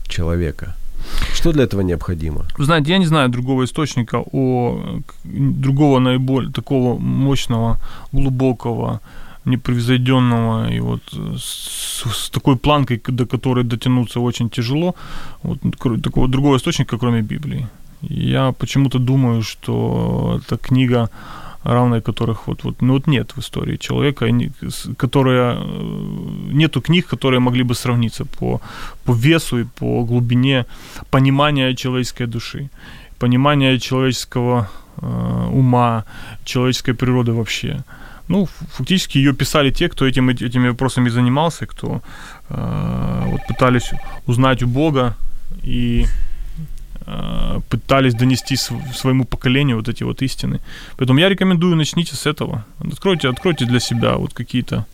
человека. 0.08 0.76
Что 1.34 1.52
для 1.52 1.64
этого 1.64 1.82
необходимо? 1.82 2.46
Знаете, 2.58 2.92
я 2.92 2.98
не 2.98 3.06
знаю 3.06 3.30
другого 3.30 3.64
источника 3.64 4.24
о 4.32 5.02
другого 5.24 6.00
наиболее 6.00 6.52
такого 6.52 6.98
мощного, 6.98 7.80
глубокого, 8.12 9.02
непревзойденного 9.46 10.72
и 10.72 10.80
вот 10.80 11.02
с, 11.38 12.04
с 12.06 12.30
такой 12.30 12.56
планкой, 12.56 13.02
до 13.08 13.26
которой 13.26 13.64
дотянуться 13.64 14.20
очень 14.20 14.50
тяжело, 14.50 14.96
вот 15.44 15.60
такого 16.04 16.28
другого 16.28 16.58
источника, 16.58 16.98
кроме 16.98 17.22
Библии. 17.22 17.68
Я 18.10 18.52
почему-то 18.52 19.00
думаю, 19.00 19.42
что 19.42 20.40
эта 20.42 20.58
книга, 20.58 21.10
равной 21.64 22.02
которых 22.02 22.48
вот, 22.48 22.64
вот, 22.64 22.82
ну 22.82 22.94
вот 22.94 23.08
нет 23.08 23.32
в 23.36 23.40
истории 23.40 23.78
человека, 23.78 24.28
которая, 24.98 25.56
э, 25.56 25.64
нету 26.52 26.82
книг, 26.82 27.08
которые 27.08 27.40
могли 27.40 27.64
бы 27.64 27.76
сравниться 27.76 28.26
по, 28.26 28.62
по 29.06 29.14
весу 29.14 29.60
и 29.60 29.64
по 29.64 30.04
глубине 30.04 30.66
понимания 31.10 31.76
человеческой 31.76 32.28
души, 32.28 32.70
понимания 33.20 33.80
человеческого 33.80 34.70
э, 34.98 35.50
ума, 35.54 36.04
человеческой 36.44 36.94
природы 36.94 37.32
вообще. 37.32 37.84
Ну, 38.34 38.48
фактически 38.78 39.20
ее 39.20 39.34
писали 39.34 39.70
те, 39.70 39.88
кто 39.88 40.08
этим, 40.08 40.30
этими 40.30 40.70
вопросами 40.70 41.10
занимался, 41.10 41.68
кто 41.68 42.02
э, 42.50 43.24
вот 43.28 43.42
пытались 43.48 43.92
узнать 44.26 44.64
у 44.64 44.68
Бога 44.68 45.16
и 45.62 46.08
э, 47.06 47.60
пытались 47.70 48.16
донести 48.16 48.56
своему 48.56 49.26
поколению 49.26 49.78
вот 49.78 49.88
эти 49.88 50.04
вот 50.04 50.24
истины. 50.24 50.60
Поэтому 50.98 51.20
я 51.20 51.30
рекомендую, 51.30 51.76
начните 51.76 52.16
с 52.16 52.26
этого. 52.26 52.66
Откройте, 52.80 53.30
откройте 53.30 53.66
для 53.66 53.80
себя 53.80 54.16
вот 54.16 54.34
какие-то 54.34 54.88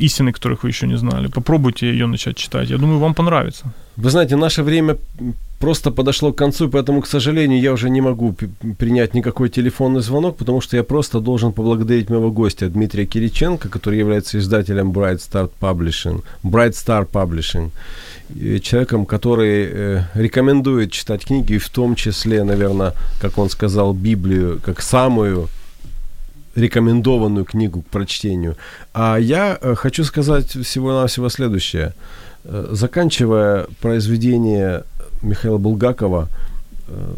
истины, 0.00 0.32
которых 0.32 0.64
вы 0.64 0.70
еще 0.70 0.86
не 0.86 0.98
знали. 0.98 1.28
Попробуйте 1.28 1.86
ее 1.86 2.06
начать 2.06 2.36
читать. 2.36 2.70
Я 2.70 2.78
думаю, 2.78 2.98
вам 2.98 3.14
понравится. 3.14 3.64
Вы 3.96 4.10
знаете, 4.10 4.36
наше 4.36 4.62
время 4.62 4.96
просто 5.58 5.90
подошло 5.90 6.32
к 6.32 6.38
концу, 6.38 6.68
поэтому, 6.68 7.00
к 7.00 7.06
сожалению, 7.06 7.60
я 7.60 7.72
уже 7.72 7.90
не 7.90 8.00
могу 8.00 8.34
принять 8.78 9.14
никакой 9.14 9.48
телефонный 9.48 10.02
звонок, 10.02 10.36
потому 10.36 10.60
что 10.60 10.76
я 10.76 10.84
просто 10.84 11.20
должен 11.20 11.52
поблагодарить 11.52 12.10
моего 12.10 12.30
гостя 12.30 12.68
Дмитрия 12.68 13.06
Кириченко, 13.06 13.68
который 13.68 13.98
является 13.98 14.38
издателем 14.38 14.92
Bright 14.92 15.18
Star 15.18 15.50
Publishing, 15.60 16.22
Bright 16.44 16.74
Star 16.74 17.08
Publishing, 17.10 17.70
человеком, 18.60 19.06
который 19.06 19.68
э, 19.70 20.02
рекомендует 20.14 20.92
читать 20.92 21.24
книги, 21.24 21.58
в 21.58 21.68
том 21.68 21.94
числе, 21.94 22.44
наверное, 22.44 22.92
как 23.20 23.38
он 23.38 23.50
сказал, 23.50 23.94
Библию, 23.94 24.60
как 24.64 24.80
самую 24.80 25.48
рекомендованную 26.54 27.44
книгу 27.44 27.82
к 27.82 27.86
прочтению. 27.86 28.56
А 28.92 29.16
я 29.16 29.58
э, 29.60 29.74
хочу 29.74 30.04
сказать 30.04 30.50
всего-навсего 30.50 31.28
следующее. 31.28 31.94
Э, 32.44 32.68
заканчивая 32.72 33.66
произведение 33.80 34.84
Михаила 35.22 35.58
Булгакова 35.58 36.28
э, 36.88 37.14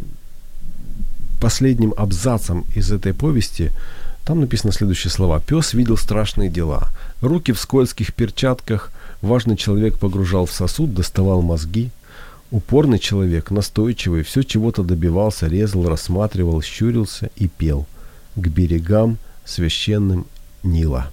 последним 1.39 1.93
абзацем 1.97 2.65
из 2.75 2.91
этой 2.91 3.13
повести, 3.13 3.71
там 4.25 4.41
написано 4.41 4.71
следующие 4.71 5.11
слова. 5.11 5.39
«Пес 5.39 5.73
видел 5.73 5.97
страшные 5.97 6.49
дела. 6.49 6.89
Руки 7.21 7.51
в 7.51 7.59
скользких 7.59 8.13
перчатках, 8.13 8.91
важный 9.21 9.57
человек 9.57 9.97
погружал 9.97 10.45
в 10.45 10.51
сосуд, 10.51 10.93
доставал 10.93 11.41
мозги. 11.41 11.89
Упорный 12.51 12.99
человек, 12.99 13.49
настойчивый, 13.49 14.23
все 14.23 14.43
чего-то 14.43 14.83
добивался, 14.83 15.47
резал, 15.47 15.87
рассматривал, 15.87 16.61
щурился 16.61 17.29
и 17.37 17.47
пел. 17.47 17.87
К 18.35 18.47
берегам 18.47 19.17
священным 19.45 20.25
Нила». 20.63 21.11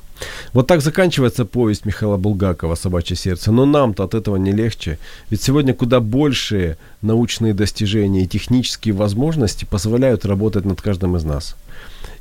Вот 0.52 0.66
так 0.66 0.80
заканчивается 0.80 1.44
повесть 1.44 1.84
Михаила 1.84 2.16
Булгакова 2.16 2.74
«Собачье 2.74 3.16
сердце». 3.16 3.52
Но 3.52 3.66
нам-то 3.66 4.04
от 4.04 4.14
этого 4.14 4.36
не 4.36 4.52
легче. 4.52 4.98
Ведь 5.30 5.42
сегодня 5.42 5.74
куда 5.74 6.00
большие 6.00 6.78
научные 7.02 7.54
достижения 7.54 8.24
и 8.24 8.28
технические 8.28 8.94
возможности 8.94 9.64
позволяют 9.64 10.24
работать 10.24 10.64
над 10.64 10.80
каждым 10.80 11.16
из 11.16 11.24
нас. 11.24 11.56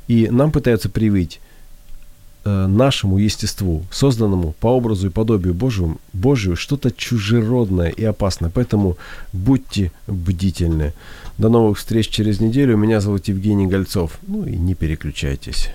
И 0.06 0.28
нам 0.30 0.52
пытаются 0.52 0.88
привить 0.88 1.40
э, 2.44 2.66
нашему 2.66 3.18
естеству, 3.18 3.84
созданному 3.90 4.54
по 4.60 4.68
образу 4.68 5.08
и 5.08 5.10
подобию 5.10 5.54
Божию, 5.54 5.98
Божию 6.12 6.56
что-то 6.56 6.90
чужеродное 6.90 7.88
и 7.88 8.04
опасное. 8.04 8.50
Поэтому 8.50 8.96
будьте 9.32 9.92
бдительны. 10.06 10.92
До 11.38 11.48
новых 11.48 11.78
встреч 11.78 12.08
через 12.08 12.40
неделю. 12.40 12.76
Меня 12.76 13.00
зовут 13.00 13.28
Евгений 13.28 13.68
Гольцов. 13.68 14.18
Ну 14.26 14.44
и 14.44 14.56
не 14.56 14.74
переключайтесь. 14.74 15.70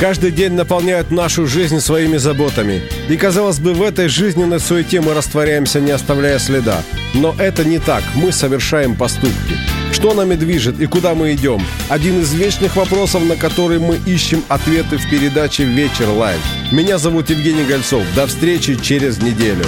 Каждый 0.00 0.32
день 0.32 0.52
наполняют 0.52 1.12
нашу 1.12 1.46
жизнь 1.46 1.78
своими 1.78 2.16
заботами. 2.16 2.82
И, 3.08 3.16
казалось 3.16 3.60
бы, 3.60 3.74
в 3.74 3.82
этой 3.82 4.08
жизненной 4.08 4.58
суете 4.58 5.00
мы 5.00 5.14
растворяемся, 5.14 5.80
не 5.80 5.92
оставляя 5.92 6.40
следа. 6.40 6.82
Но 7.14 7.32
это 7.38 7.64
не 7.64 7.78
так. 7.78 8.02
Мы 8.16 8.32
совершаем 8.32 8.96
поступки. 8.96 9.54
Что 9.92 10.12
нами 10.12 10.34
движет 10.34 10.80
и 10.80 10.86
куда 10.86 11.14
мы 11.14 11.32
идем? 11.32 11.62
Один 11.88 12.20
из 12.20 12.34
вечных 12.34 12.74
вопросов, 12.74 13.24
на 13.24 13.36
который 13.36 13.78
мы 13.78 13.96
ищем 14.04 14.42
ответы 14.48 14.98
в 14.98 15.08
передаче 15.08 15.62
«Вечер 15.64 16.08
Live». 16.08 16.40
Меня 16.72 16.98
зовут 16.98 17.30
Евгений 17.30 17.64
Гольцов. 17.64 18.02
До 18.16 18.26
встречи 18.26 18.74
через 18.74 19.22
неделю. 19.22 19.64